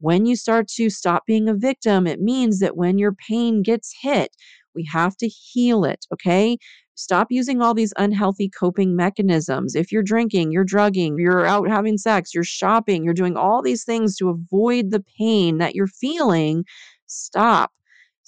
When 0.00 0.26
you 0.26 0.36
start 0.36 0.68
to 0.76 0.90
stop 0.90 1.24
being 1.26 1.48
a 1.48 1.54
victim, 1.54 2.06
it 2.06 2.20
means 2.20 2.58
that 2.58 2.76
when 2.76 2.98
your 2.98 3.12
pain 3.12 3.62
gets 3.62 3.94
hit, 4.02 4.36
we 4.74 4.84
have 4.92 5.16
to 5.18 5.28
heal 5.28 5.84
it, 5.84 6.06
okay? 6.12 6.58
Stop 6.94 7.28
using 7.30 7.62
all 7.62 7.74
these 7.74 7.94
unhealthy 7.96 8.48
coping 8.48 8.96
mechanisms. 8.96 9.74
If 9.74 9.90
you're 9.92 10.02
drinking, 10.02 10.52
you're 10.52 10.64
drugging, 10.64 11.18
you're 11.18 11.46
out 11.46 11.68
having 11.68 11.98
sex, 11.98 12.34
you're 12.34 12.44
shopping, 12.44 13.04
you're 13.04 13.14
doing 13.14 13.36
all 13.36 13.62
these 13.62 13.84
things 13.84 14.16
to 14.16 14.28
avoid 14.28 14.90
the 14.90 15.04
pain 15.18 15.58
that 15.58 15.74
you're 15.74 15.86
feeling, 15.86 16.64
stop 17.06 17.72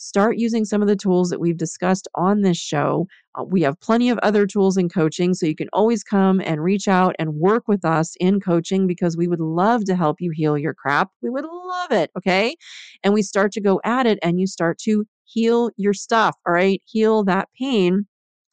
start 0.04 0.36
using 0.36 0.64
some 0.64 0.82
of 0.82 0.88
the 0.88 0.96
tools 0.96 1.30
that 1.30 1.40
we've 1.40 1.56
discussed 1.56 2.06
on 2.14 2.42
this 2.42 2.58
show. 2.58 3.06
Uh, 3.34 3.44
we 3.44 3.62
have 3.62 3.80
plenty 3.80 4.10
of 4.10 4.18
other 4.18 4.46
tools 4.46 4.76
in 4.76 4.88
coaching, 4.88 5.32
so 5.32 5.46
you 5.46 5.56
can 5.56 5.68
always 5.72 6.04
come 6.04 6.40
and 6.44 6.62
reach 6.62 6.88
out 6.88 7.16
and 7.18 7.34
work 7.34 7.66
with 7.66 7.84
us 7.84 8.14
in 8.20 8.38
coaching 8.38 8.86
because 8.86 9.16
we 9.16 9.26
would 9.26 9.40
love 9.40 9.84
to 9.84 9.96
help 9.96 10.20
you 10.20 10.30
heal 10.30 10.58
your 10.58 10.74
crap. 10.74 11.10
We 11.22 11.30
would 11.30 11.44
love 11.44 11.92
it. 11.92 12.10
Okay. 12.18 12.56
And 13.02 13.14
we 13.14 13.22
start 13.22 13.52
to 13.52 13.60
go 13.60 13.80
at 13.84 14.06
it 14.06 14.18
and 14.22 14.38
you 14.38 14.46
start 14.46 14.78
to 14.80 15.06
heal 15.24 15.70
your 15.76 15.94
stuff. 15.94 16.36
All 16.46 16.52
right. 16.52 16.82
Heal 16.84 17.24
that 17.24 17.48
pain 17.58 18.06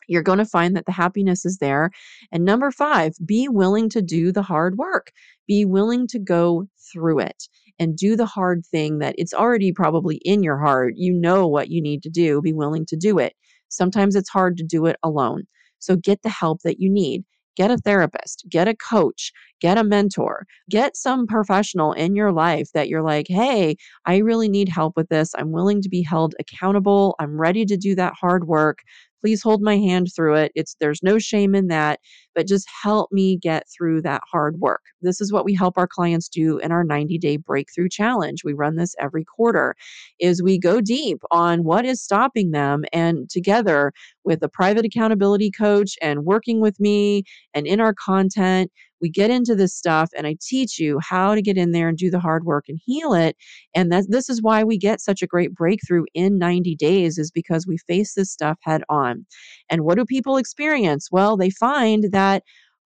you're 0.08 0.22
going 0.22 0.40
to 0.40 0.46
find 0.46 0.76
that 0.76 0.86
the 0.86 0.92
happiness 0.92 1.46
is 1.46 1.60
there. 1.60 1.90
And 2.34 2.44
number 2.44 2.70
five, 2.70 3.14
be 3.26 3.48
willing 3.48 3.88
to 3.90 4.02
do 4.02 4.34
the 4.34 4.42
hard 4.42 4.78
work. 4.78 5.14
Be 5.48 5.64
willing 5.64 6.06
to 6.08 6.20
go 6.20 6.68
through 6.92 7.20
it 7.20 7.48
and 7.82 7.98
do 7.98 8.16
the 8.16 8.28
hard 8.28 8.64
thing 8.68 9.00
that 9.00 9.16
it's 9.18 9.34
already 9.34 9.74
probably 9.74 10.18
in 10.18 10.44
your 10.44 10.60
heart. 10.60 10.94
You 10.98 11.14
know 11.14 11.48
what 11.48 11.70
you 11.70 11.82
need 11.82 12.04
to 12.04 12.12
do. 12.12 12.40
Be 12.40 12.54
willing 12.54 12.86
to 12.86 12.96
do 12.96 13.18
it. 13.18 13.34
Sometimes 13.70 14.16
it's 14.16 14.30
hard 14.30 14.56
to 14.58 14.64
do 14.64 14.86
it 14.86 14.98
alone. 15.02 15.46
So 15.80 15.96
get 15.96 16.22
the 16.22 16.30
help 16.30 16.62
that 16.64 16.80
you 16.80 16.92
need. 16.92 17.24
Get 17.58 17.72
a 17.72 17.78
therapist, 17.78 18.46
get 18.50 18.68
a 18.68 18.76
coach, 18.76 19.34
get 19.60 19.80
a 19.80 19.84
mentor, 19.84 20.46
get 20.70 20.96
some 20.96 21.26
professional 21.28 21.92
in 21.94 22.16
your 22.16 22.32
life 22.32 22.70
that 22.74 22.88
you're 22.88 23.02
like, 23.02 23.26
hey, 23.28 23.76
I 24.06 24.18
really 24.18 24.48
need 24.48 24.70
help 24.70 24.96
with 24.96 25.10
this. 25.10 25.32
I'm 25.36 25.52
willing 25.52 25.82
to 25.82 25.90
be 25.90 26.04
held 26.04 26.36
accountable. 26.40 27.16
I'm 27.20 27.42
ready 27.42 27.66
to 27.66 27.76
do 27.76 27.96
that 27.96 28.14
hard 28.14 28.48
work 28.48 28.80
please 29.22 29.42
hold 29.42 29.62
my 29.62 29.78
hand 29.78 30.10
through 30.14 30.36
it. 30.36 30.52
It's 30.56 30.76
there's 30.80 31.04
no 31.04 31.20
shame 31.20 31.56
in 31.56 31.68
that, 31.68 32.00
but 32.36 32.48
just 32.48 32.68
help 32.84 33.12
me 33.12 33.38
get 33.38 33.66
through 33.76 34.02
that 34.02 34.22
hard 34.32 34.60
work. 34.60 34.82
This 35.02 35.22
is 35.22 35.32
what 35.32 35.46
we 35.46 35.54
help 35.54 35.78
our 35.78 35.88
clients 35.88 36.30
do 36.30 36.58
in 36.60 36.72
our 36.72 36.84
90-day 36.84 37.38
breakthrough 37.38 37.90
challenge. 37.90 38.44
We 38.44 38.54
run 38.54 38.76
this 38.76 38.96
every 39.00 39.26
quarter 39.26 39.76
is 40.20 40.44
we 40.44 40.58
go 40.58 40.82
deep 40.82 41.20
on 41.32 41.64
what 41.64 41.86
is 41.86 42.02
stopping 42.02 42.52
them 42.52 42.84
and 42.94 43.30
together 43.30 43.94
with 44.24 44.44
a 44.44 44.50
private 44.50 44.86
accountability 44.86 45.52
coach 45.52 45.96
and 46.02 46.26
working 46.26 46.62
with 46.62 46.80
me 46.80 47.24
and 47.54 47.68
in 47.68 47.80
our 47.80 47.94
content 47.94 48.72
we 49.02 49.10
get 49.10 49.32
into 49.32 49.56
this 49.56 49.76
stuff 49.76 50.12
and 50.16 50.28
I 50.28 50.36
teach 50.40 50.80
you 50.80 51.00
how 51.02 51.36
to 51.36 51.42
get 51.42 51.58
in 51.58 51.72
there 51.72 51.90
and 51.90 51.98
do 51.98 52.12
the 52.12 52.20
hard 52.20 52.46
work 52.46 52.66
and 52.70 52.80
heal 52.86 53.14
it. 53.14 53.36
And 53.76 53.92
that 53.92 54.06
this 54.10 54.30
is 54.30 54.42
why 54.42 54.64
we 54.64 54.78
get 54.78 55.02
such 55.02 55.22
a 55.22 55.28
great 55.28 55.54
breakthrough 55.54 56.06
in 56.14 56.38
90 56.38 56.76
days 56.76 57.18
is 57.18 57.32
because 57.32 57.66
we 57.66 57.78
face 57.78 58.14
this 58.14 58.32
stuff 58.32 58.60
head 58.62 58.84
on. 58.90 59.26
And 59.70 59.82
what 59.82 59.98
do 59.98 60.06
people 60.06 60.38
experience? 60.38 61.10
Well, 61.12 61.36
they 61.36 61.50
find 61.50 62.06
that 62.12 62.21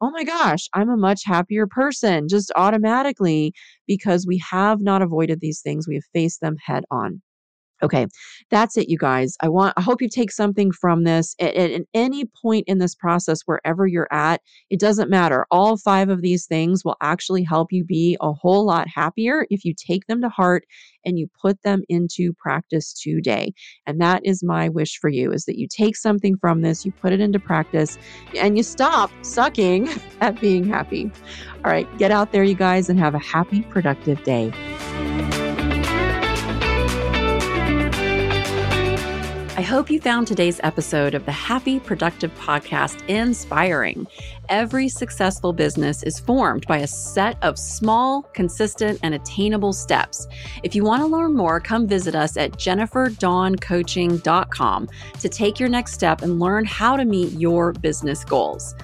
oh 0.01 0.11
my 0.11 0.23
gosh, 0.23 0.67
I'm 0.73 0.89
a 0.89 0.97
much 0.97 1.21
happier 1.25 1.67
person 1.67 2.27
just 2.29 2.51
automatically 2.55 3.53
because 3.87 4.25
we 4.27 4.41
have 4.49 4.81
not 4.81 5.01
avoided 5.01 5.39
these 5.39 5.61
things. 5.61 5.87
We 5.87 5.95
have 5.95 6.03
faced 6.13 6.41
them 6.41 6.55
head 6.65 6.83
on. 6.91 7.21
Okay, 7.83 8.07
that's 8.49 8.77
it, 8.77 8.89
you 8.89 8.97
guys. 8.97 9.35
I 9.41 9.49
want, 9.49 9.73
I 9.75 9.81
hope 9.81 10.01
you 10.01 10.07
take 10.07 10.31
something 10.31 10.71
from 10.71 11.03
this 11.03 11.35
at, 11.39 11.55
at, 11.55 11.81
any 11.93 12.25
point 12.41 12.63
in 12.67 12.77
this 12.77 12.95
process, 12.95 13.41
wherever 13.45 13.85
you're 13.85 14.07
at. 14.11 14.41
It 14.69 14.79
doesn't 14.79 15.09
matter. 15.09 15.45
All 15.51 15.77
five 15.77 16.09
of 16.09 16.21
these 16.21 16.45
things 16.45 16.85
will 16.85 16.95
actually 17.01 17.43
help 17.43 17.71
you 17.71 17.83
be 17.83 18.17
a 18.21 18.31
whole 18.31 18.65
lot 18.65 18.87
happier 18.87 19.45
if 19.49 19.65
you 19.65 19.73
take 19.73 20.07
them 20.07 20.21
to 20.21 20.29
heart 20.29 20.63
and 21.05 21.19
you 21.19 21.29
put 21.39 21.61
them 21.63 21.83
into 21.89 22.33
practice 22.33 22.93
today. 22.93 23.53
And 23.85 23.99
that 24.01 24.25
is 24.25 24.41
my 24.41 24.69
wish 24.69 24.97
for 24.97 25.09
you 25.09 25.31
is 25.31 25.45
that 25.45 25.59
you 25.59 25.67
take 25.67 25.95
something 25.95 26.37
from 26.37 26.61
this, 26.61 26.85
you 26.85 26.91
put 26.91 27.13
it 27.13 27.19
into 27.19 27.39
practice, 27.39 27.97
and 28.39 28.57
you 28.57 28.63
stop 28.63 29.11
sucking 29.21 29.89
at 30.21 30.39
being 30.39 30.65
happy. 30.65 31.11
All 31.63 31.71
right, 31.71 31.97
get 31.97 32.11
out 32.11 32.31
there, 32.31 32.43
you 32.43 32.55
guys, 32.55 32.89
and 32.89 32.97
have 32.99 33.15
a 33.15 33.19
happy, 33.19 33.61
productive 33.63 34.23
day. 34.23 34.51
Hope 39.65 39.89
you 39.89 39.99
found 39.99 40.27
today's 40.27 40.61
episode 40.63 41.15
of 41.15 41.25
the 41.25 41.31
Happy 41.31 41.79
Productive 41.79 42.31
Podcast 42.35 43.03
inspiring. 43.09 44.05
Every 44.47 44.87
successful 44.87 45.53
business 45.53 46.03
is 46.03 46.19
formed 46.19 46.67
by 46.67 46.77
a 46.77 46.87
set 46.87 47.43
of 47.43 47.57
small, 47.57 48.21
consistent, 48.33 48.99
and 49.01 49.15
attainable 49.15 49.73
steps. 49.73 50.27
If 50.61 50.75
you 50.75 50.83
want 50.83 51.01
to 51.01 51.07
learn 51.07 51.35
more, 51.35 51.59
come 51.59 51.87
visit 51.87 52.13
us 52.15 52.37
at 52.37 52.51
jenniferdawncoaching.com 52.51 54.89
to 55.19 55.29
take 55.29 55.59
your 55.59 55.69
next 55.69 55.93
step 55.93 56.21
and 56.21 56.39
learn 56.39 56.65
how 56.65 56.95
to 56.95 57.03
meet 57.03 57.33
your 57.33 57.73
business 57.73 58.23
goals. 58.23 58.75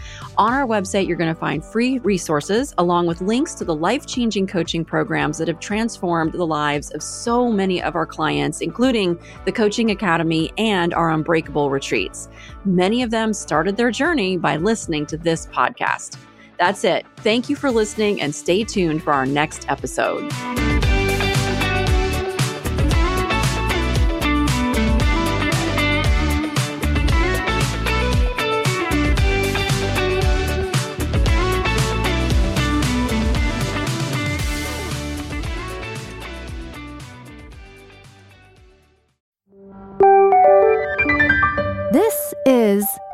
On 0.42 0.52
our 0.54 0.66
website, 0.66 1.08
you're 1.08 1.18
going 1.18 1.32
to 1.32 1.40
find 1.40 1.64
free 1.64 2.00
resources 2.00 2.74
along 2.80 3.06
with 3.06 3.22
links 3.22 3.54
to 3.54 3.64
the 3.64 3.76
life 3.76 4.08
changing 4.08 4.48
coaching 4.48 4.84
programs 4.84 5.38
that 5.38 5.48
have 5.48 5.60
transformed 5.60 6.32
the 6.32 6.48
lives 6.48 6.90
of 6.96 7.04
so 7.04 7.52
many 7.52 7.80
of 7.80 7.96
our 7.96 8.08
clients, 8.08 8.60
including 8.60 9.20
the 9.46 9.52
Coaching 9.52 9.92
Academy 9.92 10.52
and 10.58 10.96
our 10.96 11.12
Unbreakable 11.12 11.70
retreats. 11.70 12.28
Many 12.66 13.04
of 13.04 13.12
them 13.12 13.34
started 13.34 13.78
their 13.78 13.92
journey 13.92 14.36
by 14.36 14.58
listening 14.58 15.06
to 15.06 15.18
this 15.18 15.46
podcast. 15.46 16.18
That's 16.58 16.84
it. 16.86 17.06
Thank 17.18 17.48
you 17.48 17.56
for 17.56 17.70
listening 17.70 18.20
and 18.20 18.34
stay 18.34 18.64
tuned 18.64 19.04
for 19.04 19.14
our 19.14 19.28
next 19.28 19.70
episode. 19.70 20.28